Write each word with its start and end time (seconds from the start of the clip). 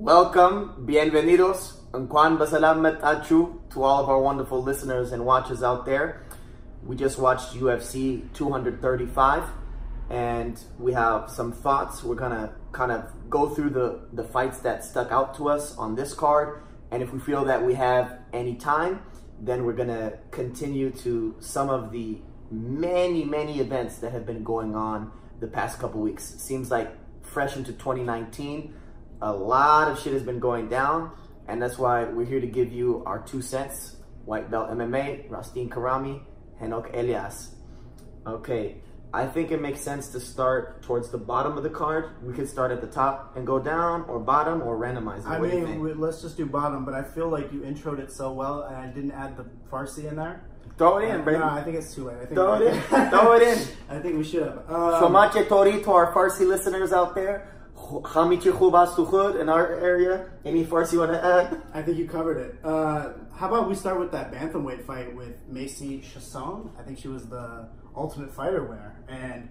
Welcome, 0.00 0.86
bienvenidos, 0.86 1.74
Juan 1.92 2.38
Basalam 2.38 2.80
metachu 2.80 3.60
to 3.68 3.82
all 3.82 4.02
of 4.02 4.08
our 4.08 4.18
wonderful 4.18 4.62
listeners 4.62 5.12
and 5.12 5.26
watchers 5.26 5.62
out 5.62 5.84
there. 5.84 6.24
We 6.82 6.96
just 6.96 7.18
watched 7.18 7.52
UFC 7.52 8.32
235 8.32 9.44
and 10.08 10.58
we 10.78 10.94
have 10.94 11.28
some 11.28 11.52
thoughts. 11.52 12.02
We're 12.02 12.14
gonna 12.14 12.54
kind 12.72 12.92
of 12.92 13.12
go 13.28 13.50
through 13.50 13.70
the, 13.70 14.00
the 14.14 14.24
fights 14.24 14.60
that 14.60 14.84
stuck 14.84 15.12
out 15.12 15.34
to 15.34 15.50
us 15.50 15.76
on 15.76 15.96
this 15.96 16.14
card. 16.14 16.62
And 16.90 17.02
if 17.02 17.12
we 17.12 17.18
feel 17.18 17.44
that 17.44 17.62
we 17.62 17.74
have 17.74 18.20
any 18.32 18.54
time, 18.54 19.02
then 19.38 19.66
we're 19.66 19.74
gonna 19.76 20.14
continue 20.30 20.92
to 21.02 21.36
some 21.40 21.68
of 21.68 21.92
the 21.92 22.22
many, 22.50 23.22
many 23.22 23.60
events 23.60 23.98
that 23.98 24.12
have 24.12 24.24
been 24.24 24.44
going 24.44 24.74
on 24.74 25.12
the 25.40 25.46
past 25.46 25.78
couple 25.78 26.00
weeks. 26.00 26.24
Seems 26.24 26.70
like 26.70 26.90
fresh 27.22 27.54
into 27.54 27.72
2019, 27.74 28.74
a 29.22 29.32
lot 29.32 29.88
of 29.90 29.98
shit 30.00 30.12
has 30.12 30.22
been 30.22 30.38
going 30.40 30.68
down, 30.68 31.12
and 31.48 31.60
that's 31.60 31.78
why 31.78 32.04
we're 32.04 32.26
here 32.26 32.40
to 32.40 32.46
give 32.46 32.72
you 32.72 33.02
our 33.06 33.20
two 33.20 33.42
cents. 33.42 33.96
White 34.24 34.50
belt 34.50 34.70
MMA, 34.70 35.30
Rastin 35.30 35.68
Karami, 35.70 36.20
Henok 36.60 36.94
Elias. 36.94 37.54
Okay, 38.26 38.76
I 39.12 39.26
think 39.26 39.50
it 39.50 39.60
makes 39.60 39.80
sense 39.80 40.08
to 40.08 40.20
start 40.20 40.82
towards 40.82 41.10
the 41.10 41.18
bottom 41.18 41.56
of 41.56 41.64
the 41.64 41.70
card. 41.70 42.10
We 42.22 42.32
could 42.34 42.48
start 42.48 42.70
at 42.70 42.80
the 42.80 42.86
top 42.86 43.36
and 43.36 43.46
go 43.46 43.58
down, 43.58 44.02
or 44.08 44.20
bottom, 44.20 44.62
or 44.62 44.78
randomize. 44.78 45.24
I 45.26 45.40
What 45.40 45.50
mean, 45.50 45.80
we, 45.80 45.94
let's 45.94 46.22
just 46.22 46.36
do 46.36 46.46
bottom, 46.46 46.84
but 46.84 46.94
I 46.94 47.02
feel 47.02 47.28
like 47.28 47.50
you 47.52 47.60
introed 47.62 47.98
it 47.98 48.12
so 48.12 48.30
well, 48.32 48.62
and 48.62 48.76
I 48.76 48.86
didn't 48.86 49.12
add 49.12 49.36
the 49.36 49.46
Farsi 49.70 50.04
in 50.08 50.16
there. 50.16 50.44
throw 50.78 50.98
it 50.98 51.08
in, 51.08 51.24
baby. 51.24 51.38
No, 51.38 51.46
I 51.46 51.62
think 51.62 51.76
it's 51.76 51.94
too 51.94 52.04
late. 52.04 52.16
I 52.16 52.24
think 52.26 52.34
Throw 52.34 52.54
it 52.54 52.62
in. 52.74 52.80
Throw 53.10 53.32
it 53.32 53.42
in. 53.42 53.58
I 53.88 53.98
think 54.00 54.16
we 54.16 54.24
should 54.24 54.42
have. 54.42 54.58
Um, 54.70 55.02
Shamache 55.02 55.48
Tori 55.48 55.82
to 55.82 55.90
our 55.92 56.12
Farsi 56.12 56.46
listeners 56.46 56.92
out 56.92 57.14
there. 57.14 57.56
Hamichi 57.90 58.50
Khubas 58.52 58.94
Tukhud 58.94 59.40
in 59.40 59.48
our 59.48 59.66
area. 59.80 60.26
Any 60.44 60.64
Farsi 60.64 60.94
you 60.94 61.00
want 61.00 61.12
to 61.12 61.24
add? 61.24 61.62
I 61.74 61.82
think 61.82 61.98
you 61.98 62.06
covered 62.08 62.36
it. 62.38 62.54
Uh, 62.64 63.12
how 63.34 63.48
about 63.48 63.68
we 63.68 63.74
start 63.74 63.98
with 63.98 64.12
that 64.12 64.32
bantamweight 64.32 64.84
fight 64.84 65.14
with 65.14 65.34
Macy 65.48 66.00
Chiasson? 66.00 66.70
I 66.78 66.82
think 66.82 66.98
she 66.98 67.08
was 67.08 67.26
the 67.26 67.68
Ultimate 67.96 68.32
Fighter 68.32 68.62
winner, 68.64 69.02
and 69.08 69.48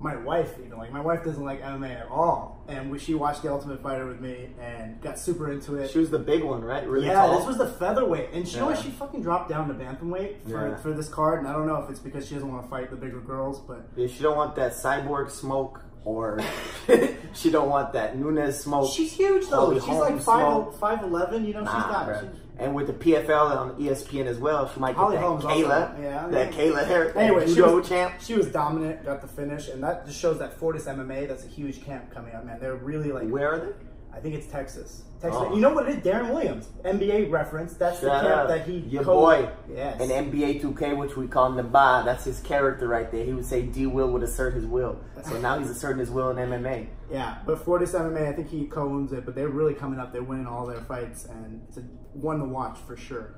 my 0.00 0.14
wife 0.14 0.54
even 0.64 0.78
like 0.78 0.92
my 0.92 1.00
wife 1.00 1.24
doesn't 1.24 1.44
like 1.44 1.60
MMA 1.60 2.02
at 2.02 2.08
all, 2.08 2.64
and 2.68 2.88
we, 2.90 2.98
she 3.00 3.14
watched 3.14 3.42
the 3.42 3.50
Ultimate 3.50 3.82
Fighter 3.82 4.06
with 4.06 4.20
me 4.20 4.50
and 4.60 5.00
got 5.00 5.18
super 5.18 5.50
into 5.50 5.74
it. 5.76 5.90
She 5.90 5.98
was 5.98 6.10
the 6.10 6.18
big 6.20 6.44
one, 6.44 6.62
right? 6.62 6.86
Really 6.86 7.06
yeah, 7.06 7.14
tall. 7.26 7.38
this 7.38 7.46
was 7.48 7.58
the 7.58 7.66
featherweight, 7.66 8.30
and 8.32 8.46
she 8.46 8.58
Yeah. 8.58 8.74
she 8.74 8.90
fucking 8.90 9.22
dropped 9.22 9.48
down 9.48 9.66
to 9.68 9.74
bantamweight 9.74 10.42
for, 10.44 10.68
Yeah. 10.68 10.76
for 10.76 10.92
this 10.92 11.08
card, 11.08 11.40
and 11.40 11.48
I 11.48 11.52
don't 11.52 11.66
know 11.66 11.82
if 11.82 11.90
it's 11.90 11.98
because 12.00 12.28
she 12.28 12.34
doesn't 12.34 12.48
want 12.52 12.62
to 12.64 12.68
fight 12.70 12.90
the 12.90 12.96
bigger 12.96 13.20
girls, 13.20 13.58
but 13.60 13.88
Yeah, 13.96 14.06
she 14.06 14.22
don't 14.22 14.36
want 14.36 14.54
that 14.56 14.72
cyborg 14.72 15.30
smoke, 15.30 15.80
or 16.04 16.40
she 17.34 17.50
don't 17.50 17.68
want 17.68 17.92
that 17.92 18.16
Nunez 18.18 18.60
smoke. 18.60 18.92
she's 18.92 19.12
huge 19.12 19.48
though. 19.48 19.66
Holy 19.66 19.80
she's 19.80 19.88
like 19.88 20.20
five 20.20 20.76
five 20.78 21.02
eleven. 21.02 21.44
You 21.46 21.54
know, 21.54 21.60
she's 21.60 21.66
Nah, 21.72 21.88
got. 21.92 22.08
bruh. 22.08 22.20
she's- 22.20 22.32
And 22.60 22.74
with 22.74 22.86
the 22.88 22.92
PFL 22.92 23.56
on 23.56 23.70
ESPN 23.80 24.26
as 24.26 24.38
well, 24.38 24.68
she 24.68 24.80
might 24.80 24.92
get 24.92 24.96
Holly 24.98 25.16
that 25.16 25.22
Holmes 25.22 25.44
also, 25.44 25.54
Kayla, 25.68 26.02
yeah. 26.02 26.26
that 26.28 26.50
Kayla 26.52 26.84
Harris, 26.86 27.14
Anyway, 27.16 27.46
she 27.54 27.62
was, 27.62 27.88
champ. 27.88 28.14
she 28.20 28.34
was 28.34 28.48
dominant, 28.48 29.04
got 29.04 29.20
the 29.22 29.28
finish, 29.28 29.68
and 29.68 29.80
that 29.84 30.04
just 30.06 30.18
shows 30.18 30.40
that 30.40 30.54
Fortis 30.58 30.86
MMA. 30.86 31.28
That's 31.28 31.44
a 31.44 31.48
huge 31.48 31.84
camp 31.84 32.12
coming 32.12 32.34
up, 32.34 32.44
man. 32.44 32.58
They're 32.58 32.74
really 32.74 33.12
like. 33.12 33.28
Where 33.28 33.52
are 33.52 33.58
they? 33.60 33.72
I 34.12 34.20
think 34.20 34.34
it's 34.34 34.46
Texas. 34.46 35.02
Texas. 35.20 35.42
Oh. 35.44 35.54
You 35.54 35.60
know 35.60 35.72
what 35.72 35.88
it 35.88 35.98
is? 35.98 36.04
Deron 36.04 36.32
Williams, 36.32 36.68
NBA 36.84 37.30
reference. 37.30 37.74
That's 37.74 38.00
Shout 38.00 38.22
the 38.22 38.28
camp 38.28 38.40
out. 38.40 38.48
that 38.48 38.66
he. 38.66 38.78
Your 38.78 39.04
co- 39.04 39.20
boy. 39.20 39.48
Yes. 39.68 40.00
And 40.00 40.10
NBA 40.10 40.62
2K, 40.62 40.96
which 40.96 41.16
we 41.16 41.26
call 41.26 41.50
Naba, 41.50 42.02
that's 42.04 42.24
his 42.24 42.40
character 42.40 42.88
right 42.88 43.10
there. 43.10 43.24
He 43.24 43.32
would 43.32 43.44
say 43.44 43.62
D 43.62 43.86
Will 43.86 44.10
would 44.12 44.22
assert 44.22 44.54
his 44.54 44.64
will. 44.66 44.98
So 45.24 45.38
now 45.40 45.58
he's 45.58 45.70
asserting 45.70 45.98
his 45.98 46.10
will 46.10 46.30
in 46.30 46.36
MMA. 46.36 46.88
Yeah, 47.10 47.38
but 47.46 47.64
for 47.64 47.78
this 47.78 47.92
MMA, 47.92 48.28
I 48.28 48.32
think 48.32 48.48
he 48.50 48.66
co-owns 48.66 49.12
it, 49.12 49.24
but 49.24 49.34
they're 49.34 49.48
really 49.48 49.74
coming 49.74 49.98
up. 49.98 50.12
They're 50.12 50.22
winning 50.22 50.46
all 50.46 50.66
their 50.66 50.80
fights, 50.82 51.24
and 51.24 51.62
it's 51.68 51.78
a 51.78 51.80
one 52.12 52.38
to 52.38 52.44
watch 52.44 52.78
for 52.86 52.96
sure. 52.96 53.34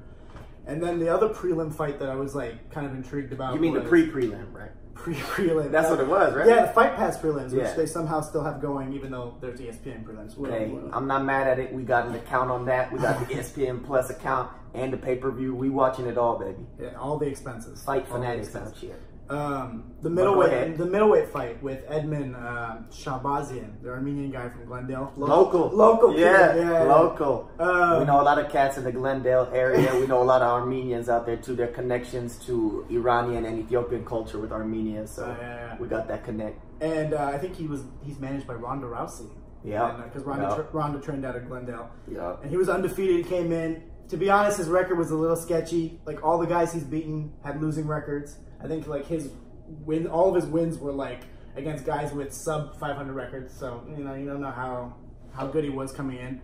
And 0.71 0.81
then 0.81 1.01
the 1.01 1.09
other 1.09 1.29
prelim 1.29 1.75
fight 1.75 1.99
that 1.99 2.09
I 2.09 2.15
was 2.15 2.35
like 2.35 2.71
kind 2.71 2.87
of 2.87 2.95
intrigued 2.95 3.33
about. 3.33 3.55
You 3.55 3.61
mean 3.61 3.75
the 3.75 3.81
pre 3.81 4.09
prelim, 4.09 4.55
right? 4.55 4.71
pre 5.01 5.15
prelim? 5.15 5.71
That's 5.71 5.91
what 5.91 5.99
it 5.99 6.07
was, 6.07 6.35
right? 6.35 6.47
Yeah, 6.47 6.67
the 6.67 6.73
Fight 6.73 6.95
Pass 6.95 7.19
prelims, 7.19 7.53
which 7.53 7.75
they 7.77 7.87
somehow 7.87 8.21
still 8.21 8.45
have 8.45 8.61
going, 8.61 8.93
even 8.93 9.11
though 9.11 9.35
there's 9.41 9.59
ESPN 9.59 10.05
prelims. 10.05 10.37
Whatever. 10.37 10.59
Hey, 10.59 10.79
I'm 10.93 11.07
not 11.07 11.25
mad 11.25 11.49
at 11.49 11.59
it. 11.59 11.73
We 11.73 11.83
got 11.83 12.07
an 12.07 12.15
account 12.15 12.51
on 12.51 12.67
that. 12.67 12.93
We 12.93 12.99
got 12.99 13.19
the 13.27 13.35
ESPN 13.35 13.85
Plus 13.85 14.11
account 14.11 14.53
and 14.75 14.93
the 14.93 14.97
pay 14.97 15.17
per 15.17 15.31
view. 15.31 15.55
We 15.55 15.71
watching 15.71 16.07
it 16.07 16.17
all, 16.19 16.39
baby. 16.39 16.67
yeah, 16.79 16.95
all 16.95 17.19
the 17.19 17.27
expenses. 17.27 17.83
Fight 17.83 18.07
All 18.11 18.19
fanatics 18.19 18.55
out 18.55 18.75
here. 18.77 18.97
Um, 19.31 19.93
the 20.03 20.11
middleweight, 20.11 20.77
the 20.77 20.87
middleweight 20.87 21.29
fight 21.29 21.63
with 21.63 21.87
Edmen 21.89 22.35
um, 22.35 22.87
Shahbazyan, 22.91 23.81
the 23.83 23.91
Armenian 23.91 24.31
guy 24.33 24.49
from 24.49 24.65
Glendale. 24.67 25.13
Lo- 25.17 25.27
Local, 25.29 25.69
local, 25.71 26.19
yeah, 26.19 26.55
yeah, 26.57 26.83
local. 26.83 27.49
Um, 27.59 28.01
we 28.01 28.05
know 28.07 28.21
a 28.21 28.27
lot 28.31 28.39
of 28.39 28.51
cats 28.51 28.77
in 28.77 28.85
the 28.85 28.93
Glendale 28.93 29.49
area. 29.53 29.95
we 30.01 30.07
know 30.07 30.23
a 30.23 30.25
lot 30.25 30.43
of 30.43 30.49
Armenians 30.49 31.09
out 31.09 31.27
there 31.27 31.37
too. 31.37 31.55
Their 31.55 31.69
connections 31.69 32.37
to 32.47 32.87
Iranian 32.91 33.45
and 33.45 33.59
Ethiopian 33.61 34.05
culture 34.05 34.39
with 34.39 34.51
Armenia, 34.53 35.07
so 35.07 35.25
Oh, 35.25 35.37
yeah, 35.41 35.77
we 35.79 35.87
got 35.87 36.09
that 36.09 36.25
connect. 36.25 36.59
And 36.83 37.15
uh, 37.15 37.25
I 37.25 37.39
think 37.39 37.55
he 37.57 37.67
was 37.67 37.85
he's 38.03 38.19
managed 38.19 38.47
by 38.47 38.55
Ronda 38.55 38.87
Rousey. 38.87 39.31
Yeah. 39.63 40.01
because 40.05 40.25
Ronda, 40.25 40.47
Yeah. 40.49 40.55
tra- 40.57 40.67
Ronda 40.73 41.01
trained 41.01 41.25
out 41.27 41.37
of 41.37 41.47
Glendale. 41.47 41.89
Yeah. 42.11 42.37
and 42.43 42.51
he 42.51 42.57
was 42.57 42.69
undefeated. 42.69 43.17
He 43.17 43.23
came 43.25 43.53
in. 43.53 43.83
To 44.09 44.17
be 44.17 44.29
honest, 44.29 44.59
his 44.59 44.67
record 44.69 44.99
was 44.99 45.13
a 45.13 45.15
little 45.15 45.37
sketchy. 45.37 46.01
Like 46.05 46.25
all 46.25 46.39
the 46.39 46.47
guys 46.47 46.73
he's 46.73 46.83
beaten 46.83 47.33
had 47.45 47.61
losing 47.63 47.87
records. 47.87 48.39
I 48.63 48.69
think 48.69 48.87
like 48.87 49.07
his 49.07 49.31
win, 49.85 50.07
all 50.07 50.29
of 50.29 50.35
his 50.35 50.47
wins 50.47 50.79
were 50.79 50.93
like 50.93 51.23
against 51.57 51.85
guys 51.85 52.13
with 52.13 52.33
sub 52.33 52.79
500 52.79 53.13
records. 53.13 53.53
So 53.55 53.83
you 53.97 54.05
know 54.05 54.15
you 54.15 54.27
don't 54.27 54.41
know 54.41 54.51
how 54.51 54.95
how 55.33 55.47
good 55.47 55.65
he 55.65 55.71
was 55.71 55.93
coming 55.93 56.19
in. 56.19 56.41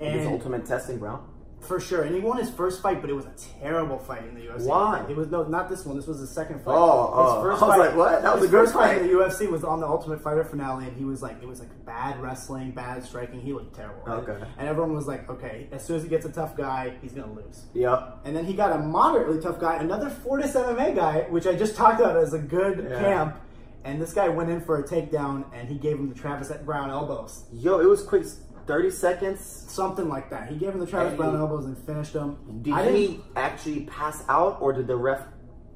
His 0.00 0.26
ultimate 0.26 0.66
testing 0.66 0.98
ground. 0.98 1.24
For 1.62 1.78
sure, 1.78 2.02
and 2.02 2.14
he 2.14 2.20
won 2.20 2.38
his 2.38 2.50
first 2.50 2.82
fight, 2.82 3.00
but 3.00 3.08
it 3.08 3.12
was 3.12 3.24
a 3.24 3.32
terrible 3.60 3.98
fight 3.98 4.24
in 4.24 4.34
the 4.34 4.40
UFC. 4.40 4.66
Why? 4.66 5.04
It 5.08 5.16
was 5.16 5.28
no, 5.28 5.44
not 5.44 5.68
this 5.68 5.84
one. 5.86 5.96
This 5.96 6.06
was 6.08 6.20
the 6.20 6.26
second 6.26 6.58
fight. 6.64 6.74
Oh, 6.76 7.06
his 7.06 7.32
oh. 7.34 7.42
first 7.42 7.62
I 7.62 7.66
was 7.66 7.76
fight, 7.76 7.86
like, 7.88 7.96
what? 7.96 8.22
That 8.22 8.34
was 8.34 8.44
a 8.44 8.48
good 8.48 8.60
first 8.64 8.74
fight 8.74 8.96
fight. 8.96 9.02
in 9.02 9.06
the 9.06 9.12
UFC 9.14 9.48
was 9.50 9.62
on 9.62 9.78
the 9.80 9.86
Ultimate 9.86 10.20
Fighter 10.20 10.42
finale, 10.44 10.86
and 10.88 10.96
he 10.96 11.04
was 11.04 11.22
like, 11.22 11.40
it 11.40 11.46
was 11.48 11.60
like 11.60 11.68
bad 11.86 12.20
wrestling, 12.20 12.72
bad 12.72 13.04
striking. 13.04 13.40
He 13.40 13.52
looked 13.52 13.74
terrible. 13.76 14.02
right? 14.04 14.28
Okay. 14.28 14.44
And 14.58 14.68
everyone 14.68 14.92
was 14.92 15.06
like, 15.06 15.30
okay, 15.30 15.68
as 15.70 15.84
soon 15.84 15.96
as 15.96 16.02
he 16.02 16.08
gets 16.08 16.26
a 16.26 16.32
tough 16.32 16.56
guy, 16.56 16.94
he's 17.00 17.12
gonna 17.12 17.32
lose. 17.32 17.62
Yep. 17.74 18.18
And 18.24 18.34
then 18.36 18.44
he 18.44 18.54
got 18.54 18.72
a 18.72 18.78
moderately 18.78 19.40
tough 19.40 19.60
guy, 19.60 19.76
another 19.76 20.10
Fortis 20.10 20.54
MMA 20.54 20.96
guy, 20.96 21.26
which 21.30 21.46
I 21.46 21.54
just 21.54 21.76
talked 21.82 22.00
about 22.00 22.16
as 22.16 22.32
a 22.34 22.38
good 22.38 22.88
Yeah. 22.90 22.98
camp. 23.00 23.36
And 23.84 24.00
this 24.00 24.12
guy 24.12 24.28
went 24.28 24.48
in 24.48 24.60
for 24.60 24.78
a 24.78 24.84
takedown, 24.84 25.44
and 25.52 25.68
he 25.68 25.74
gave 25.76 25.96
him 25.98 26.08
the 26.08 26.14
Travis 26.14 26.52
Browne 26.64 26.90
elbows, 26.90 27.44
Yo, 27.52 27.80
it 27.80 27.86
was 27.88 28.02
quick. 28.02 28.24
Thirty 28.66 28.90
seconds. 28.90 29.40
something 29.68 30.08
like 30.08 30.30
that. 30.30 30.48
He 30.48 30.56
gave 30.56 30.70
him 30.70 30.80
the 30.80 30.86
Travis. 30.86 31.14
Browne 31.16 31.36
elbows 31.36 31.64
and 31.64 31.76
finished 31.78 32.12
him. 32.12 32.36
Did 32.62 32.74
I 32.74 32.90
he 32.92 33.20
actually 33.36 33.84
pass 33.84 34.24
out, 34.28 34.58
or 34.60 34.72
did 34.72 34.86
the 34.86 34.96
ref 34.96 35.20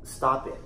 stop 0.02 0.46
it? 0.46 0.60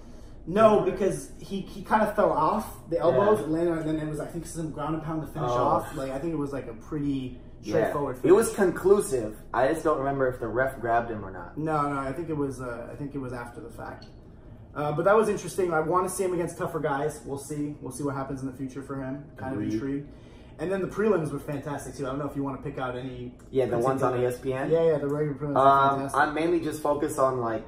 No, 0.47 0.81
because 0.81 1.31
he, 1.39 1.61
he 1.61 1.83
kind 1.83 2.03
of 2.03 2.17
fell 2.17 2.33
off 2.33 2.89
the 2.89 2.99
elbows 2.99 3.39
Yeah. 3.39 3.45
and 3.45 3.53
landed, 3.53 3.79
and 3.87 3.89
then 3.99 4.07
it 4.09 4.11
was 4.11 4.21
I 4.21 4.27
think 4.27 4.47
some 4.47 4.71
ground 4.71 4.95
and 4.95 5.05
pound 5.05 5.21
to 5.23 5.29
finish 5.29 5.51
Oh. 5.51 5.55
off. 5.55 5.95
Like 5.97 6.11
I 6.11 6.19
think 6.19 6.33
it 6.33 6.37
was 6.39 6.53
like 6.53 6.67
a 6.67 6.73
pretty 6.75 7.39
straightforward. 7.63 8.17
It 8.17 8.23
Finish. 8.23 8.37
was 8.37 8.53
conclusive. 8.55 9.37
I 9.53 9.69
just 9.69 9.85
don't 9.85 9.99
remember 9.99 10.27
if 10.29 10.41
the 10.41 10.49
ref 10.49 10.81
grabbed 10.81 11.11
him 11.11 11.25
or 11.25 11.31
not. 11.31 11.57
no, 11.59 11.89
no. 11.93 11.99
I 11.99 12.13
think 12.13 12.31
it 12.31 12.37
was 12.37 12.61
uh, 12.61 12.89
I 12.91 12.97
think 12.97 13.15
it 13.15 13.19
was 13.19 13.33
after 13.33 13.61
the 13.61 13.71
fact. 13.71 14.07
Uh, 14.75 14.93
but 14.93 15.05
that 15.05 15.17
was 15.17 15.29
interesting. 15.29 15.73
I 15.73 15.81
want 15.81 16.09
to 16.09 16.15
see 16.15 16.25
him 16.25 16.33
against 16.33 16.57
tougher 16.57 16.81
guys. 16.81 17.21
We'll 17.27 17.39
see. 17.39 17.77
We'll 17.81 17.93
see 17.93 18.05
what 18.05 18.15
happens 18.15 18.41
in 18.43 18.47
the 18.51 18.57
future 18.57 18.83
for 18.83 18.97
him. 19.03 19.25
Kind 19.37 19.53
Agreed. 19.55 19.69
of 19.69 19.75
intrigued. 19.75 20.09
And 20.61 20.71
then 20.71 20.83
the 20.83 20.87
prelims 20.87 21.33
were 21.33 21.39
fantastic 21.39 21.97
too. 21.97 22.07
I 22.07 22.11
don't 22.11 22.19
know 22.19 22.29
if 22.29 22.37
you 22.37 22.45
want 22.45 22.63
to 22.63 22.71
pick 22.71 22.79
out 22.79 22.97
any. 22.97 23.35
Yeah, 23.51 23.67
the 23.67 23.79
ones 23.79 24.03
on 24.03 24.13
ESPN. 24.13 24.71
Yeah, 24.71 24.85
yeah, 24.85 24.99
the 24.99 25.09
regular 25.09 25.35
prelims. 25.35 25.57
Um. 25.57 26.11
I'm 26.15 26.35
mainly 26.35 26.61
just 26.61 26.83
focused 26.83 27.19
on 27.19 27.41
like 27.41 27.65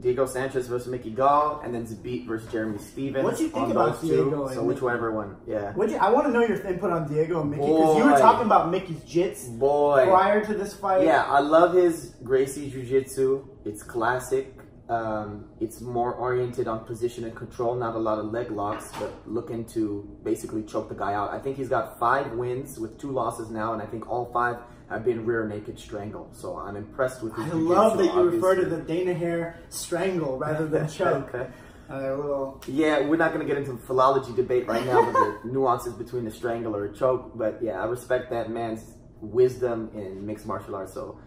Diego 0.00 0.26
Sanchez 0.26 0.68
versus 0.68 0.88
Mickey 0.88 1.10
Gall, 1.10 1.60
and 1.64 1.74
then 1.74 1.86
Zabit 1.86 2.26
versus 2.26 2.50
Jeremy 2.52 2.78
Stephens. 2.78 3.24
What 3.24 3.36
do 3.36 3.44
you 3.44 3.48
think 3.48 3.70
about 3.70 4.00
Diego 4.00 4.48
Two. 4.48 4.54
So 4.54 4.62
whichever 4.62 5.12
one, 5.12 5.36
yeah. 5.46 5.72
You, 5.76 5.96
I 5.96 6.10
want 6.10 6.26
to 6.26 6.32
know 6.32 6.44
your 6.44 6.60
input 6.66 6.90
on 6.90 7.08
Diego 7.08 7.40
and 7.40 7.50
Mickey 7.50 7.62
because 7.62 7.96
you 7.96 8.04
were 8.04 8.18
talking 8.18 8.46
about 8.46 8.70
Mickey's 8.70 9.00
jits 9.00 9.58
Boy, 9.58 10.04
prior 10.06 10.44
to 10.44 10.54
this 10.54 10.74
fight. 10.74 11.04
yeah, 11.04 11.24
I 11.24 11.40
love 11.40 11.74
his 11.74 12.14
Gracie 12.22 12.70
Jiu 12.70 12.84
Jitsu. 12.84 13.46
It's 13.64 13.82
classic. 13.82 14.55
Um, 14.88 15.46
it's 15.60 15.80
more 15.80 16.12
oriented 16.14 16.68
on 16.68 16.84
position 16.84 17.24
and 17.24 17.34
control, 17.34 17.74
not 17.74 17.96
a 17.96 17.98
lot 17.98 18.18
of 18.18 18.26
leg 18.26 18.52
locks, 18.52 18.92
but 19.00 19.12
looking 19.26 19.64
to 19.66 20.16
basically 20.22 20.62
choke 20.62 20.88
the 20.88 20.94
guy 20.94 21.12
out. 21.12 21.32
I 21.32 21.40
think 21.40 21.56
he's 21.56 21.68
got 21.68 21.98
five 21.98 22.32
wins 22.32 22.78
with 22.78 22.96
two 22.96 23.10
losses 23.10 23.50
now, 23.50 23.72
and 23.72 23.82
I 23.82 23.86
think 23.86 24.08
all 24.08 24.30
five 24.32 24.58
have 24.88 25.04
been 25.04 25.26
rear 25.26 25.46
naked 25.48 25.78
strangle. 25.78 26.28
So 26.32 26.56
I'm 26.56 26.76
impressed 26.76 27.20
with 27.20 27.34
his 27.34 27.46
I 27.46 27.54
love 27.56 27.98
that 27.98 28.14
you 28.14 28.22
refer 28.30 28.54
to 28.54 28.64
the 28.64 28.76
Dana 28.76 29.12
hair 29.12 29.58
strangle 29.70 30.38
rather 30.38 30.68
than 30.68 30.88
choke. 31.00 31.34
Okay. 31.34 31.50
Uh. 31.90 32.52
Yeah, 32.68 33.06
we're 33.06 33.16
not 33.16 33.32
going 33.32 33.46
to 33.46 33.52
get 33.52 33.58
into 33.58 33.72
the 33.72 33.86
philology 33.86 34.32
debate 34.34 34.66
right 34.66 34.84
now 34.84 35.04
with 35.04 35.14
the 35.14 35.40
nuances 35.44 35.94
between 35.94 36.24
the 36.24 36.30
strangle 36.30 36.74
or 36.74 36.86
a 36.86 36.94
choke, 36.96 37.32
but 37.36 37.58
yeah, 37.62 37.80
I 37.80 37.86
respect 37.86 38.30
that 38.30 38.50
man's 38.50 38.84
wisdom 39.20 39.90
in 39.94 40.26
mixed 40.26 40.46
martial 40.46 40.74
arts. 40.74 40.94
So, 40.94 41.18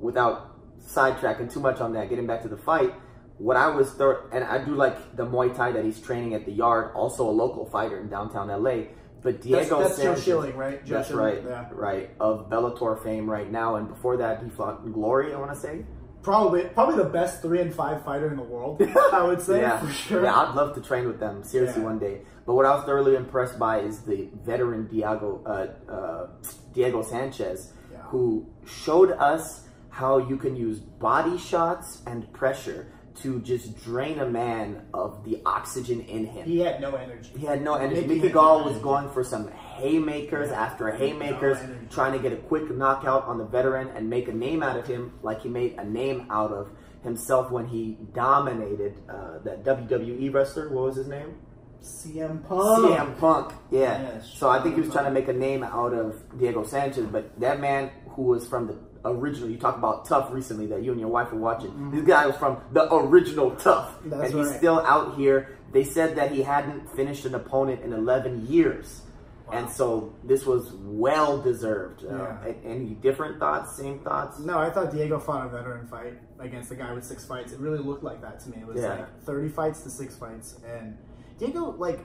without 0.00 0.51
sidetracking 0.84 1.52
too 1.52 1.60
much 1.60 1.80
on 1.80 1.92
that, 1.94 2.08
getting 2.08 2.26
back 2.26 2.42
to 2.42 2.48
the 2.48 2.56
fight, 2.56 2.92
what 3.38 3.56
I 3.56 3.68
was 3.68 3.90
third, 3.92 4.28
and 4.32 4.44
I 4.44 4.62
do 4.64 4.74
like 4.74 5.16
the 5.16 5.26
Muay 5.26 5.54
Thai 5.54 5.72
that 5.72 5.84
he's 5.84 6.00
training 6.00 6.34
at 6.34 6.44
the 6.44 6.52
yard, 6.52 6.92
also 6.94 7.28
a 7.28 7.32
local 7.32 7.64
fighter 7.66 7.98
in 8.00 8.08
downtown 8.08 8.48
LA. 8.48 8.84
But 9.22 9.40
Diego 9.40 9.80
that's 9.80 9.96
Joe 9.96 10.04
Sanchez, 10.04 10.24
Schilling, 10.24 10.56
right? 10.56 10.84
Joe 10.84 10.94
that's 10.96 11.08
Schilling, 11.08 11.44
right, 11.44 11.44
yeah. 11.44 11.68
right 11.72 12.10
of 12.20 12.50
Bellator 12.50 13.02
fame 13.02 13.28
right 13.30 13.50
now, 13.50 13.76
and 13.76 13.88
before 13.88 14.16
that 14.18 14.42
he 14.42 14.50
fought 14.50 14.84
in 14.84 14.92
Glory. 14.92 15.32
I 15.32 15.38
want 15.38 15.52
to 15.52 15.58
say. 15.58 15.84
Probably, 16.22 16.62
probably 16.66 16.96
the 17.02 17.10
best 17.10 17.42
three 17.42 17.60
and 17.60 17.74
five 17.74 18.04
fighter 18.04 18.28
in 18.30 18.36
the 18.36 18.44
world. 18.44 18.80
I 19.12 19.24
would 19.24 19.40
say 19.42 19.60
yeah, 19.60 19.80
for 19.80 19.92
sure. 19.92 20.22
Yeah, 20.22 20.36
I'd 20.40 20.54
love 20.54 20.72
to 20.76 20.80
train 20.80 21.06
with 21.08 21.18
them 21.18 21.42
seriously 21.42 21.82
Yeah. 21.82 21.88
one 21.88 21.98
day. 21.98 22.20
But 22.46 22.54
what 22.54 22.64
I 22.64 22.74
was 22.76 22.84
thoroughly 22.84 23.16
impressed 23.16 23.58
by 23.58 23.80
is 23.80 24.02
the 24.02 24.28
veteran 24.44 24.86
Diego 24.86 25.42
uh, 25.44 25.90
uh, 25.92 26.26
Diego 26.72 27.02
Sanchez, 27.02 27.72
Yeah. 27.92 27.98
who 28.02 28.46
showed 28.64 29.10
us 29.12 29.66
how 29.92 30.16
you 30.16 30.36
can 30.38 30.56
use 30.56 30.80
body 30.80 31.36
shots 31.36 32.00
and 32.06 32.30
pressure 32.32 32.90
to 33.14 33.40
just 33.42 33.76
drain 33.84 34.18
a 34.20 34.26
man 34.26 34.86
of 34.94 35.22
the 35.22 35.38
oxygen 35.44 36.00
in 36.00 36.24
him. 36.24 36.46
He 36.46 36.60
had 36.60 36.80
no 36.80 36.94
energy. 36.94 37.30
He 37.38 37.44
had 37.44 37.62
no 37.62 37.74
energy. 37.74 38.00
Making 38.00 38.16
Mickey 38.22 38.28
Gall 38.30 38.64
was 38.64 38.78
going 38.78 39.10
for 39.10 39.22
some 39.22 39.48
haymakers 39.52 40.48
Yeah. 40.48 40.62
after 40.64 40.90
haymakers, 40.90 41.58
No 41.60 41.74
trying 41.90 42.14
to 42.14 42.18
get 42.18 42.32
a 42.32 42.36
quick 42.36 42.74
knockout 42.74 43.24
on 43.24 43.36
the 43.36 43.44
veteran 43.44 43.88
and 43.88 44.08
make 44.08 44.28
a 44.28 44.32
name 44.32 44.62
out 44.62 44.78
of 44.78 44.86
him, 44.86 45.12
like 45.22 45.42
he 45.42 45.50
made 45.50 45.74
a 45.78 45.84
name 45.84 46.26
out 46.30 46.52
of 46.52 46.70
himself 47.02 47.50
when 47.50 47.66
he 47.66 47.98
dominated 48.14 48.94
uh, 49.10 49.40
that 49.44 49.62
WWE 49.62 50.32
wrestler. 50.32 50.70
What 50.70 50.84
was 50.84 50.96
his 50.96 51.08
name? 51.08 51.34
CM 51.82 52.42
Punk. 52.48 52.86
CM 52.86 53.18
Punk. 53.18 53.52
Yeah. 53.70 54.00
Yes, 54.14 54.32
so 54.34 54.48
I 54.48 54.62
think 54.62 54.76
he 54.76 54.80
was 54.80 54.90
trying 54.90 55.04
to 55.04 55.10
make 55.10 55.28
a 55.28 55.32
name 55.34 55.62
out 55.64 55.92
of 55.92 56.22
Diego 56.38 56.64
Sanchez, 56.64 57.04
but 57.06 57.38
that 57.40 57.60
man 57.60 57.90
who 58.10 58.22
was 58.22 58.46
from 58.48 58.68
the 58.68 58.78
original, 59.04 59.48
you 59.50 59.58
talk 59.58 59.76
about 59.76 60.04
tough 60.04 60.32
recently 60.32 60.66
that 60.66 60.82
you 60.82 60.92
and 60.92 61.00
your 61.00 61.08
wife 61.10 61.32
were 61.32 61.38
watching. 61.38 61.90
This 61.90 62.04
guy 62.04 62.26
was 62.26 62.36
from 62.36 62.58
the 62.72 62.92
original 62.94 63.50
tough. 63.56 63.90
Mm-hmm. 63.98 64.10
That's 64.10 64.30
and 64.30 64.40
he's 64.40 64.48
right. 64.48 64.56
still 64.58 64.78
out 64.80 65.16
here. 65.16 65.56
They 65.72 65.84
said 65.84 66.16
that 66.16 66.32
he 66.32 66.42
hadn't 66.42 66.88
finished 66.94 67.24
an 67.24 67.34
opponent 67.34 67.82
in 67.82 67.92
11 67.92 68.46
years. 68.46 69.02
And 69.50 69.68
so 69.68 70.14
this 70.24 70.46
was 70.46 70.72
well 70.72 71.36
deserved. 71.40 72.04
Uh, 72.06 72.16
Yeah. 72.16 72.44
a- 72.44 72.66
any 72.66 72.90
different 72.94 73.38
thoughts? 73.38 73.76
Same 73.76 73.98
thoughts? 73.98 74.38
No, 74.38 74.58
I 74.58 74.70
thought 74.70 74.90
Diego 74.92 75.18
fought 75.18 75.44
a 75.46 75.48
veteran 75.50 75.86
fight 75.88 76.14
against 76.38 76.70
a 76.70 76.74
guy 76.74 76.90
with 76.94 77.04
six 77.04 77.24
fights. 77.26 77.52
It 77.52 77.60
really 77.60 77.78
looked 77.78 78.02
like 78.02 78.22
that 78.22 78.40
to 78.40 78.50
me. 78.50 78.58
It 78.62 78.66
was 78.66 78.80
Yeah. 78.80 78.88
like 78.94 79.22
30 79.24 79.48
fights 79.50 79.82
to 79.82 79.90
six 79.90 80.16
fights. 80.16 80.58
And 80.66 80.96
Diego, 81.38 81.74
like, 81.76 82.00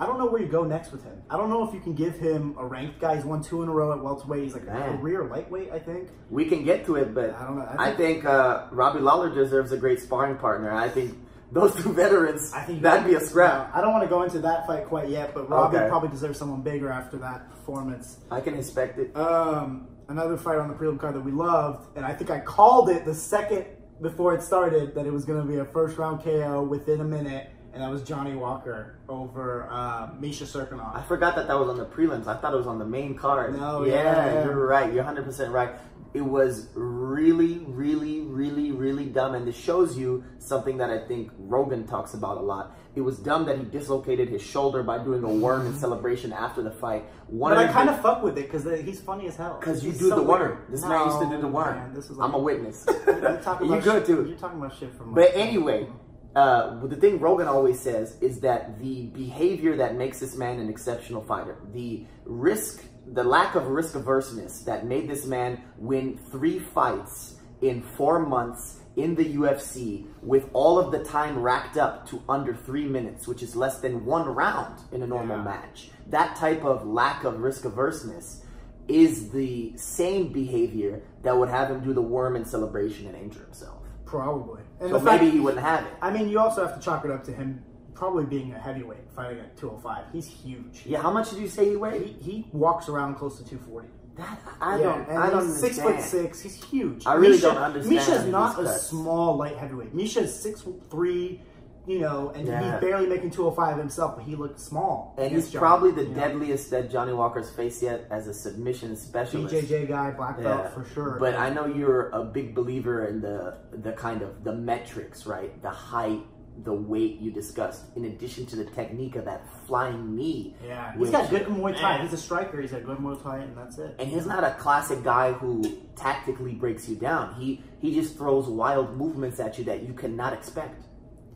I 0.00 0.06
don't 0.06 0.18
know 0.18 0.26
where 0.26 0.40
you 0.40 0.48
go 0.48 0.64
next 0.64 0.92
with 0.92 1.04
him. 1.04 1.22
I 1.28 1.36
don't 1.36 1.50
know 1.50 1.68
if 1.68 1.74
you 1.74 1.80
can 1.80 1.94
give 1.94 2.14
him 2.18 2.56
a 2.58 2.64
ranked 2.64 3.00
guy. 3.00 3.16
He's 3.16 3.24
won 3.24 3.42
two 3.42 3.62
in 3.62 3.68
a 3.68 3.72
row 3.72 3.92
at 3.92 4.02
welterweight. 4.02 4.42
He's 4.44 4.54
like 4.54 4.62
a 4.66 4.96
career 4.98 5.24
lightweight, 5.26 5.70
I 5.70 5.78
think. 5.78 6.08
We 6.30 6.46
can 6.46 6.64
get 6.64 6.86
to 6.86 6.96
it, 6.96 7.14
but 7.14 7.34
I 7.34 7.44
don't 7.46 7.56
know. 7.58 7.68
I 7.78 7.92
think 7.92 8.24
uh, 8.24 8.66
Robbie 8.70 9.00
Lawler 9.00 9.28
deserves 9.32 9.72
a 9.72 9.76
great 9.76 10.00
sparring 10.00 10.38
partner. 10.38 10.72
I 10.72 10.88
think 10.88 11.18
those 11.52 11.74
two 11.82 11.92
veterans, 11.92 12.50
I 12.54 12.62
think 12.62 12.80
that'd 12.80 13.06
be 13.06 13.14
a 13.14 13.20
scrap. 13.20 13.74
I 13.76 13.82
don't 13.82 13.92
want 13.92 14.04
to 14.04 14.08
go 14.08 14.22
into 14.22 14.38
that 14.40 14.66
fight 14.66 14.86
quite 14.86 15.10
yet, 15.10 15.34
but 15.34 15.50
Robbie 15.50 15.76
Okay. 15.76 15.88
probably 15.88 16.08
deserves 16.08 16.38
someone 16.38 16.62
bigger 16.62 16.90
after 16.90 17.18
that 17.18 17.50
performance. 17.50 18.20
I 18.30 18.40
can 18.40 18.54
expect 18.54 18.98
it. 18.98 19.14
Um, 19.14 19.86
another 20.08 20.38
fight 20.38 20.56
on 20.58 20.68
the 20.68 20.74
prelim 20.74 20.98
card 20.98 21.14
that 21.14 21.20
we 21.24 21.32
loved, 21.32 21.94
and 21.96 22.06
I 22.06 22.14
think 22.14 22.30
I 22.30 22.40
called 22.40 22.88
it 22.88 23.04
the 23.04 23.14
second 23.14 23.66
before 24.00 24.32
it 24.34 24.42
started 24.42 24.94
that 24.94 25.04
it 25.04 25.12
was 25.12 25.26
going 25.26 25.42
to 25.42 25.46
be 25.46 25.58
a 25.58 25.64
first 25.66 25.98
round 25.98 26.22
KO 26.24 26.62
within 26.62 27.02
a 27.02 27.04
minute, 27.04 27.50
and 27.72 27.82
that 27.82 27.90
was 27.90 28.02
Johnny 28.02 28.34
Walker 28.34 28.98
over 29.08 29.68
uh, 29.70 30.10
Misha 30.18 30.44
I 30.44 31.02
forgot 31.06 31.36
that 31.36 31.46
that 31.46 31.58
was 31.58 31.68
on 31.68 31.78
the 31.78 31.86
prelims. 31.86 32.26
I 32.26 32.36
thought 32.36 32.52
it 32.52 32.56
was 32.56 32.66
on 32.66 32.78
the 32.78 32.84
main 32.84 33.16
card. 33.16 33.56
No, 33.56 33.84
yeah, 33.84 33.94
yeah. 33.94 34.44
you're 34.44 34.66
right. 34.66 34.92
You're 34.92 35.04
100% 35.04 35.52
right. 35.52 35.70
It 36.12 36.22
was 36.22 36.66
really, 36.74 37.58
really, 37.68 38.22
really, 38.22 38.72
really 38.72 39.04
dumb. 39.06 39.36
And 39.36 39.46
this 39.46 39.56
shows 39.56 39.96
you 39.96 40.24
something 40.38 40.78
that 40.78 40.90
I 40.90 41.06
think 41.06 41.30
Rogan 41.38 41.86
talks 41.86 42.14
about 42.14 42.38
a 42.38 42.40
lot. 42.40 42.76
It 42.96 43.02
was 43.02 43.18
dumb 43.18 43.46
that 43.46 43.58
he 43.58 43.64
dislocated 43.64 44.28
his 44.28 44.42
shoulder 44.42 44.82
by 44.82 44.98
doing 45.04 45.22
a 45.22 45.28
worm 45.28 45.66
in 45.66 45.78
celebration 45.78 46.32
after 46.32 46.62
the 46.62 46.72
fight. 46.72 47.04
One 47.28 47.54
But 47.54 47.68
I 47.68 47.72
kind 47.72 47.88
of 47.88 48.02
fuck 48.02 48.24
with 48.24 48.36
it 48.38 48.50
because 48.50 48.64
he's 48.84 49.00
funny 49.00 49.28
as 49.28 49.36
hell. 49.36 49.58
Because 49.60 49.84
you 49.84 49.92
do 49.92 50.08
so 50.08 50.16
the 50.16 50.22
worm. 50.24 50.40
weird. 50.40 50.72
This 50.72 50.82
man 50.82 51.06
used 51.06 51.20
to 51.20 51.26
do 51.26 51.40
the 51.40 51.46
worm. 51.46 51.76
man, 51.76 51.94
this 51.94 52.10
is 52.10 52.18
I'm 52.18 52.34
a 52.34 52.38
witness. 52.38 52.84
You're 53.06 53.40
talking 53.44 53.66
you 53.68 53.74
about 53.74 53.84
good 53.84 54.06
shit- 54.06 54.06
too. 54.06 54.26
You're 54.28 54.38
talking 54.38 54.58
about 54.58 54.76
shit 54.76 54.92
from. 54.94 55.14
But 55.14 55.26
like- 55.26 55.36
anyway, 55.36 55.86
uh, 56.36 56.86
the 56.86 56.96
thing 56.96 57.18
Rogan 57.18 57.48
always 57.48 57.80
says 57.80 58.16
is 58.20 58.40
that 58.40 58.78
the 58.78 59.06
behavior 59.06 59.76
that 59.76 59.96
makes 59.96 60.20
this 60.20 60.36
man 60.36 60.60
an 60.60 60.68
exceptional 60.68 61.22
fighter, 61.22 61.56
the 61.72 62.04
risk, 62.24 62.84
the 63.06 63.24
lack 63.24 63.54
of 63.56 63.66
risk 63.66 63.94
averseness 63.94 64.60
that 64.60 64.86
made 64.86 65.08
this 65.08 65.26
man 65.26 65.60
win 65.76 66.18
three 66.30 66.58
fights 66.58 67.36
in 67.62 67.82
four 67.82 68.20
months 68.20 68.78
in 68.96 69.14
the 69.14 69.34
UFC 69.36 70.06
with 70.22 70.48
all 70.52 70.78
of 70.78 70.92
the 70.92 71.02
time 71.04 71.38
racked 71.40 71.76
up 71.76 72.08
to 72.10 72.22
under 72.28 72.54
three 72.54 72.86
minutes, 72.86 73.26
which 73.26 73.42
is 73.42 73.56
less 73.56 73.80
than 73.80 74.04
one 74.04 74.28
round 74.28 74.78
in 74.92 75.02
a 75.02 75.06
normal 75.06 75.36
Yeah. 75.38 75.44
match. 75.44 75.90
That 76.08 76.36
type 76.36 76.64
of 76.64 76.86
lack 76.86 77.24
of 77.24 77.40
risk 77.40 77.64
averseness 77.64 78.44
is 78.88 79.30
the 79.30 79.72
same 79.76 80.32
behavior 80.32 81.02
that 81.22 81.36
would 81.38 81.48
have 81.48 81.70
him 81.70 81.80
do 81.80 81.92
the 81.92 82.02
worm 82.02 82.34
in 82.36 82.44
celebration 82.44 83.06
and 83.06 83.16
injure 83.16 83.40
himself. 83.44 83.76
probably. 84.04 84.60
And 84.80 84.90
So 84.90 84.98
fact- 85.00 85.22
maybe 85.22 85.30
he 85.36 85.40
wouldn't 85.40 85.62
have 85.62 85.84
it. 85.84 85.92
I 86.00 86.10
mean, 86.10 86.28
you 86.28 86.38
also 86.38 86.66
have 86.66 86.74
to 86.76 86.80
chalk 86.80 87.04
it 87.04 87.10
up 87.10 87.22
to 87.24 87.32
him 87.32 87.62
probably 87.94 88.24
being 88.24 88.52
a 88.52 88.58
heavyweight 88.58 89.10
fighting 89.14 89.38
at 89.40 89.56
205. 89.58 90.04
He's 90.12 90.26
huge. 90.26 90.82
Yeah, 90.86 91.02
how 91.02 91.10
much 91.10 91.30
did 91.30 91.38
you 91.38 91.48
say 91.48 91.64
he 91.66 91.70
He, 91.72 91.76
weighed? 91.76 92.16
he 92.20 92.46
walks 92.52 92.88
around 92.88 93.16
close 93.16 93.36
to 93.38 93.44
240. 93.44 93.88
That, 94.16 94.40
I 94.60 94.78
Yeah, 94.78 94.82
don't. 94.84 95.08
and 95.08 95.18
I 95.18 95.30
don't 95.30 95.48
six 95.50 95.78
foot 95.78 96.00
six. 96.00 96.40
He's 96.40 96.62
huge. 96.64 97.06
I 97.06 97.14
really 97.14 97.34
Misha, 97.36 97.42
don't 97.48 97.56
understand 97.58 97.94
Misha's 97.96 98.26
not 98.26 98.58
a 98.58 98.68
small 98.68 99.36
light 99.36 99.56
heavyweight. 99.56 99.94
Misha's 99.94 100.34
six 100.34 100.64
three, 100.90 101.40
you 101.86 101.98
know, 101.98 102.30
and 102.34 102.46
Yeah. 102.46 102.72
he's 102.72 102.80
barely 102.80 103.06
making 103.06 103.30
205 103.30 103.78
himself, 103.78 104.16
but 104.16 104.24
he 104.24 104.36
looked 104.36 104.60
small. 104.60 105.14
And 105.18 105.30
he's 105.32 105.50
Johnny, 105.50 105.60
probably 105.60 105.90
the 105.92 106.02
you 106.02 106.08
know. 106.08 106.14
deadliest 106.14 106.70
that 106.70 106.90
Johnny 106.90 107.12
Walker's 107.12 107.50
faced 107.50 107.82
yet 107.82 108.06
as 108.10 108.26
a 108.26 108.34
submission 108.34 108.96
specialist. 108.96 109.54
BJJ 109.54 109.88
guy, 109.88 110.10
black 110.12 110.40
belt 110.42 110.60
Yeah, 110.64 110.68
for 110.70 110.84
sure. 110.84 111.16
But 111.18 111.34
I 111.36 111.50
know 111.50 111.66
you're 111.66 112.10
a 112.10 112.24
big 112.24 112.54
believer 112.54 113.06
in 113.06 113.20
the 113.20 113.54
the 113.72 113.92
kind 113.92 114.22
of 114.22 114.44
the 114.44 114.52
metrics, 114.54 115.26
right? 115.26 115.60
The 115.62 115.70
height, 115.70 116.20
the 116.62 116.72
weight 116.74 117.18
you 117.20 117.30
discussed, 117.30 117.84
in 117.96 118.04
addition 118.04 118.44
to 118.44 118.56
the 118.56 118.64
technique 118.66 119.16
of 119.16 119.24
that 119.24 119.42
flying 119.66 120.14
knee. 120.14 120.54
yeah, 120.66 120.92
he's 120.98 121.10
got 121.10 121.30
good 121.30 121.46
Muay 121.46 121.74
Thai. 121.74 121.96
Man. 121.96 122.02
He's 122.02 122.12
a 122.12 122.18
striker. 122.22 122.60
He's 122.60 122.72
got 122.72 122.84
good 122.84 122.98
Muay 122.98 123.22
Thai, 123.22 123.38
and 123.38 123.56
that's 123.56 123.78
it. 123.78 123.94
And 123.98 124.08
he's 124.10 124.26
not 124.26 124.44
a 124.44 124.50
classic 124.58 125.02
guy 125.02 125.32
who 125.32 125.62
tactically 125.96 126.52
breaks 126.54 126.88
you 126.88 126.96
down. 126.96 127.34
He 127.34 127.62
he 127.78 127.94
just 127.94 128.18
throws 128.18 128.46
wild 128.46 128.96
movements 128.98 129.40
at 129.40 129.58
you 129.58 129.64
that 129.64 129.82
you 129.84 129.94
cannot 129.94 130.32
expect. 130.34 130.84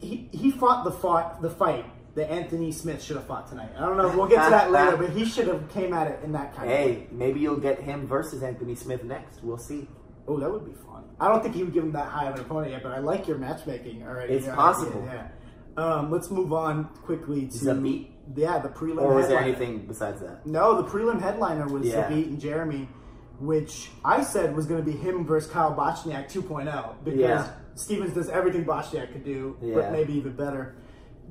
He 0.00 0.28
he 0.32 0.50
fought 0.50 0.84
the 0.84 0.90
fought 0.92 1.40
the 1.42 1.50
fight 1.50 1.84
that 2.14 2.30
Anthony 2.30 2.70
Smith 2.70 3.02
should 3.02 3.16
have 3.16 3.26
fought 3.26 3.48
tonight. 3.48 3.70
I 3.76 3.80
don't 3.80 3.96
know. 3.96 4.08
We'll 4.16 4.28
get 4.28 4.44
to 4.44 4.50
that 4.50 4.70
later, 4.70 4.96
but 4.96 5.10
he 5.10 5.24
should 5.24 5.48
have 5.48 5.68
came 5.70 5.92
at 5.92 6.06
it 6.06 6.20
in 6.22 6.32
that 6.32 6.54
kind 6.54 6.70
of 6.70 6.76
way. 6.78 6.92
Hey, 6.94 7.06
maybe 7.10 7.40
you'll 7.40 7.56
get 7.56 7.80
him 7.80 8.06
versus 8.06 8.42
Anthony 8.42 8.74
Smith 8.76 9.02
next. 9.02 9.42
We'll 9.42 9.58
see. 9.58 9.88
Oh, 10.28 10.38
that 10.38 10.50
would 10.50 10.64
be 10.64 10.72
fun. 10.72 11.04
I 11.20 11.28
don't 11.28 11.42
think 11.42 11.54
he 11.54 11.64
would 11.64 11.74
give 11.74 11.82
him 11.84 11.92
that 11.92 12.06
high 12.08 12.28
of 12.28 12.34
an 12.36 12.40
opponent 12.42 12.70
yet, 12.72 12.82
but 12.82 12.92
I 12.92 12.98
like 12.98 13.26
your 13.26 13.36
matchmaking 13.38 14.02
already. 14.04 14.34
It's 14.34 14.46
Yeah, 14.46 14.54
possible. 14.54 15.02
Yeah. 15.06 15.26
Um, 15.76 16.10
let's 16.10 16.30
move 16.30 16.52
on 16.52 16.84
quickly 17.02 17.46
to 17.46 17.52
Zabit? 17.58 18.06
yeah 18.36 18.58
the 18.60 18.68
prelim. 18.68 19.02
Or 19.02 19.14
was 19.14 19.28
there 19.28 19.40
anything 19.40 19.86
besides 19.86 20.20
that? 20.20 20.46
No, 20.46 20.80
the 20.80 20.88
prelim 20.88 21.20
headliner 21.20 21.66
was 21.66 21.86
Yeah. 21.88 22.08
Zabit 22.08 22.26
and 22.28 22.40
Jeremy, 22.40 22.88
which 23.40 23.90
I 24.04 24.22
said 24.22 24.54
was 24.54 24.66
going 24.66 24.82
to 24.84 24.88
be 24.90 24.96
him 24.96 25.26
versus 25.26 25.50
Kyle 25.50 25.74
Bochniak 25.74 26.30
2.0 26.30 26.94
because 27.04 27.18
Yeah. 27.20 27.48
Stephens 27.74 28.14
does 28.14 28.28
everything 28.28 28.64
Bochniak 28.64 29.12
could 29.12 29.24
do, 29.24 29.56
Yeah. 29.60 29.74
but 29.74 29.92
maybe 29.92 30.14
even 30.14 30.32
better. 30.34 30.76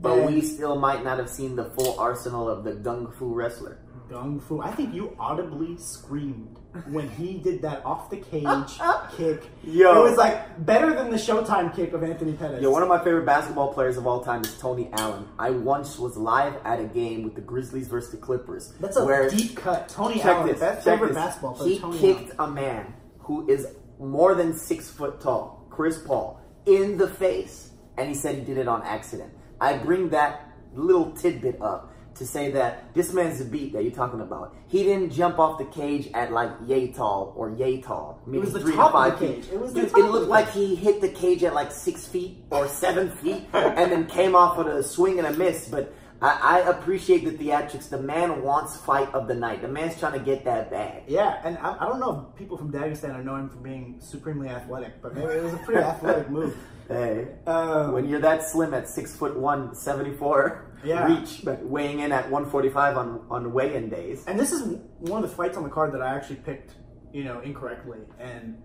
But 0.01 0.19
And 0.19 0.33
we 0.35 0.41
still 0.41 0.77
might 0.77 1.03
not 1.03 1.17
have 1.19 1.29
seen 1.29 1.55
the 1.55 1.65
full 1.65 1.99
arsenal 1.99 2.49
of 2.49 2.63
the 2.63 2.71
gung 2.73 3.13
fu 3.13 3.33
wrestler. 3.33 3.77
Gung 4.11 4.41
Fu. 4.43 4.61
I 4.61 4.69
think 4.71 4.93
you 4.93 5.15
audibly 5.17 5.77
screamed 5.77 6.59
when 6.89 7.07
he 7.09 7.35
did 7.39 7.61
that 7.61 7.83
off 7.85 8.09
the 8.09 8.17
cage 8.17 8.45
kick. 9.17 9.41
Yo. 9.63 9.97
It 10.05 10.09
was 10.09 10.17
like 10.17 10.65
better 10.65 10.93
than 10.93 11.09
the 11.09 11.15
Showtime 11.17 11.73
kick 11.73 11.93
of 11.93 12.03
Anthony 12.03 12.33
Pettis. 12.33 12.61
Yo, 12.61 12.69
one 12.69 12.83
of 12.83 12.89
my 12.89 13.01
favorite 13.03 13.25
basketball 13.25 13.73
players 13.73 13.95
of 13.97 14.05
all 14.05 14.21
time 14.23 14.41
is 14.41 14.55
Tony 14.59 14.89
Allen. 14.93 15.25
I 15.39 15.51
once 15.51 15.97
was 15.97 16.17
live 16.17 16.53
at 16.65 16.79
a 16.79 16.83
game 16.83 17.23
with 17.23 17.33
the 17.35 17.41
Grizzlies 17.41 17.87
versus 17.87 18.11
the 18.11 18.17
Clippers. 18.17 18.73
That's 18.79 18.97
a 18.97 19.05
where 19.05 19.29
deep 19.29 19.55
cut. 19.55 19.87
Tony 19.87 20.15
check 20.15 20.25
Allen, 20.25 20.47
this, 20.47 20.59
best 20.59 20.83
check 20.85 20.93
favorite 20.95 21.07
this. 21.09 21.17
basketball 21.17 21.53
player. 21.53 21.69
He 21.69 21.79
Tony 21.79 21.97
kicked 21.99 22.33
Allen. 22.37 22.51
a 22.51 22.53
man 22.53 22.93
who 23.19 23.47
is 23.49 23.67
more 23.99 24.35
than 24.35 24.53
six 24.53 24.89
foot 24.91 25.21
tall, 25.21 25.62
Chris 25.73 25.97
Paul, 25.99 26.39
in 26.65 26.97
the 26.97 27.07
face, 27.07 27.71
and 27.97 28.07
he 28.07 28.15
said 28.15 28.35
he 28.35 28.41
did 28.41 28.57
it 28.57 28.67
on 28.67 28.81
accident. 28.83 29.33
I 29.59 29.77
bring 29.77 30.09
that 30.09 30.49
little 30.73 31.11
tidbit 31.11 31.61
up 31.61 31.93
to 32.15 32.27
say 32.27 32.51
that 32.51 32.93
this 32.93 33.11
man's 33.11 33.39
the 33.39 33.45
beat 33.45 33.73
that 33.73 33.83
you're 33.83 33.91
talking 33.91 34.21
about. 34.21 34.55
He 34.67 34.83
didn't 34.83 35.11
jump 35.11 35.39
off 35.39 35.57
the 35.57 35.65
cage 35.65 36.09
at 36.13 36.31
like 36.31 36.51
yay 36.65 36.91
tall 36.91 37.33
or 37.35 37.49
yay 37.51 37.81
tall. 37.81 38.21
It 38.31 38.37
was 38.37 38.53
the 38.53 38.59
three 38.59 38.75
top 38.75 38.91
to 38.91 38.97
of 38.97 39.19
the 39.19 39.27
cage. 39.27 39.45
feet. 39.45 39.53
It 39.53 39.59
was 39.59 39.73
the 39.73 39.81
Dude, 39.81 39.89
top 39.89 39.99
it 39.99 40.05
looked 40.05 40.27
like 40.29 40.49
he 40.51 40.75
hit 40.75 41.01
the 41.01 41.09
cage 41.09 41.43
at 41.43 41.53
like 41.55 41.71
six 41.71 42.05
feet 42.05 42.37
or 42.51 42.67
seven 42.67 43.09
feet 43.09 43.45
and 43.53 43.91
then 43.91 44.05
came 44.05 44.35
off 44.35 44.57
with 44.57 44.67
a 44.67 44.83
swing 44.83 45.17
and 45.17 45.27
a 45.27 45.33
miss. 45.33 45.67
But 45.67 45.93
I, 46.23 46.61
I 46.61 46.69
appreciate 46.69 47.25
the 47.25 47.31
theatrics. 47.31 47.89
The 47.89 48.01
man 48.01 48.41
wants 48.43 48.77
fight 48.77 49.13
of 49.13 49.27
the 49.27 49.35
night. 49.35 49.61
The 49.61 49.67
man's 49.67 49.99
trying 49.99 50.13
to 50.13 50.19
get 50.19 50.45
that 50.45 50.71
bag. 50.71 51.03
Yeah, 51.07 51.41
and 51.43 51.57
I, 51.57 51.75
I 51.81 51.85
don't 51.87 51.99
know 51.99 52.29
if 52.31 52.39
people 52.39 52.57
from 52.57 52.71
Dagestan 52.71 53.13
are 53.13 53.23
known 53.23 53.49
for 53.49 53.57
being 53.57 53.97
supremely 53.99 54.47
athletic, 54.47 55.01
but 55.01 55.13
maybe 55.15 55.33
it 55.33 55.43
was 55.43 55.53
a 55.53 55.57
pretty 55.57 55.81
athletic 55.93 56.29
move. 56.29 56.55
Hey, 56.87 57.27
Um, 57.45 57.91
when 57.93 58.07
you're 58.07 58.21
that 58.21 58.47
slim 58.47 58.73
at 58.73 58.87
six 58.87 59.15
foot 59.15 59.37
one, 59.37 59.75
74 59.75 60.71
Yeah. 60.85 61.07
reach, 61.07 61.41
but 61.43 61.63
weighing 61.65 61.99
in 61.99 62.11
at 62.11 62.23
145 62.31 62.97
on 62.97 63.25
on 63.29 63.53
weigh-in 63.53 63.89
days. 63.89 64.23
And 64.27 64.39
this 64.39 64.51
is 64.53 64.77
one 64.99 65.23
of 65.23 65.29
the 65.29 65.35
fights 65.35 65.57
on 65.57 65.63
the 65.63 65.69
card 65.69 65.93
that 65.93 66.01
I 66.01 66.15
actually 66.15 66.37
picked, 66.37 66.71
you 67.11 67.23
know, 67.25 67.39
incorrectly, 67.41 67.99
and 68.19 68.57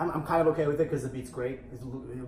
I'm, 0.00 0.10
I'm 0.12 0.22
kind 0.24 0.40
of 0.40 0.46
okay 0.48 0.66
with 0.66 0.80
it 0.80 0.84
because 0.84 1.02
the 1.02 1.08
beat's 1.10 1.30
great. 1.30 1.60
It's 1.72 1.82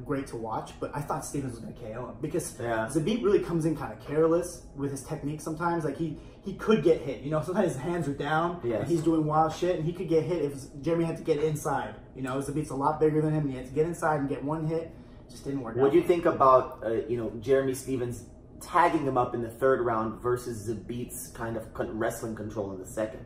great 0.04 0.26
to 0.28 0.36
watch, 0.36 0.72
but 0.78 0.90
I 0.94 1.00
thought 1.00 1.24
Stephens 1.24 1.52
was 1.54 1.60
going 1.60 1.74
to 1.74 1.80
KO 1.80 2.08
him 2.10 2.16
because 2.20 2.54
Yeah. 2.60 2.86
Zabit 2.86 3.22
really 3.24 3.38
comes 3.40 3.64
in 3.64 3.74
kind 3.76 3.92
of 3.92 4.06
careless 4.06 4.62
with 4.76 4.90
his 4.90 5.02
technique 5.02 5.40
sometimes. 5.40 5.84
Like 5.84 5.96
he 5.96 6.18
he 6.44 6.54
could 6.54 6.82
get 6.82 7.00
hit. 7.00 7.22
You 7.22 7.30
know, 7.30 7.40
sometimes 7.42 7.72
his 7.72 7.80
hands 7.80 8.06
are 8.08 8.12
down 8.14 8.60
Yes. 8.62 8.80
and 8.82 8.88
he's 8.90 9.02
doing 9.02 9.24
wild 9.24 9.54
shit, 9.54 9.76
and 9.76 9.84
he 9.84 9.92
could 9.92 10.08
get 10.08 10.22
hit 10.24 10.42
if 10.44 10.54
Jeremy 10.82 11.04
had 11.04 11.16
to 11.16 11.22
get 11.24 11.38
inside. 11.42 11.94
You 12.14 12.22
know, 12.22 12.36
Zabit's 12.38 12.70
a 12.70 12.74
lot 12.76 13.00
bigger 13.00 13.20
than 13.22 13.32
him, 13.32 13.42
and 13.44 13.50
he 13.50 13.56
had 13.56 13.66
to 13.66 13.72
get 13.72 13.86
inside 13.86 14.20
and 14.20 14.28
get 14.28 14.44
one 14.44 14.66
hit. 14.66 14.90
Just 15.30 15.44
didn't 15.44 15.62
work 15.62 15.76
What 15.76 15.86
out. 15.86 15.92
do 15.92 15.98
you 15.98 16.04
think 16.04 16.26
about 16.26 16.82
uh, 16.84 16.90
you 17.08 17.16
know 17.16 17.30
Jeremy 17.40 17.72
Stephens 17.74 18.24
tagging 18.60 19.04
him 19.04 19.16
up 19.16 19.34
in 19.34 19.40
the 19.42 19.48
third 19.50 19.80
round 19.80 20.20
versus 20.20 20.68
Zabit's 20.68 21.28
kind 21.28 21.56
of 21.56 21.66
wrestling 21.94 22.34
control 22.34 22.70
in 22.72 22.78
the 22.80 22.86
second? 22.86 23.24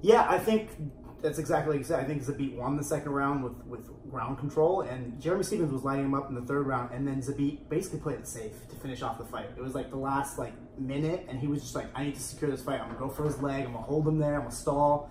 Yeah, 0.00 0.26
I 0.28 0.38
think 0.38 0.70
that's 1.22 1.38
exactly 1.38 1.72
like 1.72 1.78
you 1.80 1.84
said. 1.84 2.00
I 2.00 2.04
think 2.04 2.22
Zabit 2.22 2.56
won 2.56 2.76
the 2.76 2.84
second 2.84 3.12
round 3.12 3.42
with, 3.44 3.54
with 3.66 4.10
ground 4.10 4.38
control, 4.38 4.82
and 4.82 5.20
Jeremy 5.20 5.42
Stephens 5.44 5.72
was 5.72 5.82
lighting 5.84 6.04
him 6.06 6.14
up 6.14 6.28
in 6.28 6.34
the 6.34 6.42
third 6.42 6.66
round, 6.66 6.90
and 6.92 7.06
then 7.06 7.22
Zabit 7.22 7.68
basically 7.68 8.00
played 8.00 8.18
it 8.18 8.26
safe 8.28 8.52
to 8.68 8.76
finish 8.76 9.02
off 9.02 9.18
the 9.18 9.24
fight. 9.24 9.46
It 9.56 9.62
was 9.62 9.74
like 9.74 9.90
the 9.90 9.96
last 9.96 10.38
like 10.38 10.52
minute, 10.78 11.26
and 11.28 11.38
he 11.38 11.46
was 11.46 11.62
just 11.62 11.74
like, 11.74 11.86
"I 11.94 12.04
need 12.04 12.14
to 12.16 12.20
secure 12.20 12.50
this 12.50 12.62
fight. 12.62 12.80
I'm 12.80 12.88
gonna 12.88 12.98
go 12.98 13.08
for 13.08 13.24
his 13.24 13.40
leg. 13.40 13.64
I'm 13.64 13.72
gonna 13.72 13.84
hold 13.84 14.06
him 14.06 14.18
there. 14.18 14.34
I'm 14.34 14.40
gonna 14.42 14.50
stall." 14.52 15.10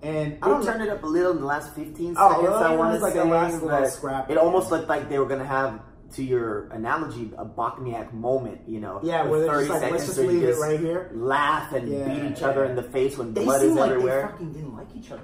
And 0.00 0.38
I 0.42 0.48
don't 0.48 0.64
turned 0.64 0.78
know. 0.78 0.86
it 0.86 0.90
up 0.90 1.02
a 1.02 1.06
little 1.06 1.32
in 1.32 1.40
the 1.40 1.46
last 1.46 1.74
15 1.74 2.14
Oh, 2.16 2.28
seconds. 2.30 2.48
well, 2.48 2.62
I 2.62 2.72
it 2.74 2.78
want 2.78 2.94
to 2.96 3.00
like 3.02 3.12
say 3.14 3.22
last 3.24 3.62
little 3.62 3.86
scrap. 3.86 4.30
It 4.30 4.38
almost 4.38 4.70
looked 4.70 4.88
like 4.88 5.08
they 5.08 5.18
were 5.18 5.26
gonna 5.26 5.44
have, 5.44 5.80
to 6.14 6.22
your 6.22 6.68
analogy, 6.68 7.32
a 7.36 7.44
Bochniak 7.44 8.12
moment. 8.12 8.60
You 8.68 8.78
know, 8.78 9.00
Yeah, 9.02 9.26
where 9.26 9.40
they're 9.40 9.66
just 9.66 9.82
like, 9.82 9.90
let's 9.90 10.06
just 10.06 10.18
leave 10.20 10.44
it 10.44 10.56
right 10.58 10.78
here. 10.78 11.10
Laugh 11.14 11.72
and 11.72 11.88
Yeah, 11.88 12.08
beat 12.14 12.30
each 12.30 12.42
other 12.42 12.64
in 12.64 12.76
the 12.76 12.82
face 12.84 13.18
when 13.18 13.34
They 13.34 13.42
blood 13.44 13.60
is 13.62 13.72
like 13.74 13.90
everywhere. 13.90 14.22
they 14.22 14.28
fucking 14.30 14.52
didn't 14.52 14.76
like 14.76 14.86
each 14.94 15.10
other. 15.10 15.22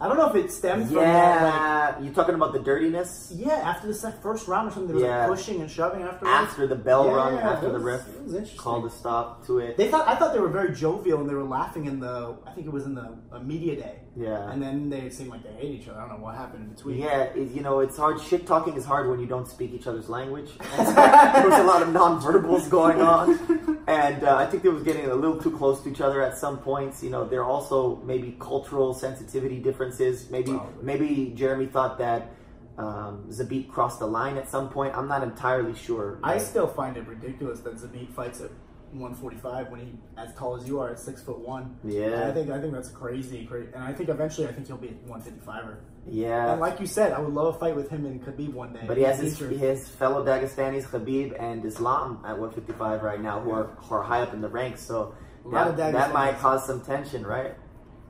I 0.00 0.06
don't 0.06 0.16
know 0.16 0.30
if 0.30 0.36
it 0.36 0.52
stems 0.52 0.86
from 0.86 0.96
that. 1.02 1.42
Like, 1.42 1.52
yeah, 1.98 2.00
you 2.04 2.12
talking 2.12 2.36
about 2.36 2.52
the 2.52 2.60
dirtiness 2.60 3.32
yeah, 3.34 3.54
after 3.54 3.88
the 3.88 3.94
sec- 3.94 4.22
first 4.22 4.46
round 4.46 4.68
or 4.68 4.70
something, 4.70 4.86
there 4.88 4.94
was 4.96 5.02
Yeah. 5.02 5.26
like 5.26 5.36
pushing 5.36 5.60
and 5.60 5.68
shoving 5.70 6.02
afterwards. 6.02 6.30
after 6.32 6.66
the 6.68 6.76
bell 6.76 7.06
Yeah, 7.06 7.14
rung, 7.14 7.38
after 7.38 7.66
it 7.66 7.70
the 7.70 7.74
was- 7.74 7.82
ref 7.82 8.08
it 8.08 8.22
was 8.22 8.34
interesting. 8.34 8.60
called 8.60 8.84
a 8.86 8.90
stop 8.90 9.44
to 9.46 9.58
it. 9.58 9.76
They 9.76 9.88
thought 9.88 10.06
I 10.06 10.14
thought 10.14 10.32
they 10.34 10.40
were 10.40 10.48
very 10.60 10.72
jovial 10.72 11.18
and 11.20 11.28
they 11.28 11.34
were 11.34 11.42
laughing 11.42 11.86
in 11.86 11.98
the 11.98 12.36
I 12.46 12.52
think 12.52 12.66
it 12.68 12.72
was 12.72 12.84
in 12.86 12.94
the 12.94 13.08
uh, 13.32 13.40
media 13.40 13.74
day. 13.74 13.96
Yeah. 14.16 14.50
And 14.50 14.60
then 14.62 14.88
they 14.90 15.10
seemed 15.10 15.30
like 15.30 15.42
they 15.44 15.52
hate 15.52 15.80
each 15.80 15.88
other. 15.88 15.98
I 16.00 16.08
don't 16.08 16.18
know 16.18 16.24
what 16.24 16.34
happened 16.36 16.64
in 16.64 16.70
between. 16.74 16.98
Yeah, 16.98 17.22
it, 17.24 17.50
you 17.52 17.60
know, 17.62 17.80
it's 17.80 17.96
hard. 17.96 18.20
Shit 18.20 18.46
talking 18.48 18.74
is 18.74 18.84
hard 18.84 19.08
when 19.08 19.20
you 19.20 19.26
don't 19.26 19.46
speak 19.46 19.72
each 19.72 19.86
other's 19.86 20.08
language. 20.08 20.50
there 20.76 21.48
was 21.48 21.58
a 21.58 21.62
lot 21.62 21.82
of 21.82 21.88
nonverbals 21.90 22.68
going 22.68 23.00
on, 23.00 23.78
and 23.86 24.24
uh, 24.24 24.34
I 24.36 24.46
think 24.46 24.64
they 24.64 24.70
was 24.70 24.82
getting 24.82 25.06
a 25.06 25.14
little 25.14 25.40
too 25.40 25.52
close 25.56 25.80
to 25.82 25.88
each 25.90 26.00
other 26.00 26.20
at 26.20 26.36
some 26.36 26.58
points. 26.58 27.00
You 27.00 27.10
know, 27.10 27.28
they're 27.28 27.44
also 27.44 27.96
maybe 28.04 28.36
cultural 28.40 28.92
sensitivity 28.92 29.60
differences. 29.60 29.87
Maybe 30.30 30.52
Probably. 30.52 30.84
maybe 30.84 31.32
Jeremy 31.34 31.66
thought 31.66 31.98
that 31.98 32.30
um, 32.78 33.26
Zabit 33.28 33.68
crossed 33.68 33.98
the 33.98 34.06
line 34.06 34.36
at 34.36 34.48
some 34.48 34.68
point. 34.68 34.94
I'm 34.96 35.08
not 35.08 35.22
entirely 35.22 35.74
sure. 35.74 36.18
I 36.22 36.38
still 36.38 36.68
find 36.68 36.96
it 36.96 37.06
ridiculous 37.06 37.60
that 37.60 37.74
Zabit 37.74 38.12
fights 38.14 38.40
at 38.40 38.50
145 38.92 39.70
when 39.70 39.80
he 39.80 39.92
as 40.16 40.32
tall 40.34 40.56
as 40.56 40.66
you 40.66 40.80
are 40.80 40.90
at 40.90 40.98
six 40.98 41.22
foot 41.22 41.38
one. 41.40 41.76
Yeah. 41.84 42.28
I 42.28 42.32
think 42.32 42.50
I 42.50 42.60
think 42.60 42.72
that's 42.72 42.88
crazy, 42.88 43.44
crazy. 43.46 43.68
And 43.74 43.84
I 43.84 43.92
think 43.92 44.08
eventually 44.08 44.46
I 44.46 44.52
think 44.52 44.66
he'll 44.66 44.76
be 44.76 44.96
155er. 45.08 45.76
yeah, 46.06 46.52
And 46.52 46.60
like 46.60 46.80
you 46.80 46.86
said, 46.86 47.12
I 47.12 47.20
would 47.20 47.34
love 47.34 47.56
a 47.56 47.58
fight 47.58 47.76
with 47.76 47.90
him 47.90 48.06
and 48.06 48.24
Khabib 48.24 48.52
one 48.52 48.72
day. 48.72 48.84
But 48.86 48.96
he 48.96 49.02
has 49.02 49.18
his, 49.18 49.38
his 49.38 49.88
fellow 49.88 50.24
Dagestanis, 50.24 50.84
Khabib 50.84 51.40
and 51.40 51.64
Islam, 51.64 52.22
at 52.24 52.38
155 52.38 53.02
right 53.02 53.20
now, 53.20 53.40
who 53.40 53.50
are, 53.50 53.64
who 53.64 53.94
are 53.94 54.02
high 54.02 54.22
up 54.22 54.32
in 54.32 54.40
the 54.40 54.48
ranks. 54.48 54.80
So 54.82 55.14
that, 55.52 55.76
that 55.76 56.12
might 56.14 56.38
cause 56.38 56.66
some 56.66 56.80
tension, 56.80 57.26
right? 57.26 57.54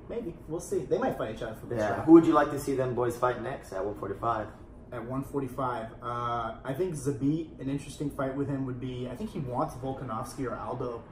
Maybe 0.09 0.35
we'll 0.49 0.61
see. 0.61 0.81
They 0.81 0.99
might 0.99 1.17
fight 1.19 1.35
each 1.37 1.43
other 1.43 1.55
for 1.61 1.67
this. 1.67 1.79
Yeah. 1.79 1.97
shot. 1.97 2.05
Who 2.07 2.13
would 2.13 2.27
you 2.27 2.33
like 2.33 2.51
to 2.53 2.59
see 2.59 2.75
them 2.75 2.95
boys 2.95 3.17
fight 3.17 3.43
next 3.43 3.73
at 3.73 3.85
145? 3.85 4.47
at 4.91 5.01
145. 5.05 5.87
Uh, 6.03 6.55
I 6.65 6.73
think 6.73 6.95
Zabit, 6.95 7.61
an 7.61 7.69
interesting 7.69 8.09
fight 8.11 8.35
with 8.35 8.49
him 8.49 8.65
would 8.65 8.81
be. 8.81 9.07
I 9.13 9.17
think 9.17 9.31
he 9.31 9.39
wants 9.41 9.75
Volkanovski 9.75 10.47
or 10.51 10.57
Aldo, 10.57 11.03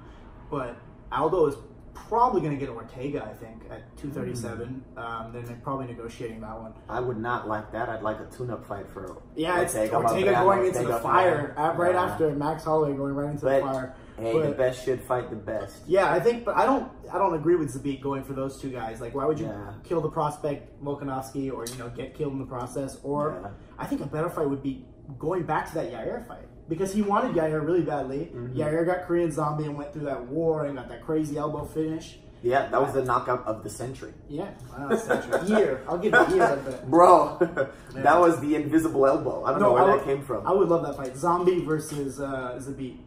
but 0.51 0.77
Aldo 1.13 1.47
is 1.49 1.57
probably 1.95 2.41
going 2.41 2.53
to 2.53 2.59
get 2.59 2.71
Ortega. 2.71 3.23
I 3.23 3.35
think 3.35 3.65
at 3.71 3.95
237. 3.99 4.83
Um, 4.97 5.31
then 5.35 5.45
they're 5.45 5.57
probably 5.63 5.87
negotiating 5.89 6.41
that 6.41 6.59
one. 6.59 6.73
I 6.89 7.01
would 7.01 7.19
not 7.19 7.49
like 7.49 7.71
that. 7.73 7.91
I'd 7.91 8.01
like 8.03 8.19
a 8.19 8.25
tune-up 8.35 8.65
fight 8.65 8.89
for 8.89 9.19
Yeah, 9.35 9.61
it's 9.61 9.75
Ortega, 9.75 9.97
Ortega 9.97 10.33
going 10.33 10.59
into 10.67 10.79
Ortega 10.79 10.93
the 10.95 11.01
fire 11.01 11.55
final. 11.55 11.71
uh, 11.71 11.77
right 11.77 11.95
Yeah. 11.95 12.05
after 12.05 12.31
Max 12.35 12.65
Holloway 12.65 12.95
going 12.97 13.15
right 13.15 13.31
into 13.31 13.45
But 13.45 13.61
the 13.61 13.67
fire. 13.67 13.95
Hey, 14.19 14.33
But- 14.33 14.43
the 14.47 14.53
best 14.53 14.85
should 14.85 15.01
fight 15.03 15.31
the 15.31 15.37
best. 15.37 15.83
Yeah, 15.87 16.11
I 16.13 16.21
think, 16.21 16.45
but 16.45 16.57
I 16.57 16.65
don't. 16.67 16.91
I 17.13 17.19
don't 17.19 17.35
agree 17.35 17.55
with 17.57 17.73
Zabit 17.73 18.01
going 18.03 18.25
for 18.25 18.33
those 18.33 18.61
two 18.61 18.71
guys. 18.71 19.01
Like, 19.01 19.15
why 19.15 19.25
would 19.27 19.39
you 19.39 19.47
Yeah. 19.47 19.73
kill 19.85 20.01
the 20.01 20.09
prospect 20.11 20.83
Volkanovski 20.85 21.53
or 21.53 21.65
you 21.67 21.79
know 21.79 21.89
get 21.91 22.15
killed 22.15 22.33
in 22.33 22.39
the 22.39 22.47
process? 22.47 22.99
Or 23.05 23.39
Yeah. 23.43 23.51
I 23.79 23.87
think 23.87 24.01
a 24.01 24.07
better 24.07 24.29
fight 24.29 24.49
would 24.51 24.63
be 24.63 24.85
going 25.19 25.45
back 25.45 25.69
to 25.69 25.75
that 25.75 25.93
Yair 25.93 26.27
fight 26.27 26.49
because 26.69 26.93
he 26.93 27.03
wanted 27.03 27.37
Yair 27.37 27.65
really 27.65 27.83
badly. 27.83 28.33
Mm-hmm. 28.35 28.59
Yair 28.59 28.85
got 28.85 29.07
Korean 29.07 29.31
Zombie 29.31 29.65
and 29.65 29.77
went 29.79 29.93
through 29.93 30.05
that 30.07 30.27
war 30.27 30.65
and 30.65 30.77
got 30.77 30.89
that 30.89 31.05
crazy 31.05 31.37
elbow 31.39 31.65
finish. 31.65 32.19
Yeah, 32.43 32.69
that 32.69 32.81
was 32.81 32.93
the 32.93 33.03
knockout 33.03 33.45
of 33.47 33.63
the 33.65 33.71
century. 33.71 34.13
Yeah, 34.29 34.51
wow, 34.77 34.95
century. 34.95 35.47
year. 35.49 35.83
I'll 35.89 35.99
give 35.99 36.13
it 36.15 36.29
year. 36.31 36.59
But 36.65 36.91
Bro, 36.91 37.39
Yeah. 37.95 38.03
that 38.03 38.21
was 38.21 38.39
the 38.41 38.55
invisible 38.57 39.07
elbow. 39.07 39.45
I 39.45 39.51
don't 39.53 39.61
know 39.63 39.73
where 39.73 39.85
I 39.85 39.97
that 39.97 40.05
came 40.05 40.23
from. 40.23 40.47
I 40.47 40.53
would 40.53 40.69
love 40.69 40.83
that 40.85 40.97
fight. 40.97 41.17
Zombie 41.17 41.65
versus 41.65 42.21
uh, 42.21 42.61
Zabit 42.63 42.99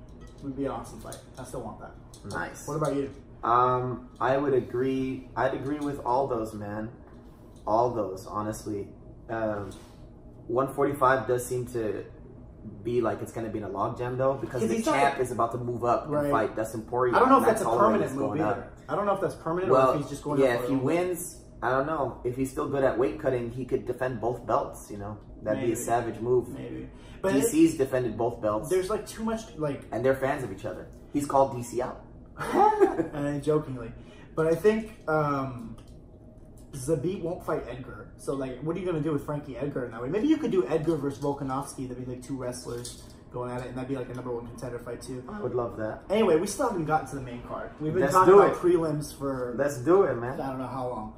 would 0.43 0.55
be 0.57 0.65
an 0.65 0.71
awesome 0.71 0.99
fight. 1.01 1.17
I 1.37 1.43
still 1.43 1.61
want 1.61 1.79
that. 1.81 1.91
nice. 2.31 2.67
What 2.67 2.75
about 2.77 2.95
you? 2.95 3.09
Um, 3.43 4.09
I 4.19 4.37
would 4.37 4.53
agree. 4.53 5.29
I'd 5.35 5.53
agree 5.53 5.79
with 5.79 5.99
all 6.05 6.27
those, 6.27 6.53
man. 6.53 6.89
All 7.65 7.91
those, 7.91 8.25
honestly. 8.25 8.87
Um, 9.29 9.71
145 10.47 11.27
does 11.27 11.45
seem 11.45 11.65
to 11.67 12.03
be 12.83 12.99
like 13.01 13.21
it's 13.21 13.31
going 13.31 13.45
to 13.45 13.51
be 13.51 13.59
in 13.59 13.63
a 13.63 13.69
logjam 13.69 14.17
though, 14.17 14.33
because 14.33 14.67
the 14.67 14.81
champ 14.81 15.19
is 15.19 15.31
about 15.31 15.51
to 15.53 15.57
move 15.57 15.83
up 15.85 16.05
Right. 16.07 16.23
and 16.23 16.31
fight 16.31 16.55
Dustin 16.55 16.81
Poirier. 16.81 17.15
I 17.15 17.19
don't 17.19 17.29
know 17.29 17.37
if 17.37 17.43
Max 17.47 17.61
that's 17.61 17.73
a 17.73 17.77
permanent 17.77 18.13
move 18.15 18.33
either. 18.35 18.43
up. 18.43 18.73
I 18.89 18.95
don't 18.95 19.05
know 19.05 19.13
if 19.13 19.21
that's 19.21 19.35
permanent 19.35 19.71
or 19.71 19.75
Well, 19.75 19.91
if 19.93 20.01
he's 20.01 20.09
just 20.09 20.23
going. 20.23 20.41
yeah, 20.41 20.55
if 20.61 20.67
he 20.67 20.75
wins, 20.75 21.37
I 21.61 21.69
don't 21.69 21.85
know. 21.87 22.19
If 22.23 22.35
he's 22.35 22.51
still 22.51 22.67
good 22.67 22.83
at 22.83 22.97
weight 22.97 23.19
cutting, 23.19 23.51
he 23.51 23.63
could 23.65 23.85
defend 23.85 24.19
both 24.19 24.45
belts. 24.45 24.89
You 24.91 24.97
know, 24.97 25.17
that'd 25.43 25.63
be 25.63 25.71
a 25.71 25.75
savage 25.75 26.19
move. 26.19 26.49
maybe, 26.49 26.89
but 27.21 27.35
it- 27.35 27.45
DC's 27.45 27.75
defended 27.75 28.17
both 28.17 28.41
belts, 28.41 28.69
there's 28.69 28.89
like 28.89 29.07
too 29.07 29.23
much 29.23 29.41
like 29.57 29.81
and 29.91 30.03
they're 30.03 30.15
fans 30.15 30.43
of 30.43 30.51
each 30.51 30.65
other. 30.65 30.87
He's 31.13 31.25
called 31.25 31.53
DC 31.53 31.79
out. 31.79 32.05
uh, 32.37 33.39
jokingly, 33.41 33.91
but 34.35 34.47
I 34.47 34.55
think 34.55 34.93
um, 35.07 35.75
Zabit 36.73 37.21
won't 37.21 37.45
fight 37.45 37.63
Edgar. 37.69 38.11
So 38.17 38.33
like, 38.33 38.59
what 38.61 38.75
are 38.75 38.79
you 38.79 38.85
gonna 38.85 39.01
do 39.01 39.11
with 39.11 39.25
Frankie 39.25 39.57
Edgar 39.57 39.85
in 39.85 39.91
that 39.91 40.01
way? 40.01 40.09
Maybe 40.09 40.27
you 40.27 40.37
could 40.37 40.51
do 40.51 40.67
Edgar 40.67 40.95
versus 40.97 41.21
Volkanovski. 41.23 41.87
That'd 41.87 42.05
be 42.05 42.11
like 42.13 42.23
two 42.23 42.37
wrestlers 42.37 43.03
going 43.31 43.51
at 43.51 43.61
it, 43.61 43.67
and 43.67 43.75
that'd 43.75 43.89
be 43.89 43.95
like 43.95 44.09
a 44.09 44.13
number 44.13 44.31
one 44.31 44.47
contender 44.47 44.79
fight 44.79 45.01
too. 45.01 45.23
I 45.29 45.39
would 45.39 45.53
love 45.53 45.77
that. 45.77 46.01
Anyway, 46.09 46.35
we 46.37 46.47
still 46.47 46.69
haven't 46.69 46.85
gotten 46.85 47.07
to 47.09 47.15
the 47.15 47.21
main 47.21 47.41
card. 47.43 47.71
We've 47.79 47.93
been 47.93 48.03
Let's 48.03 48.13
talking 48.13 48.33
about 48.33 48.51
it. 48.51 48.55
prelims 48.57 49.17
for 49.17 49.55
Let's 49.57 49.77
do 49.77 50.03
it, 50.03 50.15
man. 50.15 50.39
I 50.39 50.47
don't 50.47 50.59
know 50.59 50.67
how 50.67 50.87
long. 50.87 51.13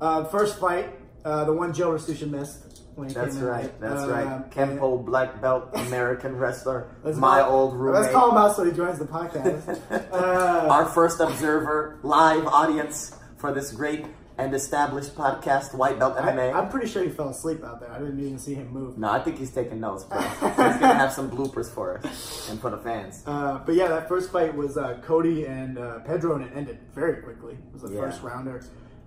Uh, 0.00 0.24
first 0.24 0.58
fight, 0.58 0.90
uh, 1.24 1.44
the 1.44 1.52
one 1.52 1.72
Joe 1.72 1.90
Rastusha 1.90 2.28
missed 2.28 2.82
when 2.94 3.08
he 3.08 3.14
That's 3.14 3.34
came 3.34 3.44
in. 3.44 3.48
right. 3.50 3.80
That's 3.80 4.02
Um, 4.02 4.10
right. 4.10 4.50
Kempo 4.50 5.04
black 5.04 5.40
belt 5.40 5.68
American 5.74 6.36
wrestler. 6.36 6.88
Let's 7.04 7.16
my 7.18 7.40
call- 7.40 7.52
old 7.52 7.74
roommate. 7.74 8.02
Let's 8.02 8.12
call 8.14 8.30
him 8.30 8.36
out 8.38 8.56
so 8.56 8.64
he 8.64 8.72
joins 8.72 8.98
the 8.98 9.06
podcast. 9.06 9.80
uh, 10.12 10.68
Our 10.70 10.86
first 10.86 11.20
observer, 11.20 11.98
live 12.02 12.46
audience 12.46 13.16
for 13.36 13.52
this 13.52 13.72
great 13.72 14.06
and 14.36 14.52
established 14.52 15.14
podcast, 15.14 15.74
White 15.76 15.96
Belt 16.00 16.16
MMA. 16.16 16.52
I, 16.52 16.58
am 16.58 16.68
pretty 16.68 16.88
sure 16.88 17.04
he 17.04 17.08
fell 17.08 17.28
asleep 17.28 17.62
out 17.62 17.78
there. 17.78 17.92
I 17.92 17.98
didn't 18.00 18.18
even 18.18 18.36
see 18.38 18.54
him 18.54 18.68
move. 18.72 18.98
no, 18.98 19.08
I 19.08 19.20
think 19.20 19.38
he's 19.38 19.52
taking 19.52 19.78
notes, 19.78 20.02
bro. 20.04 20.20
he's 20.22 20.40
gonna 20.56 20.94
have 20.94 21.12
some 21.12 21.30
bloopers 21.30 21.70
for 21.72 21.98
us 22.04 22.48
and 22.50 22.60
for 22.60 22.68
the 22.70 22.78
fans. 22.78 23.22
Uh, 23.26 23.60
but 23.64 23.76
yeah, 23.76 23.86
that 23.86 24.08
first 24.08 24.32
fight 24.32 24.52
was 24.56 24.76
uh, 24.76 24.98
Cody 25.04 25.44
and 25.46 25.78
uh, 25.78 26.00
Pedro, 26.00 26.34
and 26.34 26.44
it 26.46 26.52
ended 26.56 26.78
very 26.96 27.22
quickly. 27.22 27.52
It 27.52 27.72
was 27.80 27.82
the 27.82 27.92
Yeah. 27.94 28.00
first 28.00 28.22
rounder. 28.22 28.60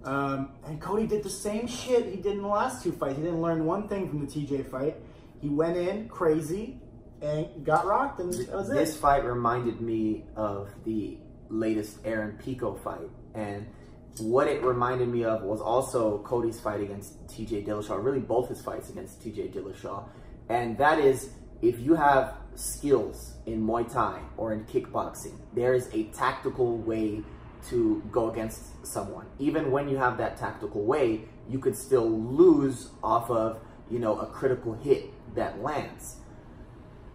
Um, 0.08 0.52
and 0.66 0.80
Cody 0.80 1.06
did 1.06 1.22
the 1.22 1.30
same 1.30 1.68
shit 1.68 2.06
he 2.06 2.16
did 2.16 2.34
in 2.34 2.42
the 2.42 2.48
last 2.48 2.82
two 2.82 2.94
fights. 2.94 3.18
He 3.18 3.24
didn't 3.24 3.42
learn 3.42 3.66
one 3.66 3.90
thing 3.90 4.08
from 4.08 4.26
the 4.26 4.32
TJ 4.32 4.72
fight. 4.72 4.96
He 5.42 5.50
went 5.50 5.76
in 5.76 6.08
crazy 6.08 6.80
and 7.22 7.66
got 7.66 7.86
rocked, 7.86 8.22
and 8.22 8.32
that 8.34 8.56
was 8.56 8.70
This 8.70 8.96
it. 8.96 9.00
fight 9.00 9.26
reminded 9.26 9.82
me 9.82 10.24
of 10.38 10.70
the 10.86 11.18
latest 11.50 11.98
Aaron 12.06 12.38
Pico 12.42 12.74
fight, 12.74 13.10
and 13.36 13.66
what 14.20 14.48
it 14.48 14.64
reminded 14.64 15.10
me 15.10 15.26
of 15.26 15.44
was 15.44 15.60
also 15.60 16.20
Cody's 16.20 16.60
fight 16.60 16.80
against 16.80 17.28
T.J. 17.28 17.64
Dillashaw. 17.64 18.02
Really, 18.02 18.20
both 18.20 18.48
his 18.48 18.62
fights 18.62 18.90
against 18.90 19.22
T.J. 19.22 19.50
Dillashaw, 19.50 20.06
and 20.48 20.78
that 20.78 21.00
is 21.00 21.32
if 21.62 21.82
you 21.82 21.96
have 21.96 22.36
skills 22.56 23.34
in 23.46 23.62
Muay 23.66 23.92
Thai 23.92 24.22
or 24.38 24.54
in 24.54 24.64
kickboxing, 24.66 25.38
there 25.54 25.74
is 25.74 25.90
a 25.94 26.06
tactical 26.06 26.78
way 26.78 27.24
to 27.70 28.02
go 28.12 28.32
against 28.32 28.86
someone. 28.86 29.26
Even 29.40 29.72
when 29.72 29.90
you 29.90 29.98
have 29.98 30.18
that 30.18 30.38
tactical 30.38 30.84
way, 30.84 31.22
you 31.50 31.60
could 31.60 31.76
still 31.76 32.10
lose 32.10 32.90
off 33.04 33.30
of, 33.30 33.60
you 33.90 34.00
know, 34.00 34.20
a 34.20 34.26
critical 34.28 34.74
hit 34.74 35.12
that 35.36 35.62
lands. 35.62 36.18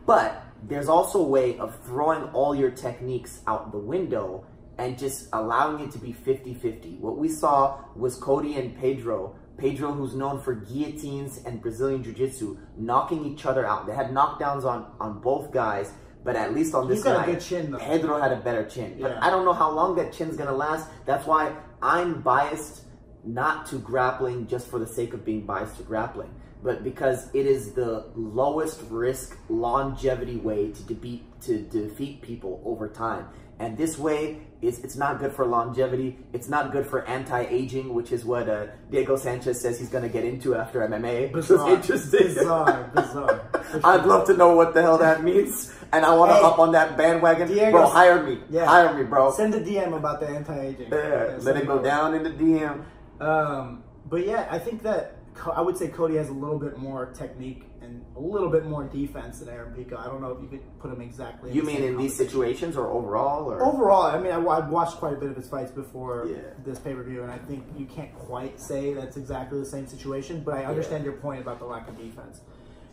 But 0.06 0.42
there's 0.62 0.88
also 0.88 1.20
a 1.20 1.28
way 1.28 1.58
of 1.58 1.78
throwing 1.84 2.24
all 2.32 2.54
your 2.54 2.70
techniques 2.70 3.40
out 3.46 3.72
the 3.72 3.78
window 3.78 4.46
and 4.78 4.98
just 4.98 5.28
allowing 5.32 5.84
it 5.84 5.92
to 5.92 5.98
be 5.98 6.12
50-50. 6.12 6.98
What 6.98 7.18
we 7.18 7.28
saw 7.28 7.80
was 7.94 8.16
Cody 8.16 8.56
and 8.56 8.78
Pedro 8.78 9.36
Pedro, 9.62 9.92
who's 9.92 10.14
known 10.14 10.40
for 10.40 10.54
guillotines 10.54 11.38
and 11.44 11.60
Brazilian 11.60 12.02
Jiu-Jitsu, 12.02 12.58
knocking 12.76 13.24
each 13.24 13.46
other 13.46 13.66
out. 13.66 13.86
They 13.86 13.94
had 13.94 14.10
knockdowns 14.10 14.64
on, 14.64 14.92
on 14.98 15.20
both 15.20 15.52
guys, 15.52 15.92
but 16.24 16.36
at 16.36 16.54
least 16.54 16.74
on 16.74 16.88
this 16.88 16.98
He's 16.98 17.04
got 17.04 17.28
a 17.28 17.32
good 17.32 17.40
chin, 17.40 17.70
though. 17.72 17.78
Pedro 17.78 18.20
had 18.20 18.32
a 18.32 18.36
better 18.36 18.64
chin. 18.64 18.98
But 19.00 19.22
I 19.22 19.30
don't 19.30 19.44
know 19.44 19.52
how 19.52 19.70
long 19.70 19.96
that 19.96 20.12
chin's 20.12 20.36
gonna 20.36 20.52
last. 20.56 20.88
That's 21.04 21.26
why 21.26 21.54
I'm 21.82 22.20
biased 22.22 22.82
not 23.24 23.66
to 23.66 23.76
grappling 23.78 24.46
just 24.46 24.66
for 24.68 24.78
the 24.78 24.86
sake 24.86 25.14
of 25.14 25.24
being 25.24 25.46
biased 25.46 25.76
to 25.76 25.82
grappling, 25.82 26.34
but 26.62 26.82
because 26.84 27.28
it 27.34 27.46
is 27.46 27.72
the 27.72 28.10
lowest 28.14 28.80
risk 28.90 29.38
longevity 29.48 30.36
way 30.36 30.70
to 30.72 30.82
defeat 30.82 31.24
to 31.42 31.58
defeat 31.58 32.22
people 32.22 32.62
over 32.64 32.88
time. 32.88 33.26
And 33.58 33.76
this 33.78 33.96
way 33.98 34.38
is 34.60 34.78
it's 34.80 34.96
not 34.96 35.18
good 35.20 35.32
for 35.32 35.46
longevity. 35.46 36.18
It's 36.32 36.48
not 36.48 36.72
good 36.72 36.86
for 36.86 37.04
anti-aging, 37.06 37.92
which 37.94 38.10
is 38.12 38.24
what 38.24 38.48
uh, 38.48 38.66
Diego 38.90 39.16
Sanchez 39.16 39.60
says 39.60 39.78
he's 39.78 39.88
going 39.88 40.02
to 40.02 40.08
get 40.08 40.24
into 40.24 40.54
after 40.54 40.80
MMA. 40.80 41.32
Bizarre. 41.32 41.70
interesting. 41.74 42.26
Bizarre. 42.28 42.90
Bizarre. 42.94 43.40
I'd 43.84 44.04
love 44.06 44.26
to 44.26 44.36
know 44.36 44.54
what 44.56 44.74
the 44.74 44.82
hell 44.82 44.98
that 44.98 45.22
means, 45.22 45.72
and 45.92 46.04
I 46.04 46.14
want 46.14 46.30
to 46.30 46.36
Hey, 46.36 46.42
hop 46.42 46.58
on 46.58 46.72
that 46.72 46.96
bandwagon. 46.96 47.48
Diego- 47.48 47.70
bro, 47.72 47.88
hire 47.88 48.22
me. 48.24 48.40
Yeah. 48.50 48.66
Hire 48.66 48.94
me, 48.94 49.04
bro. 49.04 49.30
Send 49.32 49.54
a 49.54 49.60
DM 49.60 49.96
about 49.96 50.20
the 50.20 50.28
anti-aging. 50.28 50.88
Yeah, 50.90 51.28
send 51.38 51.44
let 51.44 51.56
it 51.56 51.66
go 51.66 51.80
down 51.82 52.14
in 52.14 52.22
the 52.24 52.30
DM. 52.30 52.84
Um, 53.20 53.84
but 54.08 54.26
yeah, 54.26 54.48
I 54.50 54.58
think 54.58 54.82
that 54.82 55.16
I 55.54 55.60
would 55.60 55.76
say 55.76 55.88
Cody 55.88 56.16
has 56.16 56.28
a 56.28 56.32
little 56.32 56.58
bit 56.58 56.76
more 56.78 57.06
technique 57.12 57.64
and 57.80 58.04
a 58.16 58.20
little 58.20 58.48
bit 58.50 58.66
more 58.66 58.84
defense 58.84 59.40
than 59.40 59.48
Aaron 59.48 59.74
Pico. 59.74 59.96
I 59.96 60.04
don't 60.04 60.20
know 60.20 60.30
if 60.32 60.42
you 60.42 60.48
could 60.48 60.78
put 60.78 60.90
him 60.92 61.00
exactly. 61.00 61.52
You 61.52 61.62
mean 61.62 61.82
in 61.82 61.96
these 61.96 62.14
situations 62.16 62.76
or 62.76 62.88
overall? 62.90 63.50
Or 63.50 63.62
Overall, 63.64 64.02
I 64.02 64.18
mean, 64.20 64.32
I, 64.32 64.44
I've 64.46 64.68
watched 64.68 64.96
quite 64.98 65.14
a 65.14 65.16
bit 65.16 65.30
of 65.30 65.36
his 65.36 65.48
fights 65.48 65.70
before 65.70 66.26
Yeah. 66.28 66.36
this 66.64 66.78
pay 66.78 66.94
per 66.94 67.02
view, 67.02 67.22
and 67.22 67.30
I 67.32 67.38
think 67.38 67.64
you 67.76 67.86
can't 67.86 68.14
quite 68.14 68.60
say 68.60 68.94
that's 68.94 69.16
exactly 69.16 69.58
the 69.58 69.66
same 69.66 69.86
situation. 69.86 70.42
But 70.44 70.54
I 70.54 70.64
understand 70.66 71.04
your 71.04 71.14
point 71.14 71.40
about 71.40 71.58
the 71.58 71.64
lack 71.66 71.88
of 71.88 71.96
defense. 71.96 72.40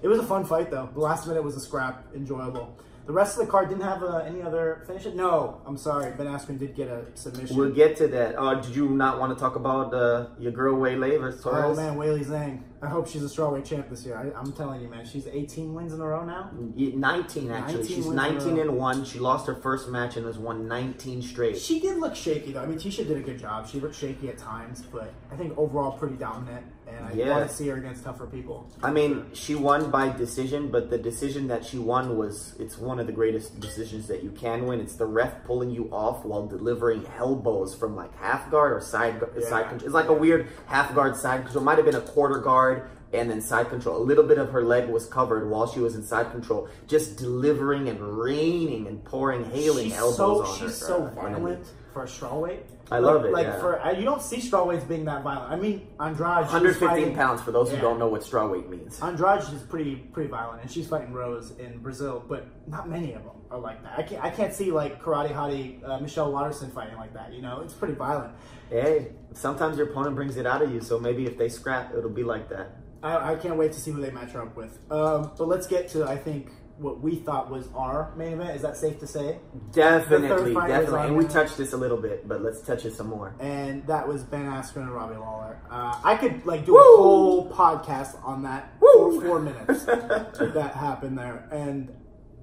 It 0.01 0.07
was 0.07 0.19
a 0.19 0.23
fun 0.23 0.45
fight, 0.45 0.71
though. 0.71 0.89
The 0.93 1.01
last 1.01 1.27
minute 1.27 1.43
was 1.43 1.55
a 1.57 1.59
scrap, 1.59 2.05
enjoyable. 2.15 2.77
The 3.05 3.13
rest 3.13 3.39
of 3.39 3.45
the 3.45 3.51
card 3.51 3.69
didn't 3.69 3.83
have 3.83 4.03
uh, 4.03 4.17
any 4.17 4.41
other 4.41 4.83
finish. 4.85 5.05
It? 5.05 5.15
No, 5.15 5.61
I'm 5.65 5.77
sorry. 5.77 6.11
Ben 6.11 6.27
Askren 6.27 6.59
did 6.59 6.75
get 6.75 6.87
a 6.87 7.05
submission. 7.15 7.57
We'll 7.57 7.71
get 7.71 7.95
to 7.97 8.07
that. 8.07 8.37
Uh, 8.37 8.55
did 8.55 8.75
you 8.75 8.89
not 8.89 9.19
want 9.19 9.35
to 9.35 9.39
talk 9.39 9.55
about 9.55 9.93
uh, 9.93 10.27
your 10.37 10.51
girl 10.51 10.75
Weili 10.75 11.19
versus 11.19 11.41
Oh 11.45 11.73
man, 11.73 11.97
Weili 11.97 12.23
Zhang. 12.23 12.61
I 12.81 12.87
hope 12.87 13.09
she's 13.09 13.23
a 13.23 13.27
strawweight 13.27 13.65
champ 13.65 13.89
this 13.89 14.05
year. 14.05 14.15
I, 14.15 14.39
I'm 14.39 14.53
telling 14.53 14.81
you, 14.81 14.87
man, 14.87 15.05
she's 15.05 15.27
18 15.27 15.73
wins 15.73 15.93
in 15.93 15.99
a 15.99 16.05
row 16.05 16.23
now. 16.23 16.51
19 16.53 17.51
actually. 17.51 17.51
19 17.51 17.85
She's 17.85 18.05
wins 18.05 18.07
in 18.07 18.19
a 18.19 18.31
19 18.31 18.59
and 18.59 18.77
1. 18.77 19.05
She 19.05 19.19
lost 19.19 19.47
her 19.47 19.55
first 19.55 19.89
match 19.89 20.15
and 20.15 20.25
has 20.25 20.37
won 20.37 20.67
19 20.67 21.21
straight. 21.21 21.57
She 21.57 21.79
did 21.79 21.97
look 21.97 22.15
shaky 22.15 22.53
though. 22.53 22.61
I 22.61 22.65
mean, 22.67 22.77
Tecia 22.77 23.05
did 23.05 23.17
a 23.17 23.21
good 23.21 23.37
job. 23.39 23.67
She 23.67 23.79
looked 23.79 23.95
shaky 23.95 24.29
at 24.29 24.37
times, 24.37 24.81
but 24.81 25.13
I 25.31 25.35
think 25.35 25.57
overall 25.57 25.91
pretty 25.91 26.15
dominant. 26.15 26.65
And 26.97 27.05
I 27.07 27.11
Yeah. 27.13 27.37
want 27.37 27.49
to 27.49 27.55
see 27.55 27.67
her 27.67 27.75
against 27.77 28.03
tougher 28.03 28.25
people. 28.25 28.67
I 28.81 28.91
mean, 28.91 29.25
she 29.33 29.55
won 29.55 29.91
by 29.91 30.09
decision, 30.09 30.69
but 30.71 30.89
the 30.89 30.97
decision 30.97 31.47
that 31.47 31.63
she 31.65 31.77
won 31.77 32.17
was 32.17 32.55
it's 32.59 32.77
one 32.77 32.99
of 32.99 33.05
the 33.07 33.13
greatest 33.13 33.59
decisions 33.59 34.07
that 34.07 34.23
you 34.23 34.31
can 34.31 34.65
win. 34.65 34.79
It's 34.79 34.95
the 34.95 35.05
ref 35.05 35.43
pulling 35.45 35.69
you 35.71 35.89
off 35.91 36.25
while 36.25 36.45
delivering 36.47 37.05
elbows 37.17 37.75
from 37.75 37.95
like 37.95 38.15
half 38.17 38.49
guard 38.51 38.73
or 38.73 38.81
side 38.81 39.21
Yeah. 39.37 39.47
side 39.47 39.69
control. 39.69 39.85
It's 39.87 39.93
like 39.95 40.09
a 40.09 40.13
weird 40.13 40.47
half 40.65 40.93
guard 40.95 41.15
side 41.15 41.43
control. 41.43 41.61
It 41.63 41.65
might 41.65 41.77
have 41.77 41.85
been 41.85 41.95
a 41.95 42.01
quarter 42.01 42.39
guard 42.39 42.83
and 43.11 43.29
then 43.29 43.41
side 43.41 43.69
control. 43.69 43.97
A 43.97 44.03
little 44.05 44.23
bit 44.23 44.37
of 44.37 44.51
her 44.51 44.63
leg 44.63 44.87
was 44.89 45.05
covered 45.07 45.49
while 45.49 45.65
she 45.67 45.79
was 45.79 45.95
in 45.95 46.03
side 46.03 46.31
control, 46.31 46.67
just 46.87 47.17
delivering 47.17 47.89
and 47.89 47.99
raining 48.19 48.85
and 48.87 49.03
pouring, 49.03 49.45
hailing 49.45 49.85
she's 49.89 49.97
elbows 49.97 50.17
so 50.17 50.41
on 50.43 50.59
her. 50.59 50.67
she's 50.67 50.75
so 50.75 51.11
violent. 51.15 51.65
For 51.93 52.03
a 52.03 52.05
strawweight. 52.05 52.59
I 52.91 52.99
Like- 52.99 53.13
love 53.13 53.25
it, 53.25 53.31
Like 53.33 53.47
yeah. 53.47 53.59
for 53.59 53.91
you 53.97 54.03
don't 54.05 54.21
see 54.21 54.37
strawweights 54.37 54.87
being 54.87 55.05
that 55.05 55.23
violent. 55.23 55.51
I 55.51 55.55
mean, 55.55 55.87
Andrade. 55.99 56.45
she's 56.45 56.53
115 56.53 56.87
fighting- 56.89 57.15
pounds 57.15 57.41
for 57.41 57.51
those 57.51 57.69
Yeah. 57.69 57.77
who 57.77 57.81
don't 57.81 57.99
know 57.99 58.07
what 58.07 58.21
strawweight 58.21 58.69
means. 58.69 59.01
Andrade 59.01 59.39
is 59.41 59.63
pretty 59.63 59.95
pretty 60.13 60.29
violent, 60.29 60.61
and 60.61 60.69
she's 60.71 60.87
fighting 60.87 61.13
Rose 61.13 61.51
in 61.57 61.79
Brazil, 61.79 62.23
but 62.27 62.45
not 62.67 62.87
many 62.89 63.13
of 63.13 63.23
them 63.23 63.33
are 63.51 63.59
like 63.59 63.81
that. 63.83 63.93
I 63.97 64.03
can't 64.03 64.23
I 64.23 64.29
can't 64.29 64.53
see 64.53 64.71
like 64.71 65.01
Karate 65.01 65.33
Hottie 65.33 65.87
uh, 65.87 65.99
Michelle 65.99 66.31
Waterson 66.31 66.69
fighting 66.71 66.97
like 66.97 67.13
that. 67.13 67.33
You 67.33 67.41
know, 67.41 67.61
it's 67.63 67.73
pretty 67.73 67.95
violent. 67.95 68.33
Hey, 68.69 69.11
sometimes 69.33 69.77
your 69.77 69.89
opponent 69.89 70.15
brings 70.15 70.37
it 70.37 70.45
out 70.45 70.61
of 70.61 70.71
you, 70.71 70.81
so 70.81 70.99
maybe 70.99 71.25
if 71.25 71.37
they 71.37 71.49
scrap, 71.49 71.93
it'll 71.95 72.09
be 72.09 72.23
like 72.23 72.49
that. 72.49 72.75
I, 73.01 73.31
I 73.31 73.35
can't 73.35 73.55
wait 73.57 73.71
to 73.73 73.79
see 73.79 73.91
who 73.91 74.01
they 74.01 74.11
match 74.11 74.35
up 74.35 74.55
with. 74.55 74.77
Um, 74.91 75.31
but 75.37 75.47
let's 75.47 75.65
get 75.67 75.87
to 75.89 76.05
I 76.07 76.17
think 76.17 76.51
what 76.79 77.01
we 77.01 77.15
thought 77.15 77.49
was 77.49 77.67
our 77.75 78.13
main 78.15 78.33
event. 78.33 78.55
Is 78.55 78.61
that 78.61 78.77
safe 78.77 78.99
to 78.99 79.07
say? 79.07 79.37
Definitely, 79.71 80.53
definitely. 80.53 80.99
And 80.99 81.17
we 81.17 81.25
touched 81.25 81.57
this 81.57 81.73
a 81.73 81.77
little 81.77 81.97
bit, 81.97 82.27
but 82.27 82.41
let's 82.41 82.61
touch 82.61 82.85
it 82.85 82.93
some 82.95 83.07
more. 83.07 83.35
And 83.39 83.85
that 83.87 84.07
was 84.07 84.23
Ben 84.23 84.45
Askren 84.45 84.83
and 84.83 84.91
Robbie 84.91 85.17
Lawler. 85.17 85.59
Uh, 85.69 85.99
I 86.03 86.15
could 86.15 86.45
like 86.45 86.65
do 86.65 86.73
Woo! 86.73 86.79
a 86.79 86.97
whole 86.97 87.51
podcast 87.51 88.23
on 88.23 88.43
that 88.43 88.73
for 88.79 89.21
four 89.21 89.39
minutes 89.39 89.85
that 89.85 90.73
happened 90.75 91.17
there. 91.17 91.47
And 91.51 91.93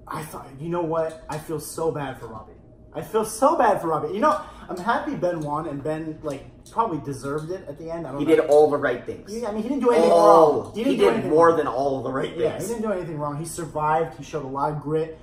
I 0.07 0.23
thought, 0.23 0.47
you 0.59 0.69
know 0.69 0.83
what? 0.83 1.25
I 1.29 1.37
feel 1.37 1.59
so 1.59 1.91
bad 1.91 2.19
for 2.19 2.27
Robbie. 2.27 2.53
I 2.97 3.01
feel 3.01 3.23
so 3.25 3.55
bad 3.57 3.79
for 3.81 3.87
Robbie. 3.89 4.13
You 4.13 4.19
know, 4.21 4.41
I'm 4.69 4.77
happy 4.77 5.15
Ben 5.15 5.39
won, 5.41 5.67
and 5.67 5.83
Ben 5.83 6.17
like 6.23 6.43
probably 6.71 6.97
deserved 7.05 7.51
it 7.51 7.63
at 7.67 7.77
the 7.77 7.89
end. 7.91 8.05
I 8.07 8.11
don't 8.11 8.19
He 8.19 8.25
know. 8.25 8.35
did 8.35 8.45
all 8.49 8.69
the 8.69 8.77
right 8.77 9.05
things. 9.05 9.33
Yeah, 9.33 9.49
I 9.49 9.51
mean, 9.51 9.63
he 9.63 9.69
didn't 9.69 9.83
do 9.83 9.91
anything 9.91 10.11
all. 10.11 10.63
wrong. 10.63 10.71
He, 10.75 10.83
didn't 10.83 11.21
did 11.21 11.25
more 11.29 11.49
wrong. 11.49 11.57
than 11.57 11.67
all 11.67 12.01
the 12.03 12.11
right 12.11 12.29
things. 12.29 12.41
Yeah, 12.41 12.59
he 12.59 12.67
didn't 12.67 12.81
do 12.81 12.91
anything 12.91 13.17
wrong. 13.17 13.37
He 13.37 13.45
survived. 13.45 14.17
He 14.17 14.23
showed 14.23 14.43
a 14.43 14.47
lot 14.47 14.71
of 14.73 14.81
grit. 14.81 15.17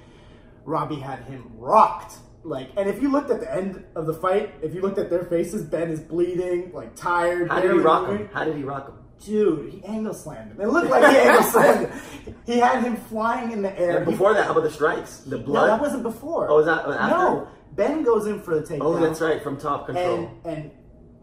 Robbie 0.65 1.01
had 1.01 1.19
him 1.25 1.51
rocked. 1.59 2.15
Like, 2.45 2.71
and 2.77 2.89
if 2.89 3.01
you 3.03 3.11
looked 3.11 3.31
at 3.31 3.41
the 3.41 3.55
end 3.55 3.85
of 3.95 4.07
the 4.07 4.15
fight, 4.15 4.55
if 4.63 4.75
you 4.75 4.83
looked 4.83 4.99
at 4.99 5.09
their 5.11 5.25
faces, 5.25 5.63
Ben 5.65 5.91
is 5.91 6.01
bleeding, 6.01 6.73
like 6.73 6.95
tired. 6.95 7.51
How 7.51 7.61
did 7.61 7.73
he 7.73 7.79
rock 7.79 8.07
moving. 8.09 8.27
him? 8.27 8.33
How 8.35 8.45
did 8.45 8.57
he 8.57 8.63
rock 8.63 8.89
him? 8.89 8.95
Dude, 9.25 9.73
he 9.73 9.85
angle 9.85 10.13
slammed 10.15 10.53
him. 10.53 10.61
It 10.61 10.69
looked 10.69 10.91
like 10.91 11.11
he 11.11 11.19
angle 11.19 11.43
slammed 11.51 11.89
him. 11.89 12.35
He 12.47 12.59
had 12.59 12.83
him 12.83 12.97
flying 12.97 13.53
in 13.53 13.63
the 13.63 13.79
air. 13.79 13.99
And 13.99 14.07
before 14.07 14.35
that, 14.35 14.45
how 14.45 14.53
about 14.53 14.65
the 14.65 14.71
strikes? 14.71 15.19
The 15.19 15.39
blood? 15.39 15.63
no, 15.63 15.67
that 15.69 15.81
wasn't 15.81 16.03
before. 16.03 16.51
Oh, 16.51 16.57
was 16.57 16.67
that 16.67 16.85
uh, 16.87 16.93
after? 16.93 17.17
No, 17.17 17.49
Ben 17.73 18.03
goes 18.03 18.27
in 18.27 18.41
for 18.41 18.55
the 18.59 18.63
takedown. 18.63 18.79
oh, 18.83 18.99
that's 19.01 19.21
right, 19.21 19.43
from 19.43 19.57
top 19.59 19.87
control. 19.87 20.31
And 20.45 20.57
and 20.59 20.71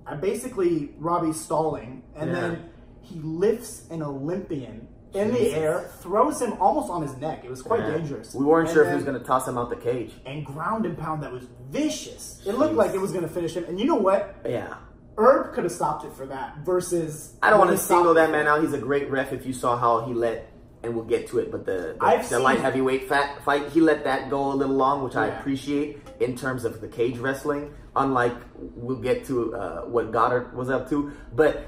I 0.06 0.16
basically 0.16 0.94
Robbie's 0.98 1.40
stalling, 1.40 2.04
and 2.16 2.30
Yeah. 2.32 2.40
then 2.42 2.70
he 3.02 3.20
lifts 3.20 3.84
an 3.92 4.02
Olympian 4.02 4.88
in 5.14 5.32
the 5.34 5.54
air, 5.54 5.90
throws 6.00 6.42
him 6.42 6.54
almost 6.62 6.90
on 6.90 7.02
his 7.02 7.16
neck. 7.18 7.44
It 7.44 7.50
was 7.50 7.62
quite 7.62 7.82
Yeah. 7.82 7.98
dangerous. 7.98 8.34
We 8.34 8.46
weren't 8.46 8.70
And 8.70 8.74
sure 8.74 8.84
if 8.86 8.90
he 8.90 8.96
was 8.96 9.04
going 9.04 9.20
to 9.20 9.26
toss 9.26 9.46
him 9.48 9.58
out 9.58 9.70
the 9.70 9.76
cage. 9.76 10.14
and 10.26 10.46
ground 10.46 10.86
and 10.86 10.98
pound 10.98 11.22
that 11.24 11.32
was 11.32 11.44
vicious. 11.70 12.42
It 12.46 12.54
looked 12.54 12.76
like 12.76 12.94
it 12.94 13.00
was 13.02 13.12
going 13.12 13.24
to 13.28 13.30
finish 13.30 13.54
him. 13.54 13.66
And 13.66 13.78
you 13.80 13.86
know 13.86 13.96
what? 13.96 14.36
Yeah. 14.48 14.76
Herb 15.18 15.54
could 15.54 15.64
have 15.66 15.74
stopped 15.74 16.06
it 16.06 16.14
for 16.14 16.26
that. 16.28 16.60
Versus 16.60 17.36
I 17.42 17.50
don't 17.50 17.60
want 17.60 17.72
to 17.72 17.78
single 17.78 18.14
that 18.16 18.32
man 18.32 18.48
out. 18.48 18.62
He's 18.64 18.74
a 18.74 18.78
great 18.78 19.10
ref. 19.10 19.34
If 19.34 19.46
you 19.46 19.54
saw 19.54 19.78
how 19.78 20.06
he 20.06 20.14
let, 20.14 20.52
and 20.84 20.96
we'll 20.96 21.06
get 21.06 21.28
to 21.30 21.40
it, 21.40 21.52
but 21.52 21.66
the 21.66 21.96
the, 22.00 22.28
the 22.30 22.40
light 22.40 22.60
heavyweight 22.60 23.08
fat 23.08 23.44
fight, 23.44 23.70
he 23.70 23.82
let 23.82 24.04
that 24.06 24.30
go 24.30 24.52
a 24.52 24.56
little 24.56 24.76
long, 24.76 25.04
which 25.04 25.16
I 25.16 25.28
appreciate 25.28 26.00
in 26.20 26.36
terms 26.36 26.66
of 26.66 26.82
the 26.82 26.88
cage 26.88 27.18
wrestling. 27.18 27.74
Unlike 27.96 28.36
we'll 28.56 28.98
get 29.02 29.26
to 29.26 29.54
uh, 29.56 29.82
what 29.82 30.12
Goddard 30.12 30.56
was 30.56 30.70
up 30.70 30.90
to, 30.90 31.12
but 31.36 31.66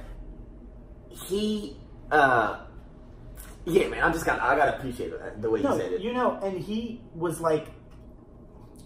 he, 1.10 1.78
uh, 2.12 2.62
yeah, 3.66 3.88
man, 3.88 4.04
I'm 4.04 4.14
just 4.14 4.26
got 4.26 4.40
I 4.42 4.56
gotta 4.56 4.78
appreciate 4.78 5.12
the 5.42 5.50
way 5.50 5.62
No, 5.62 5.74
you 5.76 5.82
said 5.82 5.92
it. 5.94 6.02
you 6.02 6.14
know, 6.14 6.40
and 6.42 6.58
he 6.60 7.02
was 7.14 7.40
like, 7.40 7.68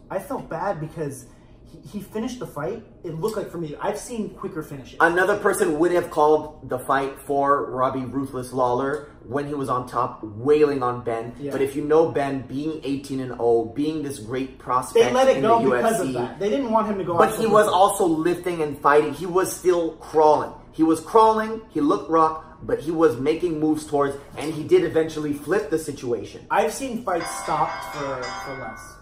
I 0.10 0.20
felt 0.20 0.50
bad 0.50 0.80
because 0.80 1.28
he, 1.72 2.00
he 2.00 2.00
finished 2.02 2.40
the 2.40 2.48
fight. 2.48 2.84
It 3.04 3.14
looked 3.16 3.38
like 3.38 3.50
for 3.50 3.58
me, 3.58 3.76
I've 3.82 4.00
seen 4.00 4.30
quicker 4.32 4.64
finishes. 4.64 4.98
Another 5.00 5.38
person 5.38 5.80
would 5.80 5.92
have 5.92 6.10
called 6.10 6.70
the 6.70 6.80
fight 6.80 7.20
for 7.22 7.70
Robbie 7.72 8.06
Ruthless 8.06 8.54
Lawler 8.54 9.12
when 9.24 9.48
he 9.48 9.54
was 9.54 9.70
on 9.70 9.88
top, 9.88 10.24
wailing 10.24 10.82
on 10.84 11.04
Ben. 11.04 11.34
Yeah. 11.40 11.52
But 11.52 11.62
if 11.62 11.76
you 11.76 11.84
know 11.84 12.12
Ben, 12.12 12.42
being 12.42 12.82
18 12.84 13.20
and 13.20 13.32
0, 13.32 13.74
being 13.76 14.04
this 14.04 14.20
great 14.20 14.58
prospect 14.58 15.06
they 15.06 15.12
let 15.12 15.28
it 15.28 15.42
go 15.42 15.60
because 15.64 16.00
UFC, 16.00 16.08
of 16.08 16.14
that. 16.14 16.40
They 16.40 16.50
didn't 16.50 16.72
want 16.72 16.88
him 16.88 16.98
to 16.98 17.04
go. 17.04 17.18
but 17.18 17.38
he 17.38 17.46
was 17.46 17.66
quickly. 17.66 17.74
also 17.74 18.06
lifting 18.06 18.62
and 18.62 18.80
fighting. 18.80 19.14
He 19.14 19.26
was 19.26 19.54
still 19.54 19.92
crawling. 19.94 20.54
He 20.72 20.84
was 20.84 21.00
crawling. 21.00 21.62
He 21.70 21.82
looked 21.82 22.10
rock, 22.10 22.60
but 22.64 22.80
he 22.80 22.92
was 22.92 23.20
making 23.20 23.60
moves 23.60 23.86
towards, 23.86 24.16
and 24.38 24.54
he 24.54 24.64
did 24.64 24.84
eventually 24.84 25.34
flip 25.34 25.70
the 25.70 25.80
situation. 25.80 26.46
I've 26.52 26.74
seen 26.74 27.04
fights 27.04 27.30
stopped 27.44 27.96
for 27.96 28.24
for 28.24 28.60
less. 28.60 28.97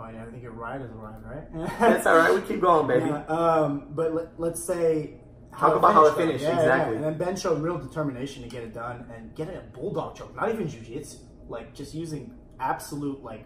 Oh 0.00 0.08
yeah, 0.08 0.22
I 0.22 0.30
think 0.30 0.42
your 0.42 0.52
ride 0.52 0.80
has 0.80 0.90
arrived, 0.90 1.24
right? 1.26 1.78
That's 1.80 2.06
all 2.06 2.16
right. 2.16 2.32
We 2.34 2.40
keep 2.40 2.60
going, 2.60 2.86
baby. 2.86 3.06
Yeah, 3.06 3.24
um, 3.26 3.88
but 3.90 4.14
let, 4.14 4.40
let's 4.40 4.64
say 4.64 5.20
Talk 5.58 5.76
about 5.76 5.92
how 5.92 6.06
it 6.06 6.16
finished. 6.16 6.42
Yeah, 6.42 6.58
exactly. 6.58 6.94
yeah. 6.94 6.96
And 6.96 7.04
then 7.04 7.18
Ben 7.18 7.36
showed 7.36 7.60
real 7.60 7.76
determination 7.76 8.42
to 8.42 8.48
get 8.48 8.62
it 8.62 8.72
done 8.72 9.04
and 9.14 9.34
get 9.34 9.48
a 9.48 9.60
bulldog 9.74 10.16
choke, 10.16 10.34
not 10.34 10.48
even 10.50 10.68
jiu-jitsu. 10.68 11.18
like 11.48 11.74
just 11.74 11.94
using 11.94 12.34
absolute 12.60 13.22
like 13.22 13.44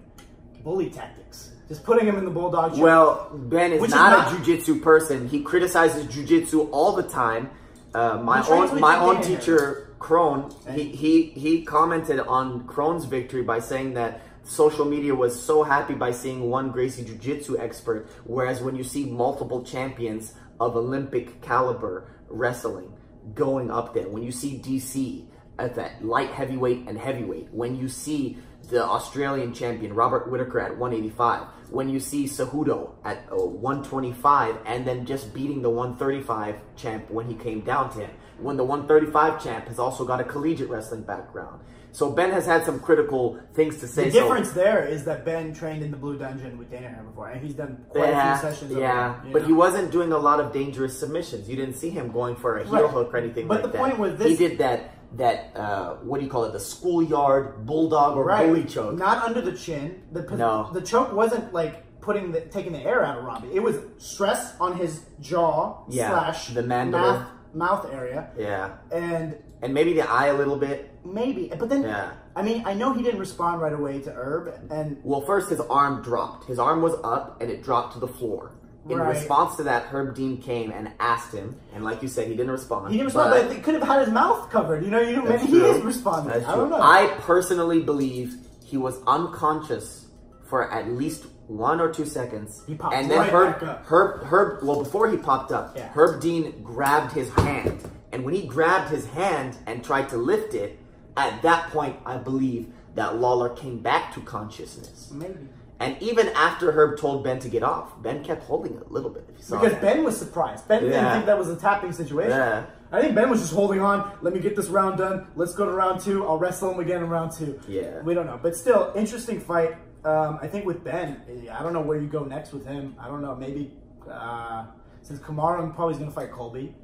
bully 0.62 0.90
tactics, 0.90 1.52
just 1.66 1.82
putting 1.82 2.06
him 2.06 2.16
in 2.16 2.24
the 2.24 2.30
bulldog. 2.30 2.72
choke. 2.72 2.82
Well, 2.82 3.30
Ben 3.34 3.72
is 3.72 3.80
Which 3.80 3.88
is 3.88 3.94
not, 3.94 4.32
not- 4.32 4.40
a 4.40 4.42
jujitsu 4.42 4.80
person. 4.82 5.28
He 5.28 5.42
criticizes 5.42 6.06
jujitsu 6.06 6.68
all 6.70 6.92
the 6.92 7.02
time. 7.02 7.50
Uh, 7.94 8.18
my 8.18 8.46
own 8.46 8.80
my 8.80 8.98
own 8.98 9.22
teacher 9.22 9.94
Kron, 10.00 10.52
he, 10.74 10.84
he 10.84 11.22
he 11.30 11.62
commented 11.62 12.20
on 12.20 12.66
Kron's 12.66 13.06
victory 13.06 13.42
by 13.42 13.60
saying 13.60 13.94
that 13.94 14.20
social 14.44 14.84
media 14.84 15.14
was 15.14 15.40
so 15.40 15.62
happy 15.62 15.94
by 15.94 16.12
seeing 16.12 16.50
one 16.50 16.70
Gracie 16.70 17.04
Jiu-Jitsu 17.04 17.58
expert, 17.58 18.08
whereas 18.24 18.60
when 18.60 18.76
you 18.76 18.84
see 18.84 19.06
multiple 19.06 19.64
champions 19.64 20.34
of 20.60 20.76
Olympic 20.76 21.40
caliber 21.42 22.08
wrestling 22.28 22.92
going 23.34 23.70
up 23.70 23.94
there, 23.94 24.08
when 24.08 24.22
you 24.22 24.32
see 24.32 24.58
DC 24.58 25.26
at 25.58 25.74
that 25.76 26.04
light 26.04 26.30
heavyweight 26.30 26.86
and 26.86 26.98
heavyweight, 26.98 27.48
when 27.52 27.76
you 27.76 27.88
see 27.88 28.36
the 28.70 28.82
Australian 28.84 29.52
champion 29.52 29.94
Robert 29.94 30.30
Whittaker 30.30 30.60
at 30.60 30.76
185, 30.76 31.46
when 31.70 31.88
you 31.88 32.00
see 32.00 32.24
Cejudo 32.24 32.92
at 33.04 33.26
uh, 33.30 33.36
125, 33.36 34.58
and 34.66 34.86
then 34.86 35.04
just 35.04 35.34
beating 35.34 35.62
the 35.62 35.70
135 35.70 36.56
champ 36.76 37.10
when 37.10 37.26
he 37.26 37.34
came 37.34 37.60
down 37.60 37.90
to 37.92 38.00
him, 38.00 38.10
when 38.38 38.56
the 38.56 38.64
135 38.64 39.42
champ 39.42 39.68
has 39.68 39.78
also 39.78 40.04
got 40.04 40.20
a 40.20 40.24
collegiate 40.24 40.68
wrestling 40.68 41.02
background. 41.02 41.60
So 41.94 42.10
Ben 42.10 42.32
has 42.32 42.44
had 42.44 42.64
some 42.66 42.80
critical 42.80 43.38
things 43.54 43.78
to 43.78 43.86
say. 43.86 44.06
the 44.06 44.10
so- 44.10 44.20
difference 44.22 44.50
there 44.50 44.84
is 44.84 45.04
that 45.04 45.24
Ben 45.24 45.54
trained 45.54 45.82
in 45.84 45.92
the 45.92 45.96
Blue 45.96 46.18
Dungeon 46.18 46.58
with 46.58 46.68
Danaher 46.70 47.06
before, 47.06 47.28
and 47.28 47.40
he's 47.40 47.54
done 47.54 47.84
quite 47.88 48.08
yeah, 48.10 48.34
a 48.34 48.38
few 48.40 48.50
sessions. 48.50 48.72
yeah, 48.72 49.24
you 49.24 49.32
but 49.32 49.42
know? 49.42 49.48
he 49.48 49.54
wasn't 49.54 49.92
doing 49.92 50.10
a 50.10 50.18
lot 50.18 50.40
of 50.40 50.52
dangerous 50.52 50.98
submissions. 50.98 51.48
You 51.48 51.54
didn't 51.54 51.76
see 51.76 51.90
him 51.90 52.10
going 52.10 52.34
for 52.34 52.58
a 52.58 52.64
heel 52.64 52.72
Right. 52.82 52.90
hook 52.90 53.14
or 53.14 53.16
anything 53.16 53.46
But 53.46 53.62
like 53.62 53.72
that. 53.72 53.78
But 53.78 53.90
the 53.90 53.96
point 53.96 53.98
with 54.00 54.20
he 54.26 54.34
did 54.36 54.58
that 54.58 54.90
that 55.16 55.52
uh, 55.54 55.94
what 56.02 56.18
do 56.18 56.24
you 56.26 56.30
call 56.32 56.42
it? 56.46 56.52
The 56.52 56.58
schoolyard 56.58 57.64
bulldog 57.64 58.16
or 58.16 58.24
right, 58.24 58.48
bully 58.48 58.64
choke. 58.64 58.96
not 58.98 59.22
under 59.22 59.40
the 59.40 59.52
chin. 59.52 60.02
The 60.10 60.22
No. 60.36 60.70
the 60.72 60.80
choke 60.82 61.12
wasn't 61.12 61.52
like 61.52 62.00
putting 62.00 62.32
the 62.32 62.40
taking 62.40 62.72
the 62.72 62.80
air 62.80 63.04
out 63.04 63.18
of 63.18 63.24
Robbie. 63.24 63.50
It 63.54 63.62
was 63.62 63.76
stress 63.98 64.54
on 64.58 64.76
his 64.76 65.02
jaw 65.20 65.84
Yeah, 65.88 66.10
slash 66.10 66.48
the 66.48 66.62
mandible. 66.64 66.98
mouth, 67.04 67.26
mouth 67.54 67.88
area, 67.92 68.30
yeah, 68.36 68.70
and 68.90 69.36
and 69.64 69.72
maybe 69.74 69.94
the 69.94 70.08
eye 70.08 70.26
a 70.26 70.34
little 70.34 70.56
bit. 70.56 70.90
maybe. 71.04 71.50
But 71.58 71.68
then, 71.68 71.82
Yeah. 71.82 72.10
I 72.36 72.42
mean, 72.42 72.62
I 72.66 72.74
know 72.74 72.92
he 72.92 73.02
didn't 73.02 73.20
respond 73.20 73.60
right 73.60 73.72
away 73.72 74.00
to 74.00 74.10
Herb, 74.12 74.52
and 74.70 74.98
Well, 75.04 75.20
first 75.22 75.50
his 75.50 75.60
arm 75.60 76.02
dropped. 76.02 76.44
His 76.46 76.58
arm 76.58 76.82
was 76.82 76.94
up 77.04 77.40
and 77.40 77.50
it 77.50 77.62
dropped 77.62 77.92
to 77.94 77.98
the 78.00 78.08
floor. 78.08 78.52
In 78.88 78.98
Right. 78.98 79.08
response 79.16 79.56
to 79.56 79.62
that, 79.64 79.84
Herb 79.84 80.14
Dean 80.14 80.36
came 80.42 80.70
and 80.70 80.90
asked 81.00 81.32
him, 81.32 81.56
and 81.74 81.84
like 81.84 82.02
you 82.02 82.08
said, 82.08 82.26
he 82.28 82.34
didn't 82.34 82.52
respond. 82.52 82.90
he 82.90 82.96
didn't 82.98 83.06
respond. 83.06 83.30
But, 83.30 83.52
he 83.56 83.60
could 83.62 83.74
have 83.74 83.82
had 83.82 84.00
his 84.04 84.10
mouth 84.12 84.50
covered. 84.50 84.84
You 84.84 84.90
know, 84.90 85.00
you 85.00 85.22
maybe 85.22 85.46
he 85.46 85.58
is 85.60 85.82
responding. 85.82 86.44
I 86.44 86.54
don't 86.54 86.68
know. 86.70 86.80
I 86.80 87.06
personally 87.20 87.80
believe 87.82 88.34
he 88.64 88.76
was 88.76 88.98
unconscious 89.06 90.06
for 90.48 90.70
at 90.70 90.88
least 90.90 91.24
one 91.46 91.80
or 91.80 91.92
two 91.92 92.04
seconds. 92.06 92.62
He 92.66 92.74
popped 92.74 92.94
and 92.94 93.10
then 93.10 93.18
right 93.18 93.30
Herb, 93.30 93.60
back 93.60 93.62
up. 93.68 93.84
Herb, 93.86 94.22
Herb, 94.24 94.62
well, 94.64 94.82
before 94.82 95.08
he 95.10 95.16
popped 95.16 95.52
up, 95.52 95.74
Yeah. 95.76 95.88
Herb 95.92 96.20
Dean 96.20 96.62
grabbed 96.62 97.12
his 97.12 97.30
hand. 97.30 97.78
And 98.14 98.24
when 98.24 98.32
he 98.32 98.46
grabbed 98.46 98.90
his 98.90 99.06
hand 99.06 99.56
and 99.66 99.82
tried 99.82 100.08
to 100.10 100.16
lift 100.16 100.54
it, 100.54 100.78
at 101.16 101.42
that 101.42 101.70
point, 101.70 101.96
I 102.06 102.16
believe 102.16 102.72
that 102.94 103.16
Lawler 103.16 103.48
came 103.48 103.80
back 103.80 104.14
to 104.14 104.20
consciousness. 104.20 105.10
maybe 105.12 105.48
And 105.80 106.00
even 106.00 106.28
after 106.28 106.70
Herb 106.70 106.96
told 106.96 107.24
Ben 107.24 107.40
to 107.40 107.48
get 107.48 107.64
off, 107.64 108.00
Ben 108.04 108.22
kept 108.22 108.44
holding 108.44 108.76
it 108.76 108.86
a 108.88 108.88
little 108.88 109.10
bit. 109.10 109.28
Saw 109.40 109.58
because 109.58 109.72
that. 109.72 109.82
Ben 109.82 110.04
was 110.04 110.16
surprised. 110.16 110.68
Ben 110.68 110.84
didn't 110.84 111.12
think 111.12 111.26
that 111.26 111.36
was 111.36 111.48
a 111.48 111.56
tapping 111.56 111.90
situation. 111.90 112.30
Yeah. 112.30 112.66
I 112.92 113.00
think 113.00 113.16
Ben 113.16 113.28
was 113.28 113.40
just 113.40 113.52
holding 113.52 113.80
on. 113.80 114.16
Let 114.22 114.32
me 114.32 114.38
get 114.38 114.54
this 114.54 114.68
round 114.68 114.98
done. 114.98 115.26
Let's 115.34 115.52
go 115.52 115.64
to 115.64 115.72
round 115.72 116.00
two. 116.00 116.24
I'll 116.24 116.38
wrestle 116.38 116.70
him 116.72 116.78
again 116.78 117.02
in 117.02 117.08
round 117.08 117.32
two. 117.32 117.60
Yeah. 117.66 118.00
We 118.02 118.14
don't 118.14 118.26
know. 118.26 118.38
But 118.40 118.56
still, 118.56 118.92
interesting 118.94 119.40
fight. 119.40 119.74
Um, 120.04 120.38
I 120.40 120.46
think 120.46 120.66
with 120.66 120.84
Ben, 120.84 121.20
I 121.50 121.64
don't 121.64 121.72
know 121.72 121.80
where 121.80 121.98
you 121.98 122.06
go 122.06 122.22
next 122.22 122.52
with 122.52 122.64
him. 122.64 122.94
I 122.96 123.08
don't 123.08 123.22
know. 123.22 123.34
Maybe 123.34 123.72
uh, 124.08 124.66
since 125.02 125.18
Kamaru 125.18 125.74
probably 125.74 125.94
is 125.94 125.98
going 125.98 126.10
to 126.10 126.14
fight 126.14 126.30
Colby. 126.30 126.76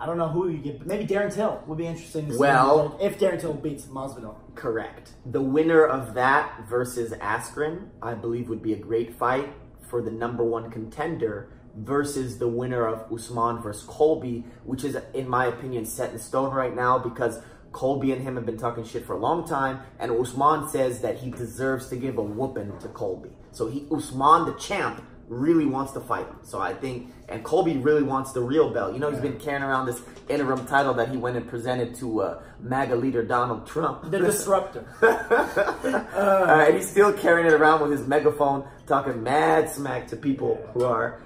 I 0.00 0.06
don't 0.06 0.16
know 0.16 0.28
who 0.28 0.48
you 0.48 0.58
get. 0.58 0.86
Maybe 0.86 1.06
Darren 1.06 1.32
Till 1.32 1.62
would 1.66 1.78
be 1.78 1.86
interesting 1.86 2.26
to 2.26 2.32
see. 2.32 2.38
Well- 2.38 2.96
if 3.00 3.18
Darren 3.18 3.40
Till 3.40 3.54
beats 3.54 3.86
Masvidal. 3.86 4.36
Correct. 4.54 5.12
The 5.26 5.42
winner 5.42 5.84
of 5.84 6.14
that 6.14 6.68
versus 6.68 7.12
Askren, 7.12 7.88
I 8.02 8.14
believe, 8.14 8.48
would 8.48 8.62
be 8.62 8.72
a 8.72 8.78
great 8.78 9.14
fight 9.16 9.52
for 9.88 10.00
the 10.02 10.10
number 10.10 10.44
one 10.44 10.70
contender 10.70 11.50
versus 11.76 12.38
the 12.38 12.48
winner 12.48 12.86
of 12.86 13.12
Usman 13.12 13.60
versus 13.62 13.84
Colby, 13.84 14.44
which 14.64 14.84
is, 14.84 14.96
in 15.14 15.28
my 15.28 15.46
opinion, 15.46 15.84
set 15.84 16.12
in 16.12 16.18
stone 16.18 16.52
right 16.52 16.74
now 16.74 16.98
because 16.98 17.40
Colby 17.72 18.12
and 18.12 18.22
him 18.22 18.36
have 18.36 18.46
been 18.46 18.56
talking 18.56 18.84
shit 18.84 19.04
for 19.04 19.12
a 19.14 19.18
long 19.18 19.46
time, 19.46 19.80
and 19.98 20.10
Usman 20.10 20.68
says 20.68 21.00
that 21.00 21.18
he 21.18 21.30
deserves 21.30 21.88
to 21.88 21.96
give 21.96 22.18
a 22.18 22.22
whooping 22.22 22.78
to 22.80 22.88
Colby. 22.88 23.30
So 23.52 23.68
he, 23.68 23.86
Usman, 23.92 24.46
the 24.46 24.54
champ, 24.54 25.04
really 25.28 25.66
wants 25.66 25.92
to 25.92 26.00
fight 26.00 26.26
him. 26.26 26.38
So 26.42 26.58
I 26.58 26.72
think, 26.74 27.12
and 27.28 27.44
Colby 27.44 27.76
really 27.76 28.02
wants 28.02 28.32
the 28.32 28.40
real 28.40 28.70
belt. 28.72 28.94
You 28.94 28.98
know, 29.00 29.10
he's 29.10 29.20
been 29.20 29.38
carrying 29.38 29.62
around 29.62 29.86
this 29.86 30.00
interim 30.28 30.66
title 30.66 30.94
that 30.94 31.10
he 31.10 31.16
went 31.16 31.36
and 31.36 31.46
presented 31.46 31.94
to 31.96 32.22
uh, 32.22 32.42
MAGA 32.60 32.96
leader 32.96 33.22
Donald 33.22 33.66
Trump. 33.66 34.10
The 34.10 34.18
disruptor. 34.18 34.86
Uh, 36.18 36.64
and 36.66 36.76
he's 36.76 36.88
still 36.90 37.12
carrying 37.12 37.46
it 37.46 37.52
around 37.52 37.80
with 37.80 37.90
his 37.96 38.06
megaphone, 38.06 38.66
talking 38.86 39.22
mad 39.22 39.70
smack 39.70 40.06
to 40.08 40.16
people 40.16 40.56
who 40.72 40.84
are 40.84 41.22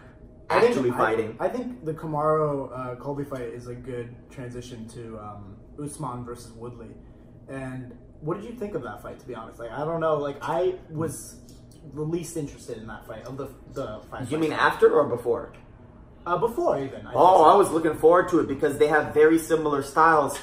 I 0.51 0.61
think- 0.61 0.73
actually 0.77 0.91
I- 0.91 0.99
fighting. 0.99 1.37
I, 1.41 1.49
think 1.49 1.85
the 1.85 1.95
Kamaru 1.95 2.71
uh, 2.77 2.95
Colby 2.97 3.25
fight 3.25 3.43
is 3.43 3.69
a 3.69 3.75
good 3.75 4.15
transition 4.31 4.87
to 4.91 5.19
um, 5.19 5.57
Usman 5.83 6.25
versus 6.25 6.53
Woodley. 6.53 6.89
And 7.49 7.97
what 8.21 8.41
did 8.41 8.49
you 8.51 8.57
think 8.59 8.75
of 8.75 8.83
that 8.83 9.03
fight? 9.03 9.19
To 9.21 9.27
be 9.27 9.35
honest, 9.35 9.59
like 9.59 9.71
I 9.71 9.85
don't 9.85 10.01
know. 10.01 10.17
Like 10.19 10.37
I 10.43 10.75
was 10.91 11.37
the 11.95 12.03
least 12.03 12.37
interested 12.37 12.79
in 12.79 12.87
that 12.87 13.07
fight 13.07 13.25
of 13.27 13.37
the 13.37 13.49
the 13.73 14.01
fight. 14.11 14.31
you 14.31 14.39
mean 14.39 14.53
after 14.53 14.91
or 14.93 15.05
before? 15.09 15.53
uh, 16.27 16.39
before 16.39 16.79
even? 16.79 17.07
I 17.07 17.13
Oh, 17.15 17.35
think 17.39 17.47
I 17.49 17.55
was 17.57 17.71
looking 17.71 17.95
forward 17.97 18.29
to 18.31 18.39
it 18.41 18.49
because 18.49 18.79
they 18.79 18.87
have 18.87 19.13
very 19.13 19.39
similar 19.39 19.83
styles. 19.83 20.39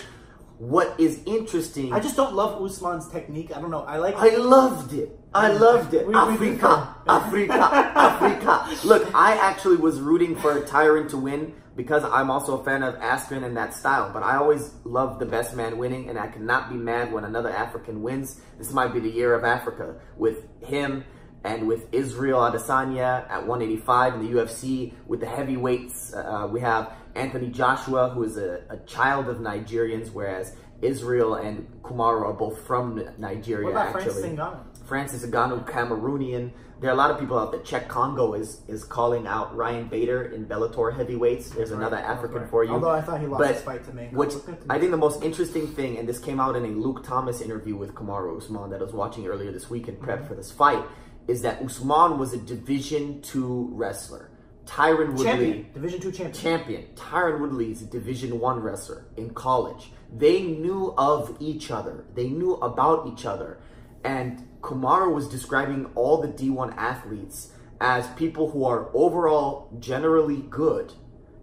What 0.57 0.99
is 0.99 1.21
interesting. 1.25 1.93
I 1.93 2.01
just 2.01 2.17
don't 2.17 2.33
love 2.33 2.61
Usman's 2.61 3.07
technique. 3.07 3.55
I 3.55 3.61
don't 3.61 3.71
know. 3.71 3.83
I 3.83 3.95
like. 3.97 4.15
I 4.17 4.35
loved 4.35 4.91
it. 4.91 5.17
I 5.33 5.51
loved 5.53 5.93
it. 5.93 6.05
We- 6.05 6.13
we 6.13 6.19
Africa, 6.19 6.95
Africa, 7.07 7.53
Africa. 7.53 8.69
Look, 8.85 9.09
I 9.15 9.37
actually 9.37 9.77
was 9.77 10.01
rooting 10.01 10.35
for 10.35 10.59
Tyron 10.61 11.07
to 11.11 11.17
win 11.17 11.53
because 11.77 12.03
I'm 12.03 12.29
also 12.29 12.59
a 12.59 12.63
fan 12.65 12.83
of 12.83 12.95
Askren 12.95 13.45
and 13.45 13.55
that 13.55 13.73
style. 13.73 14.11
But 14.11 14.23
I 14.23 14.35
always 14.35 14.73
love 14.83 15.17
the 15.19 15.25
best 15.25 15.55
man 15.55 15.77
winning, 15.77 16.09
and 16.09 16.19
I 16.19 16.27
cannot 16.27 16.69
be 16.69 16.75
mad 16.75 17.13
when 17.13 17.23
another 17.23 17.51
African 17.51 18.01
wins. 18.01 18.41
This 18.57 18.73
might 18.73 18.91
be 18.93 18.99
the 18.99 19.09
year 19.09 19.33
of 19.35 19.45
Africa 19.45 19.95
with 20.17 20.39
him 20.61 21.05
and 21.43 21.67
with 21.67 21.87
Israel 21.93 22.39
Adesanya 22.39 23.29
at 23.29 23.45
185 23.47 24.15
in 24.15 24.25
the 24.25 24.39
UFC. 24.39 24.93
With 25.07 25.19
the 25.21 25.25
heavyweights, 25.27 26.13
uh, 26.13 26.47
we 26.51 26.59
have 26.61 26.91
Anthony 27.15 27.49
Joshua, 27.49 28.09
who 28.09 28.23
is 28.23 28.37
a, 28.37 28.61
a 28.69 28.77
child 28.85 29.27
of 29.29 29.37
Nigerians, 29.37 30.11
whereas 30.11 30.55
Israel 30.81 31.35
and 31.35 31.67
Kamaru 31.81 32.25
are 32.25 32.33
both 32.33 32.65
from 32.65 33.03
Nigeria. 33.17 33.65
what 33.65 33.71
about 33.71 33.95
actually. 33.95 34.21
Francis 34.21 34.25
Ngannou? 34.39 34.87
Francis 34.87 35.25
Ngannou, 35.25 35.65
Cameroonian. 35.69 36.51
There 36.79 36.89
are 36.89 36.93
a 36.93 36.95
lot 36.95 37.11
of 37.11 37.19
people 37.19 37.37
out 37.37 37.51
there. 37.51 37.59
Cheick 37.59 37.89
Kongo 37.89 38.33
is 38.35 38.61
is 38.69 38.85
calling 38.85 39.27
out 39.27 39.53
Ryan 39.53 39.89
Bader 39.89 40.23
in 40.33 40.45
Bellator 40.45 40.95
heavyweights. 40.95 41.49
There's 41.49 41.71
another 41.71 41.97
African 41.97 42.43
right. 42.43 42.49
for 42.49 42.63
you. 42.63 42.71
Although 42.71 42.91
I 42.91 43.01
thought 43.01 43.19
he 43.19 43.27
lost 43.27 43.39
But 43.41 43.55
his 43.55 43.63
fight 43.63 43.83
to 43.85 43.93
Mango. 43.93 44.17
Which 44.17 44.33
I 44.69 44.79
think 44.79 44.91
the 44.91 44.97
most 44.97 45.21
interesting 45.21 45.67
thing, 45.67 45.97
and 45.97 46.07
this 46.07 46.19
came 46.19 46.39
out 46.39 46.55
in 46.55 46.63
a 46.63 46.69
Luke 46.69 47.03
Thomas 47.05 47.41
interview 47.41 47.75
with 47.75 47.93
Kamaru 47.93 48.37
Usman 48.37 48.69
that 48.69 48.79
I 48.79 48.83
was 48.83 48.93
watching 48.93 49.27
earlier 49.27 49.51
this 49.51 49.69
week 49.69 49.89
in 49.89 49.97
prep 49.97 50.19
Mm-hmm. 50.19 50.27
for 50.29 50.35
this 50.35 50.51
fight, 50.53 50.83
is 51.29 51.43
that 51.43 51.61
Usman 51.61 52.17
was 52.17 52.33
a 52.33 52.37
Division 52.37 53.21
two 53.21 53.69
wrestler. 53.73 54.31
Tyron 54.65 55.09
Woodley 55.09 55.25
champion, 55.25 55.65
Division 55.73 55.99
Two 55.99 56.11
champion. 56.11 56.41
champion. 56.41 56.85
Tyron 56.95 57.39
Woodley 57.39 57.71
is 57.71 57.81
a 57.81 57.85
Division 57.85 58.39
One 58.39 58.59
wrestler 58.59 59.05
in 59.15 59.29
college. 59.31 59.91
They 60.15 60.41
knew 60.41 60.93
of 60.97 61.37
each 61.39 61.71
other. 61.71 62.05
They 62.15 62.29
knew 62.29 62.55
about 62.55 63.07
each 63.07 63.25
other, 63.25 63.59
and 64.03 64.47
Kumar 64.61 65.09
was 65.09 65.27
describing 65.27 65.85
all 65.95 66.21
the 66.21 66.27
D1 66.27 66.75
athletes 66.77 67.51
as 67.81 68.07
people 68.09 68.51
who 68.51 68.65
are 68.65 68.89
overall 68.93 69.69
generally 69.79 70.43
good 70.49 70.93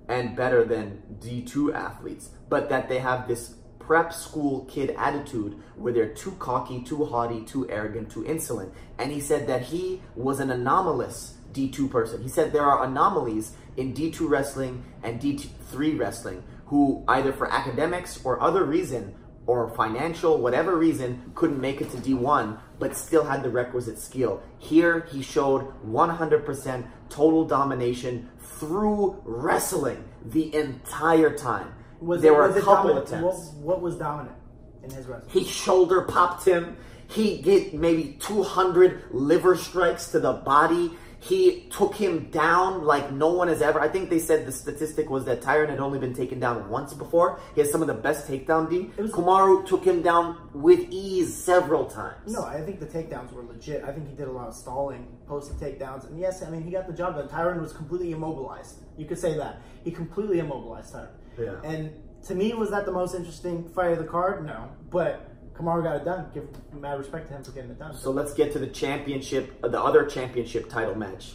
and 0.09 0.37
better 0.37 0.65
than 0.65 1.03
D2 1.21 1.75
athletes, 1.75 2.31
but 2.49 2.69
that 2.69 2.89
they 2.89 2.99
have 2.99 3.27
this 3.27 3.55
prep 3.87 4.13
school 4.13 4.65
kid 4.65 4.91
attitude 4.99 5.57
where 5.77 5.93
they're 5.93 6.13
too 6.13 6.33
cocky, 6.33 6.83
too 6.83 7.05
haughty, 7.05 7.43
too 7.43 7.71
arrogant, 7.71 8.11
too 8.11 8.27
insolent. 8.27 8.73
And 8.99 9.13
he 9.13 9.21
said 9.21 9.47
that 9.47 9.63
he 9.63 10.03
was 10.17 10.41
an 10.41 10.51
anomalous 10.51 11.35
D2 11.53 11.91
person. 11.91 12.23
He 12.23 12.29
said 12.29 12.53
there 12.53 12.67
are 12.67 12.85
anomalies 12.85 13.53
in 13.77 13.95
D2 13.95 14.29
wrestling 14.29 14.85
and 15.03 15.21
D3 15.21 15.99
wrestling 15.99 16.43
who 16.67 17.05
either 17.07 17.33
for 17.33 17.51
academics 17.51 18.21
or 18.25 18.43
other 18.43 18.65
reason 18.65 19.15
or 19.47 19.69
financial, 19.71 20.39
whatever 20.39 20.77
reason, 20.77 21.31
couldn't 21.37 21.61
make 21.61 21.81
it 21.81 21.89
to 21.93 21.97
D1, 21.99 22.59
but 22.81 22.97
still 22.97 23.25
had 23.25 23.45
the 23.45 23.51
requisite 23.51 23.99
skill. 24.01 24.43
Here, 24.59 25.07
he 25.13 25.23
showed 25.23 25.73
100% 25.87 26.87
total 27.09 27.45
domination 27.45 28.29
through 28.41 29.23
wrestling 29.25 30.03
the 30.25 30.53
entire 30.53 31.37
time. 31.37 31.73
Was 32.01 32.23
there 32.23 32.33
it, 32.33 32.37
were 32.37 32.49
was 32.49 32.57
a 32.57 32.61
couple 32.61 32.91
dominant? 32.91 33.09
attempts. 33.09 33.53
What, 33.53 33.55
what 33.57 33.83
was 33.83 33.97
dominant 33.97 34.37
in 34.83 34.91
his 34.91 35.07
wrestling. 35.07 35.31
He 35.31 35.45
shoulder 35.45 36.03
popped 36.03 36.47
him. 36.47 36.77
He 37.09 37.39
get 37.39 37.75
maybe 37.75 38.17
200 38.21 39.05
liver 39.11 39.57
strikes 39.57 40.09
to 40.13 40.21
the 40.21 40.33
body. 40.33 40.93
He 41.19 41.67
took 41.71 41.95
him 41.95 42.31
down 42.31 42.85
like 42.85 43.11
no 43.11 43.33
one 43.33 43.49
has 43.49 43.63
ever. 43.63 43.81
I 43.81 43.89
think 43.89 44.11
they 44.11 44.19
said 44.19 44.47
the 44.47 44.53
statistic 44.53 45.09
was 45.09 45.25
that 45.25 45.41
Tyron 45.41 45.71
had 45.71 45.81
only 45.81 45.99
been 45.99 46.15
taken 46.15 46.39
down 46.39 46.69
once 46.69 46.93
before. 46.93 47.41
He 47.55 47.61
has 47.61 47.71
some 47.73 47.81
of 47.81 47.89
the 47.89 47.95
best 47.95 48.29
takedown 48.29 48.69
D. 48.71 48.91
Kamaru 48.97 49.67
took 49.67 49.85
him 49.85 50.03
down 50.03 50.51
with 50.53 50.81
ease 50.91 51.35
several 51.35 51.87
times. 51.87 52.33
No, 52.33 52.45
I 52.45 52.61
think 52.61 52.81
the 52.81 52.87
takedowns 52.87 53.33
were 53.33 53.43
legit. 53.43 53.83
I 53.83 53.93
think 53.93 54.09
he 54.09 54.15
did 54.15 54.29
a 54.29 54.33
lot 54.33 54.49
of 54.49 54.55
stalling, 54.55 55.09
post 55.27 55.59
the 55.59 55.65
takedowns, 55.65 56.07
and 56.07 56.19
yes, 56.19 56.43
I 56.43 56.51
mean 56.51 56.63
he 56.63 56.71
got 56.71 56.87
the 56.87 56.93
job 56.93 57.17
done. 57.17 57.29
Tyron 57.29 57.61
was 57.61 57.73
completely 57.73 58.13
immobilized. 58.13 58.77
You 58.97 59.07
could 59.07 59.19
say 59.19 59.37
that 59.37 59.63
he 59.85 59.91
completely 59.91 60.39
immobilized 60.39 60.95
Tyron. 60.95 61.09
Yeah. 61.39 61.55
And 61.65 61.93
to 62.27 62.35
me, 62.35 62.53
was 62.55 62.71
that 62.71 62.87
the 62.87 62.93
most 62.93 63.15
interesting 63.15 63.69
fight 63.71 63.93
of 63.93 63.99
the 63.99 64.05
card? 64.05 64.45
No, 64.47 64.69
but 64.91 65.55
Kamaru 65.55 65.83
got 65.85 65.97
it 65.97 66.05
done. 66.05 66.27
Give 66.35 66.47
mad 66.75 66.99
respect 66.99 67.29
to 67.29 67.35
him 67.35 67.45
for 67.45 67.53
getting 67.53 67.71
it 67.71 67.79
done. 67.79 67.95
So 67.97 68.11
let's 68.11 68.35
get 68.35 68.53
to 68.53 68.59
the 68.59 68.67
championship, 68.67 69.59
uh, 69.63 69.69
the 69.69 69.81
other 69.83 70.05
championship 70.05 70.69
title 70.69 70.95
match. 70.95 71.35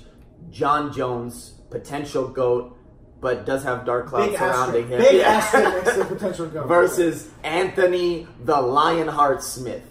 Jon 0.49 0.91
Jones, 0.93 1.55
potential 1.69 2.27
GOAT, 2.27 2.77
but 3.19 3.45
does 3.45 3.63
have 3.63 3.85
dark 3.85 4.07
clouds 4.07 4.29
big 4.31 4.37
surrounding 4.39 4.91
asterisk, 4.91 4.91
him. 4.91 4.99
big 4.99 5.95
Yeah. 5.97 6.03
potential 6.07 6.47
GOAT. 6.47 6.67
Versus 6.67 7.29
Anthony 7.43 8.27
the 8.43 8.59
Lionheart 8.59 9.43
Smith. 9.43 9.83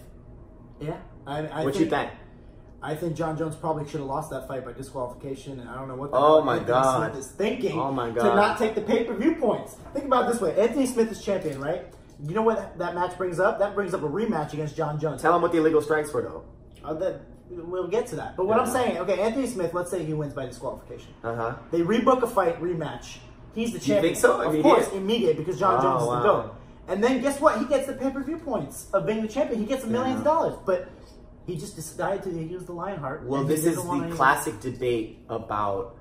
Yeah, 0.81 0.96
I, 1.27 1.46
I 1.46 1.64
What 1.64 1.75
think, 1.75 1.85
you 1.85 1.90
think? 1.90 2.11
I 2.82 2.94
think 2.94 3.14
Jon 3.14 3.36
Jones 3.36 3.56
probably 3.56 3.84
should 3.84 4.00
have 4.00 4.08
lost 4.08 4.30
that 4.30 4.48
fight 4.48 4.64
by 4.64 4.72
disqualification, 4.72 5.60
and 5.60 5.68
I 5.68 5.74
don't 5.76 5.88
know 5.88 5.96
what 5.96 6.10
the 6.12 6.16
Oh 6.16 6.42
my 6.42 6.54
Anthony 6.54 6.68
God. 6.72 7.10
Smith 7.12 7.20
is 7.24 7.30
thinking 7.32 7.78
Oh 7.78 7.92
my 7.92 8.10
god 8.10 8.30
to 8.30 8.34
not 8.36 8.58
take 8.58 8.74
the 8.74 8.80
pay 8.80 9.04
per 9.04 9.14
view 9.14 9.34
points. 9.34 9.76
Think 9.92 10.06
about 10.06 10.28
it 10.28 10.32
this 10.32 10.40
way: 10.40 10.58
Anthony 10.58 10.86
Smith 10.86 11.10
is 11.12 11.22
champion, 11.22 11.60
right? 11.60 11.82
You 12.26 12.34
know 12.34 12.42
what 12.42 12.76
that, 12.78 12.94
match 12.94 13.16
brings 13.18 13.38
up? 13.40 13.58
That 13.58 13.74
brings 13.74 13.92
up 13.94 14.02
a 14.02 14.08
rematch 14.08 14.52
against 14.54 14.76
Jon 14.76 14.98
Jones. 15.00 15.20
Tell 15.22 15.34
him 15.34 15.42
what 15.42 15.52
the 15.52 15.58
illegal 15.58 15.80
strikes 15.82 16.12
were, 16.12 16.22
though. 16.22 16.44
Uh, 16.84 16.92
that, 16.94 17.20
we'll 17.50 17.86
get 17.88 18.06
to 18.08 18.16
that. 18.16 18.36
But 18.36 18.46
what 18.46 18.56
Yeah. 18.56 18.62
I'm 18.64 18.70
saying, 18.70 18.98
okay, 18.98 19.20
Anthony 19.20 19.46
Smith. 19.46 19.72
Let's 19.74 19.90
say 19.90 20.04
he 20.04 20.12
wins 20.14 20.32
by 20.34 20.46
disqualification. 20.46 21.12
Uh 21.24 21.34
huh. 21.34 21.54
They 21.70 21.80
rebook 21.80 22.22
a 22.22 22.26
fight 22.26 22.60
rematch. 22.62 23.18
He's 23.54 23.72
the 23.72 23.78
champion. 23.78 24.02
think 24.02 24.16
so? 24.16 24.40
Of 24.40 24.54
Immediate? 24.54 24.62
course, 24.62 24.88
immediate 24.92 25.36
because 25.36 25.58
Jon 25.58 25.78
Oh, 25.78 25.82
Jones 25.82 26.02
is 26.02 26.08
wow. 26.08 26.20
the 26.22 26.28
GOAT. 26.28 26.54
And 26.88 27.04
then 27.04 27.20
guess 27.20 27.40
what? 27.40 27.58
He 27.58 27.64
gets 27.66 27.86
the 27.86 27.92
pay 27.94 28.10
per 28.10 28.22
view 28.22 28.38
points 28.38 28.86
of 28.92 29.06
being 29.06 29.22
the 29.22 29.28
champion. 29.28 29.58
He 29.60 29.66
gets 29.66 29.84
millions 29.84 30.20
of 30.20 30.26
Yeah. 30.26 30.32
dollars. 30.32 30.54
But 30.66 30.88
he 31.46 31.57
just 31.57 31.74
decided 31.76 32.22
to 32.24 32.31
use 32.31 32.64
the 32.64 32.72
Lionheart. 32.72 33.26
Well, 33.26 33.44
this 33.44 33.64
is 33.64 33.76
the 33.76 34.09
classic 34.14 34.61
debate 34.61 35.18
about 35.29 35.96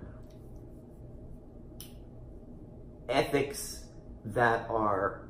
ethics 3.07 3.83
that 4.25 4.69
are 4.69 5.27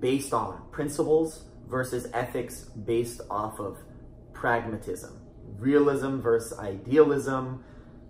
based 0.00 0.32
on 0.32 0.62
principles 0.70 1.44
versus 1.68 2.08
ethics 2.12 2.62
based 2.84 3.20
off 3.30 3.60
of 3.60 3.78
pragmatism, 4.32 5.20
realism 5.58 6.18
versus 6.20 6.58
idealism, 6.58 7.64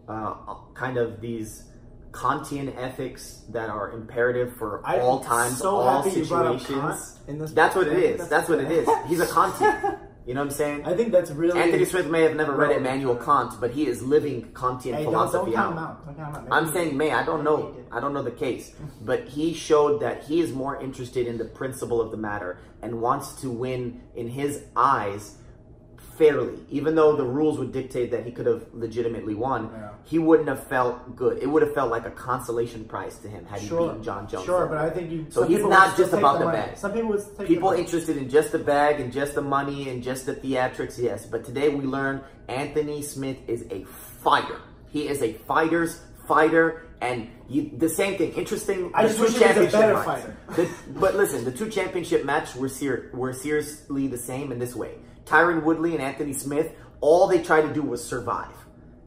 uh, 0.09 0.35
kind 0.75 0.97
of 0.97 1.21
these 1.21 1.65
Kantian 2.13 2.77
ethics 2.77 3.43
that 3.51 3.71
are 3.71 3.93
imperative 3.93 4.57
for 4.57 4.83
I'm 4.85 5.01
all 5.01 5.21
times, 5.23 5.59
so 5.59 5.77
all 5.77 6.03
happy 6.03 6.19
you 6.21 6.27
brought 6.27 6.47
up 6.47 6.61
situations. 6.61 7.13
Kant 7.19 7.29
in 7.29 7.39
this- 7.39 7.53
That's 7.53 7.77
what 7.77 7.87
I 7.89 7.91
it 7.93 7.99
is. 7.99 8.11
that's- 8.19 8.29
That's 8.31 8.49
what 8.49 8.59
it 8.61 8.71
is. 8.73 8.89
He's 9.07 9.21
a 9.21 9.27
Kantian. 9.27 9.99
You 10.31 10.35
know 10.35 10.43
what 10.43 10.53
I'm 10.53 10.57
saying? 10.59 10.87
I 10.87 10.95
think 10.95 11.11
that's 11.11 11.33
really. 11.33 11.59
Anthony 11.61 11.85
Smith 11.85 12.07
may 12.07 12.23
have 12.23 12.37
never 12.37 12.55
read. 12.55 12.71
Immanuel 12.77 13.17
Kant, 13.17 13.61
but 13.61 13.73
he 13.73 13.89
is 13.89 14.01
living 14.01 14.45
Kantian 14.53 14.95
Hey, 14.95 15.03
don't, 15.03 15.07
philosophy 15.07 15.51
don't 15.51 15.73
him 15.73 15.79
out. 15.79 15.79
out. 15.79 16.07
Don't 16.07 16.17
count 16.17 16.29
him 16.29 16.37
out. 16.37 16.43
Maybe 16.45 16.53
I'm 16.53 16.73
saying 16.73 16.97
may. 16.97 17.11
I 17.11 17.25
don't 17.25 17.43
know. 17.43 17.75
I 17.91 17.99
don't 17.99 18.15
know 18.15 18.23
the 18.23 18.31
case, 18.31 18.73
but 19.03 19.27
he 19.27 19.53
showed 19.53 20.01
that 20.03 20.23
he 20.23 20.39
is 20.41 20.53
more 20.53 20.81
interested 20.81 21.27
in 21.27 21.37
the 21.37 21.47
principle 21.47 22.01
of 22.01 22.13
the 22.13 22.17
matter 22.17 22.59
and 22.81 23.03
wants 23.03 23.41
to 23.41 23.51
win 23.51 24.03
in 24.15 24.29
his 24.29 24.63
eyes 24.77 25.35
fairly. 26.21 26.59
Even 26.69 26.95
though 26.95 27.17
the 27.17 27.25
rules 27.25 27.59
would 27.59 27.73
dictate 27.73 28.11
that 28.11 28.27
he 28.27 28.31
could 28.31 28.45
have 28.45 28.63
legitimately 28.75 29.35
won, 29.35 29.71
Yeah. 29.73 29.89
he 30.05 30.19
wouldn't 30.19 30.49
have 30.51 30.63
felt 30.75 31.17
good. 31.17 31.39
It 31.43 31.47
would 31.47 31.63
have 31.63 31.73
felt 31.75 31.91
like 31.91 32.05
a 32.07 32.11
consolation 32.11 32.85
prize 32.85 33.17
to 33.21 33.29
him 33.29 33.47
had 33.47 33.61
he 33.61 33.71
beaten 33.71 34.03
Jon 34.03 34.29
Jones. 34.29 34.45
Sure, 34.45 34.67
but. 34.67 34.77
I 34.79 34.91
think 34.91 35.11
you. 35.11 35.27
So 35.31 35.45
he's 35.45 35.65
not 35.65 35.97
just 35.97 36.13
about 36.13 36.39
the 36.39 36.45
money. 36.45 36.59
bag. 36.59 36.77
Some 36.77 36.93
people 36.93 37.09
would 37.11 37.25
take 37.39 37.49
People 37.49 37.71
the 37.71 37.79
interested 37.79 38.17
in 38.19 38.29
just 38.29 38.53
the 38.53 38.59
bag 38.59 39.01
and 39.01 39.11
just 39.13 39.35
the 39.35 39.41
money 39.43 39.89
and 39.89 40.03
just 40.03 40.27
the 40.27 40.35
theatrics, 40.35 40.99
yes. 40.99 41.25
But 41.25 41.45
today 41.45 41.71
we 41.71 41.85
learned 41.87 42.21
Anthony 42.49 43.01
Smith 43.03 43.39
is 43.49 43.65
a 43.71 43.85
fighter. 44.23 44.59
He 44.91 45.09
is 45.09 45.23
a 45.23 45.33
fighter's 45.49 46.03
fighter, 46.29 46.83
and 47.01 47.29
you, 47.49 47.71
the 47.79 47.89
same 47.89 48.19
thing. 48.19 48.33
Interesting. 48.35 48.91
I 48.95 49.03
the 49.05 49.09
just 49.09 49.21
wish 49.21 49.33
he 49.39 49.45
was 49.45 49.75
a 49.75 49.79
better 49.79 50.03
fighter. 50.03 50.37
The- 50.57 50.69
but 51.05 51.15
listen, 51.17 51.45
the 51.45 51.53
two 51.53 51.71
championship 51.71 52.25
matches 52.27 52.57
were 52.57 52.69
ser- 52.69 53.09
were 53.15 53.33
seriously 53.33 54.07
the 54.07 54.19
same 54.19 54.53
in 54.53 54.59
this 54.59 54.77
way. 54.77 54.93
Tyron 55.31 55.63
Woodley 55.63 55.93
and 55.95 56.03
Anthony 56.03 56.33
Smith, 56.33 56.73
all 57.01 57.29
they 57.29 57.41
tried 57.43 57.63
to 57.63 57.73
do 57.73 57.83
was 57.83 58.03
survive, 58.05 58.53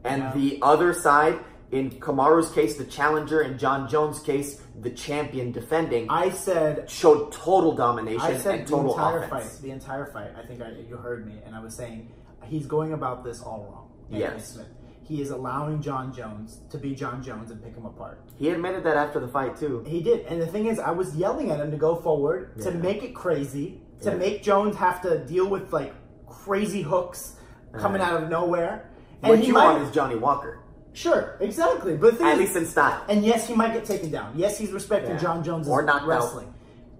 and 0.03 0.21
Yeah. 0.23 0.33
the 0.33 0.59
other 0.61 0.93
side. 0.93 1.39
In 1.71 1.89
Kamaru's 1.89 2.51
case, 2.51 2.77
the 2.77 2.83
challenger, 2.85 3.41
in 3.41 3.57
Jon 3.57 3.89
Jones' 3.89 4.19
case, 4.19 4.61
the 4.79 4.91
champion 4.91 5.51
defending, 5.51 6.05
I 6.07 6.29
said. 6.29 6.87
showed 6.87 7.31
total 7.31 7.71
domination 7.73 8.21
I 8.21 8.37
said 8.37 8.59
and 8.59 8.67
the 8.67 8.77
entire 8.77 9.23
offense. 9.23 9.53
fight. 9.55 9.61
The 9.63 9.71
entire 9.71 10.05
fight. 10.05 10.29
I 10.37 10.45
think 10.45 10.61
I, 10.61 10.69
you 10.87 10.97
heard 10.97 11.25
me, 11.25 11.33
and 11.43 11.55
I 11.55 11.59
was 11.59 11.73
saying 11.73 12.11
he's 12.43 12.67
going 12.67 12.93
about 12.93 13.23
this 13.23 13.41
all 13.41 13.67
wrong. 13.71 13.89
Anthony 14.11 14.19
Yes. 14.35 14.49
Smith. 14.53 14.67
He 15.01 15.19
is 15.23 15.31
allowing 15.31 15.81
Jon 15.81 16.13
Jones 16.13 16.59
to 16.69 16.77
be 16.77 16.93
Jon 16.93 17.23
Jones 17.23 17.49
and 17.49 17.61
pick 17.63 17.75
him 17.75 17.85
apart. 17.87 18.19
He 18.37 18.49
admitted 18.51 18.83
that 18.83 18.95
after 18.95 19.19
the 19.19 19.27
fight 19.27 19.57
too. 19.57 19.83
He 19.87 19.99
did, 20.03 20.27
and 20.27 20.39
the 20.39 20.45
thing 20.47 20.67
is, 20.67 20.77
I 20.77 20.91
was 20.91 21.15
yelling 21.15 21.49
at 21.49 21.59
him 21.59 21.71
to 21.71 21.77
go 21.77 21.95
forward, 21.95 22.61
to 22.61 22.69
make 22.71 23.01
it 23.03 23.15
crazy, 23.15 23.81
to 24.01 24.11
Yeah. 24.11 24.15
make 24.17 24.43
Jones 24.43 24.75
have 24.75 25.01
to 25.01 25.25
deal 25.25 25.49
with 25.49 25.73
like 25.73 25.91
crazy 26.43 26.81
hooks 26.81 27.35
coming 27.77 28.01
Yeah. 28.01 28.09
out 28.11 28.23
of 28.23 28.29
nowhere. 28.29 28.89
What 29.21 29.39
he 29.39 29.47
you 29.47 29.53
might, 29.53 29.71
want 29.73 29.83
is 29.83 29.91
Johnny 29.91 30.15
Walker, 30.15 30.59
sure, 30.93 31.37
exactly. 31.39 31.95
But 31.95 32.19
at 32.21 32.33
is, 32.33 32.39
least 32.39 32.55
in 32.57 32.65
style. 32.65 33.01
and 33.07 33.23
yes, 33.25 33.47
he 33.47 33.53
might 33.55 33.73
get 33.73 33.85
taken 33.85 34.11
down. 34.11 34.33
Yes, 34.35 34.57
he's 34.57 34.71
respecting 34.71 35.11
Yeah. 35.11 35.17
Jon 35.19 35.43
Jones' 35.43 35.67
Or 35.67 35.89
out. 35.89 36.05
wrestling, 36.05 36.53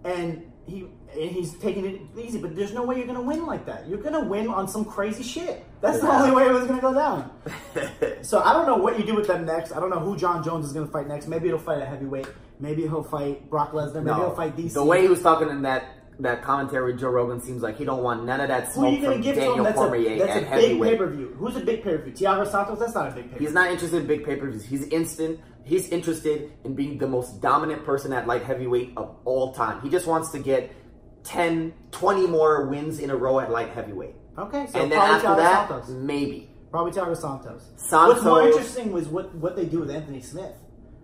and 0.05 0.49
he 0.65 0.87
and 1.13 1.29
he's 1.29 1.53
taking 1.59 1.85
it 1.85 2.01
easy. 2.17 2.39
But 2.39 2.55
there's 2.55 2.73
no 2.73 2.83
way 2.85 2.97
you're 2.97 3.05
gonna 3.05 3.21
win 3.21 3.45
like 3.45 3.65
that. 3.67 3.87
You're 3.87 3.99
gonna 4.01 4.23
win 4.23 4.47
on 4.47 4.67
some 4.67 4.83
crazy 4.85 5.21
shit. 5.21 5.63
That's 5.81 5.99
the 5.99 6.09
only 6.11 6.31
way 6.31 6.47
it 6.47 6.53
was 6.53 6.65
gonna 6.65 6.81
go 6.81 6.93
down. 6.93 7.29
So 8.23 8.39
I 8.39 8.53
don't 8.53 8.65
know 8.65 8.77
what 8.77 8.97
you 8.97 9.05
do 9.05 9.15
with 9.15 9.27
them 9.27 9.45
next. 9.45 9.73
I 9.73 9.79
don't 9.81 9.89
know 9.89 9.99
who 9.99 10.15
Jon 10.15 10.41
Jones 10.43 10.65
is 10.65 10.71
going 10.71 10.85
to 10.85 10.91
fight 10.91 11.07
next. 11.07 11.27
Maybe 11.27 11.49
he'll 11.49 11.57
fight 11.57 11.81
a 11.81 11.85
heavyweight. 11.85 12.27
Maybe 12.59 12.83
he'll 12.83 13.03
fight 13.03 13.49
Brock 13.49 13.73
Lesnar. 13.73 14.01
Maybe 14.01 14.15
he'll 14.15 14.33
fight 14.33 14.55
DC. 14.55 14.73
The 14.73 14.83
way 14.85 15.01
he 15.01 15.09
was 15.09 15.21
talking 15.21 15.49
in 15.49 15.61
that 15.63 15.83
that 16.19 16.43
commentary 16.43 16.91
with 16.91 17.01
Joe 17.01 17.09
Rogan 17.09 17.41
seems 17.41 17.61
like 17.63 17.77
he 17.77 17.85
don't 17.85 18.03
want 18.03 18.25
none 18.25 18.39
of 18.41 18.47
that 18.49 18.63
who 18.65 18.69
are 18.69 18.73
smoke 18.73 18.93
you 18.93 19.01
going 19.01 19.13
from 19.15 19.21
give 19.21 19.35
to 19.35 19.41
him? 19.41 19.47
Daniel 19.47 19.63
That's 19.65 19.77
Cormier 19.77 20.09
a, 20.13 20.19
that's 20.19 20.31
at 20.31 20.37
a 20.37 20.39
big 20.41 20.49
pay 20.49 20.61
heavyweight. 20.67 20.97
per 20.97 21.07
view. 21.09 21.35
Who's 21.37 21.55
a 21.55 21.59
big 21.61 21.83
pay 21.83 21.97
per 21.97 22.03
view? 22.03 22.13
Thiago 22.13 22.47
Santos. 22.47 22.79
That's 22.79 22.93
not 22.95 23.07
a 23.09 23.11
big 23.11 23.23
pay 23.25 23.29
per 23.33 23.37
view. 23.39 23.47
He's 23.47 23.53
not 23.53 23.71
interested 23.71 23.97
in 24.01 24.07
big 24.07 24.23
pay 24.25 24.35
per 24.35 24.49
views. 24.49 24.63
He's 24.65 24.83
instant. 24.87 25.39
He's 25.63 25.89
interested 25.89 26.51
in 26.65 26.75
being 26.75 26.97
the 26.97 27.07
most 27.07 27.41
dominant 27.41 27.85
person 27.85 28.11
at 28.13 28.27
light 28.27 28.43
heavyweight 28.43 28.93
of 28.97 29.15
all 29.25 29.53
time. 29.53 29.81
He 29.81 29.89
just 29.89 30.07
wants 30.07 30.31
to 30.31 30.39
get 30.39 30.71
10, 31.23 31.73
20 31.91 32.27
more 32.27 32.67
wins 32.67 32.99
in 32.99 33.09
a 33.09 33.15
row 33.15 33.39
at 33.39 33.49
light 33.49 33.69
heavyweight. 33.69 34.15
Okay, 34.37 34.65
so 34.67 34.81
and 34.81 34.91
then 34.91 34.97
probably 34.99 35.15
after 35.15 35.27
Thiago 35.27 35.37
that, 35.37 35.67
Santos. 35.69 35.89
maybe. 35.89 36.49
Probably 36.69 36.91
Thiago 36.91 37.15
Santos. 37.15 37.69
Santos- 37.77 38.15
What's 38.15 38.23
more 38.25 38.41
interesting 38.47 38.91
was 38.91 39.07
what, 39.07 39.33
what 39.35 39.55
they 39.55 39.65
do 39.65 39.79
with 39.79 39.89
Anthony 39.91 40.21
Smith. 40.21 40.53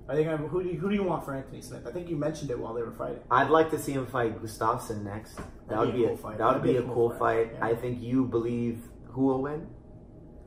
Are 0.10 0.16
they 0.16 0.24
gonna, 0.24 0.38
who, 0.38 0.64
do 0.64 0.70
you, 0.70 0.80
who 0.80 0.90
do 0.90 0.96
you 0.96 1.04
want 1.04 1.24
for 1.24 1.36
Anthony 1.36 1.62
Smith? 1.62 1.86
I 1.86 1.92
think 1.92 2.10
you 2.10 2.16
mentioned 2.16 2.50
it 2.50 2.58
while 2.58 2.74
they 2.74 2.82
were 2.82 2.92
fighting. 2.92 3.20
I'd 3.30 3.52
like 3.52 3.70
to 3.70 3.78
see 3.78 3.92
him 3.92 4.08
fight 4.08 4.42
Gustafsson 4.42 5.04
next. 5.04 5.40
That 5.68 5.78
would 5.78 5.94
be 5.94 6.06
a, 6.06 6.08
cool 6.08 6.18
fight. 6.18 6.38
that 6.40 6.54
would 6.54 6.64
be 6.64 6.78
a 6.78 6.82
cool 6.82 7.12
fight. 7.12 7.52
yeah. 7.54 7.66
I 7.66 7.76
think 7.76 8.02
you 8.02 8.26
believe 8.26 8.80
who 9.06 9.26
will 9.26 9.44
win? 9.44 9.68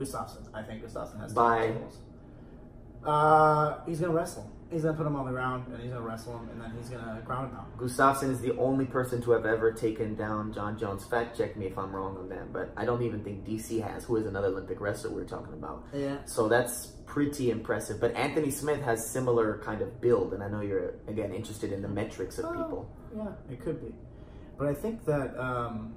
Gustafsson. 0.01 0.48
I 0.53 0.64
think 0.64 0.85
Gustafsson 0.85 1.20
has 1.20 1.33
By-. 1.33 1.75
Uh, 3.05 3.85
he's 3.87 4.01
gonna 4.01 4.12
wrestle. 4.12 4.51
He's 4.72 4.82
gonna 4.82 4.96
put 4.96 5.06
him 5.06 5.16
on 5.16 5.26
the 5.26 5.32
ground 5.32 5.66
and 5.68 5.80
he's 5.82 5.90
gonna 5.90 6.02
wrestle 6.02 6.38
him 6.38 6.48
and 6.50 6.61
then 6.61 6.72
he's 6.76 6.88
gonna 6.88 7.20
ground 7.24 7.50
him 7.50 7.58
out. 7.58 7.76
Gustafsson 7.76 8.30
is 8.30 8.40
the 8.40 8.56
only 8.56 8.87
person 8.87 9.20
to 9.22 9.32
have 9.32 9.44
ever 9.44 9.72
taken 9.72 10.14
down 10.14 10.52
Jon 10.52 10.78
Jones. 10.78 11.04
Fact 11.04 11.37
check 11.37 11.56
me 11.56 11.66
if 11.66 11.76
I'm 11.78 11.94
wrong 11.94 12.16
on 12.16 12.28
that, 12.30 12.52
but 12.52 12.72
I 12.76 12.85
don't 12.85 13.02
even 13.02 13.22
think 13.22 13.44
DC 13.46 13.82
has, 13.82 14.04
who 14.04 14.16
is 14.16 14.26
another 14.26 14.48
Olympic 14.48 14.80
wrestler 14.80 15.11
we're 15.11 15.24
talking 15.24 15.52
about. 15.52 15.85
Yeah. 15.92 16.24
So 16.24 16.48
that's 16.48 16.87
pretty 17.06 17.50
impressive. 17.50 18.00
But 18.00 18.14
Anthony 18.16 18.50
Smith 18.50 18.80
has 18.82 19.06
similar 19.06 19.58
kind 19.58 19.82
of 19.82 20.00
build, 20.00 20.32
and 20.32 20.42
I 20.42 20.48
know 20.48 20.62
you're 20.62 20.94
again 21.06 21.32
interested 21.35 21.72
in 21.72 21.82
the 21.82 21.88
metrics 21.88 22.38
of 22.38 22.52
people. 22.54 22.90
Yeah, 23.14 23.28
it 23.50 23.61
could 23.61 23.80
be. 23.80 23.94
But 24.58 24.68
I 24.68 24.74
think 24.74 25.04
that 25.04 25.38
um, 25.38 25.94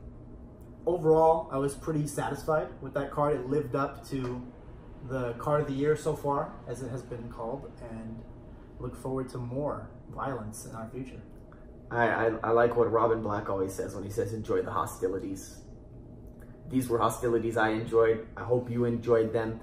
overall, 0.85 1.49
I 1.51 1.57
was 1.57 1.75
pretty 1.75 2.07
satisfied 2.07 2.67
with 2.81 2.93
that 2.95 3.11
card. 3.11 3.35
It 3.35 3.47
lived 3.47 3.75
up 3.75 4.07
to 4.09 4.41
the 5.07 5.33
card 5.33 5.61
of 5.61 5.67
the 5.67 5.73
year 5.73 5.95
so 5.95 6.15
far, 6.15 6.53
as 6.67 6.81
it 6.81 6.89
has 6.89 7.01
been 7.01 7.29
called, 7.29 7.71
and 7.91 8.21
look 8.79 8.95
forward 9.01 9.29
to 9.29 9.37
more 9.37 9.89
violence 10.13 10.65
in 10.65 10.75
our 10.75 10.89
future. 10.89 11.21
I, 11.91 12.07
I 12.07 12.25
I 12.43 12.49
like 12.51 12.75
what 12.75 12.91
Robin 12.91 13.21
Black 13.21 13.49
always 13.49 13.73
says 13.73 13.93
when 13.95 14.03
he 14.03 14.09
says 14.09 14.33
enjoy 14.33 14.61
the 14.63 14.71
hostilities. 14.71 15.59
These 16.69 16.89
were 16.89 16.97
hostilities 16.97 17.57
I 17.57 17.69
enjoyed. 17.69 18.25
I 18.35 18.43
hope 18.43 18.71
you 18.71 18.85
enjoyed 18.85 19.31
them. 19.33 19.59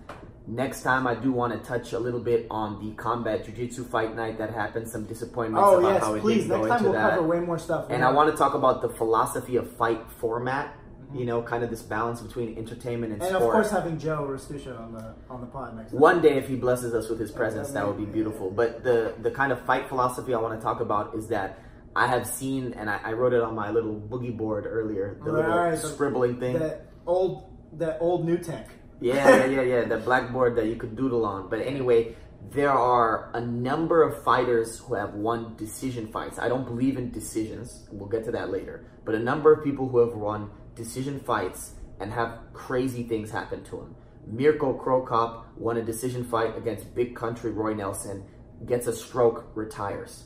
Next 0.46 0.82
time, 0.82 1.06
I 1.06 1.14
do 1.14 1.30
want 1.32 1.52
to 1.52 1.58
touch 1.68 1.92
a 1.92 1.98
little 1.98 2.20
bit 2.20 2.46
on 2.50 2.84
the 2.84 2.94
combat 2.94 3.44
jiu-jitsu 3.44 3.84
fight 3.84 4.16
night 4.16 4.38
that 4.38 4.52
happened. 4.52 4.88
Some 4.88 5.04
disappointments 5.04 5.68
Oh 5.68 5.78
about 5.78 5.92
yes, 5.94 6.02
how 6.02 6.14
it 6.14 6.20
please. 6.20 6.42
didn't 6.44 6.48
go 6.48 6.56
Next 6.58 6.68
time 6.68 6.78
into 6.78 6.90
we'll 6.90 7.00
that. 7.00 7.10
cover 7.14 7.26
way 7.28 7.40
more 7.40 7.58
stuff. 7.58 7.86
And 7.90 8.04
I 8.04 8.10
want 8.10 8.30
to 8.30 8.36
talk 8.36 8.54
about 8.54 8.82
the 8.82 8.88
philosophy 8.88 9.56
of 9.56 9.70
fight 9.76 10.00
format. 10.18 10.76
Mm-hmm. 11.12 11.18
You 11.20 11.26
know, 11.26 11.42
kind 11.42 11.62
of 11.62 11.70
this 11.70 11.82
balance 11.82 12.20
between 12.20 12.56
entertainment 12.58 13.12
and, 13.12 13.22
and 13.22 13.30
sport. 13.30 13.42
of 13.44 13.50
course 13.52 13.70
having 13.70 13.98
Joe 13.98 14.26
Rastusha 14.28 14.78
on 14.80 14.92
the 14.92 15.14
on 15.28 15.40
the 15.40 15.46
pod 15.46 15.76
next. 15.76 15.92
One 15.92 16.20
day, 16.22 16.38
if 16.38 16.48
he 16.48 16.56
blesses 16.56 16.94
us 16.94 17.08
with 17.08 17.20
his 17.20 17.30
presence, 17.30 17.70
that 17.72 17.86
would 17.86 17.98
be 17.98 18.06
beautiful. 18.06 18.50
But 18.50 18.82
the 18.82 19.14
the 19.20 19.30
kind 19.30 19.52
of 19.52 19.60
fight 19.66 19.88
philosophy 19.88 20.34
I 20.34 20.38
want 20.40 20.58
to 20.58 20.62
talk 20.64 20.80
about 20.80 21.14
is 21.14 21.28
that 21.28 21.58
I 21.94 22.06
have 22.06 22.26
seen, 22.26 22.72
and 22.72 22.88
I, 22.88 22.98
I 23.04 23.12
wrote 23.12 23.34
it 23.34 23.42
on 23.42 23.54
my 23.54 23.70
little 23.70 23.94
boogie 23.94 24.34
board 24.36 24.66
earlier, 24.66 25.18
the 25.24 25.30
little 25.32 25.50
Right, 25.50 25.72
the- 25.80 25.88
scribbling 25.88 26.40
thing. 26.40 26.58
That 26.58 26.86
old 27.06 27.50
that 27.74 27.98
old 28.00 28.24
new 28.26 28.38
tech. 28.38 28.70
Yeah, 29.00 29.14
yeah, 29.28 29.46
yeah, 29.46 29.62
yeah. 29.62 29.84
The 29.84 29.98
blackboard 29.98 30.56
that 30.56 30.66
you 30.66 30.76
could 30.76 30.96
doodle 30.96 31.24
on. 31.26 31.50
But 31.50 31.60
anyway, 31.60 32.14
there 32.50 32.70
are 32.70 33.30
a 33.34 33.40
number 33.40 34.02
of 34.02 34.22
fighters 34.22 34.78
who 34.78 34.94
have 34.94 35.14
won 35.14 35.56
decision 35.56 36.06
fights. 36.12 36.38
I 36.38 36.48
don't 36.48 36.64
believe 36.64 36.96
in 36.96 37.10
decisions. 37.10 37.88
We'll 37.90 38.08
get 38.08 38.24
to 38.26 38.30
that 38.32 38.50
later. 38.50 38.86
But 39.04 39.16
a 39.16 39.18
number 39.18 39.52
of 39.52 39.64
people 39.64 39.88
who 39.88 39.98
have 39.98 40.14
won 40.14 40.50
decision 40.74 41.20
fights 41.20 41.72
and 42.00 42.12
have 42.12 42.38
crazy 42.52 43.02
things 43.02 43.30
happen 43.30 43.62
to 43.64 43.76
them. 43.76 43.96
Mirko 44.26 44.74
Cro 44.74 45.02
Cop 45.02 45.46
won 45.56 45.76
a 45.76 45.82
decision 45.82 46.24
fight 46.24 46.56
against 46.56 46.94
big 46.94 47.14
country 47.14 47.50
Roy 47.50 47.74
Nelson, 47.74 48.24
gets 48.66 48.86
a 48.86 48.92
stroke, 48.92 49.46
retires. 49.54 50.24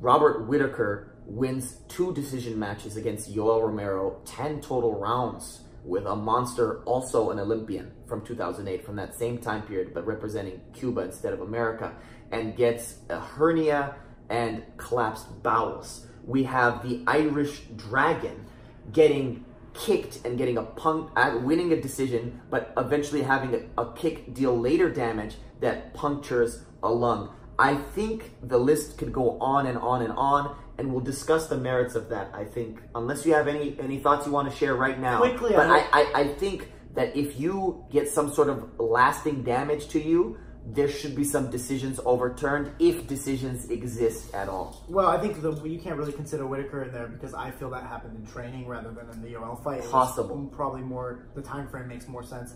Robert 0.00 0.46
Whittaker 0.46 1.14
wins 1.26 1.78
two 1.88 2.12
decision 2.14 2.58
matches 2.58 2.96
against 2.96 3.34
Yoel 3.34 3.62
Romero, 3.62 4.20
10 4.24 4.60
total 4.60 4.98
rounds 4.98 5.62
with 5.84 6.06
a 6.06 6.14
monster, 6.14 6.82
also 6.84 7.30
an 7.30 7.38
Olympian 7.38 7.92
from 8.06 8.24
2008, 8.24 8.84
from 8.84 8.96
that 8.96 9.14
same 9.14 9.38
time 9.38 9.62
period, 9.62 9.92
but 9.92 10.06
representing 10.06 10.60
Cuba 10.72 11.02
instead 11.02 11.32
of 11.32 11.40
America, 11.40 11.94
and 12.30 12.56
gets 12.56 12.96
a 13.08 13.18
hernia 13.18 13.96
and 14.28 14.62
collapsed 14.76 15.42
bowels. 15.42 16.06
We 16.24 16.44
have 16.44 16.88
the 16.88 17.02
Irish 17.06 17.62
Dragon 17.76 18.46
getting 18.92 19.44
kicked 19.74 20.24
and 20.24 20.38
getting 20.38 20.58
a 20.58 20.62
punk, 20.62 21.10
uh, 21.16 21.38
winning 21.42 21.72
a 21.72 21.80
decision, 21.80 22.40
but 22.50 22.72
eventually 22.76 23.22
having 23.22 23.54
a, 23.54 23.82
a 23.82 23.92
kick 23.92 24.34
deal 24.34 24.58
later 24.58 24.90
damage 24.90 25.36
that 25.60 25.94
punctures 25.94 26.62
a 26.82 26.90
lung. 26.90 27.34
I 27.58 27.76
think 27.76 28.32
the 28.42 28.58
list 28.58 28.98
could 28.98 29.12
go 29.12 29.38
on 29.38 29.66
and 29.66 29.78
on 29.78 30.02
and 30.02 30.12
on, 30.12 30.56
and 30.78 30.90
we'll 30.90 31.04
discuss 31.04 31.46
the 31.46 31.56
merits 31.56 31.94
of 31.94 32.08
that. 32.08 32.30
I 32.34 32.44
think, 32.44 32.80
unless 32.94 33.24
you 33.26 33.34
have 33.34 33.46
any 33.46 33.76
any 33.78 33.98
thoughts 33.98 34.26
you 34.26 34.32
want 34.32 34.50
to 34.50 34.56
share 34.56 34.74
right 34.74 34.98
now. 34.98 35.18
Quickly, 35.18 35.52
but 35.54 35.68
I 35.68 35.78
I, 35.78 35.86
I, 35.92 36.20
I 36.20 36.28
think 36.28 36.72
that 36.94 37.16
if 37.16 37.38
you 37.38 37.84
get 37.90 38.08
some 38.08 38.32
sort 38.32 38.48
of 38.48 38.78
lasting 38.78 39.44
damage 39.44 39.88
to 39.88 40.00
you, 40.00 40.38
there 40.66 40.88
should 40.88 41.16
be 41.16 41.24
some 41.24 41.50
decisions 41.50 41.98
overturned 42.04 42.72
if 42.78 43.06
decisions 43.06 43.68
exist 43.70 44.32
at 44.34 44.48
all. 44.48 44.84
Well, 44.88 45.08
I 45.08 45.18
think 45.18 45.42
the, 45.42 45.52
you 45.64 45.78
can't 45.78 45.96
really 45.96 46.12
consider 46.12 46.46
Whittaker 46.46 46.84
in 46.84 46.92
there 46.92 47.08
because 47.08 47.34
I 47.34 47.50
feel 47.50 47.70
that 47.70 47.82
happened 47.82 48.16
in 48.16 48.26
training 48.26 48.66
rather 48.66 48.90
than 48.90 49.10
in 49.10 49.22
the 49.22 49.28
Yoel 49.28 49.62
fight. 49.62 49.84
Possible. 49.90 50.48
probably 50.52 50.82
more 50.82 51.26
the 51.34 51.42
time 51.42 51.68
frame 51.68 51.88
makes 51.88 52.06
more 52.06 52.22
sense. 52.22 52.54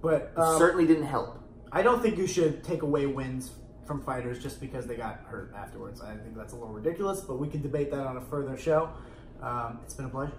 But 0.00 0.32
um, 0.36 0.58
Certainly 0.58 0.86
didn't 0.86 1.06
help. 1.06 1.38
I 1.72 1.82
don't 1.82 2.00
think 2.00 2.18
you 2.18 2.26
should 2.26 2.64
take 2.64 2.82
away 2.82 3.06
wins 3.06 3.50
from 3.84 4.02
fighters 4.02 4.40
just 4.40 4.60
because 4.60 4.86
they 4.86 4.96
got 4.96 5.20
hurt 5.26 5.52
afterwards. 5.56 6.00
I 6.00 6.14
think 6.16 6.36
that's 6.36 6.52
a 6.52 6.56
little 6.56 6.72
ridiculous, 6.72 7.20
but 7.20 7.38
we 7.38 7.48
can 7.48 7.60
debate 7.60 7.90
that 7.90 8.06
on 8.06 8.16
a 8.16 8.20
further 8.20 8.56
show. 8.56 8.90
Um, 9.42 9.80
it's 9.84 9.94
been 9.94 10.06
a 10.06 10.10
pleasure. 10.10 10.32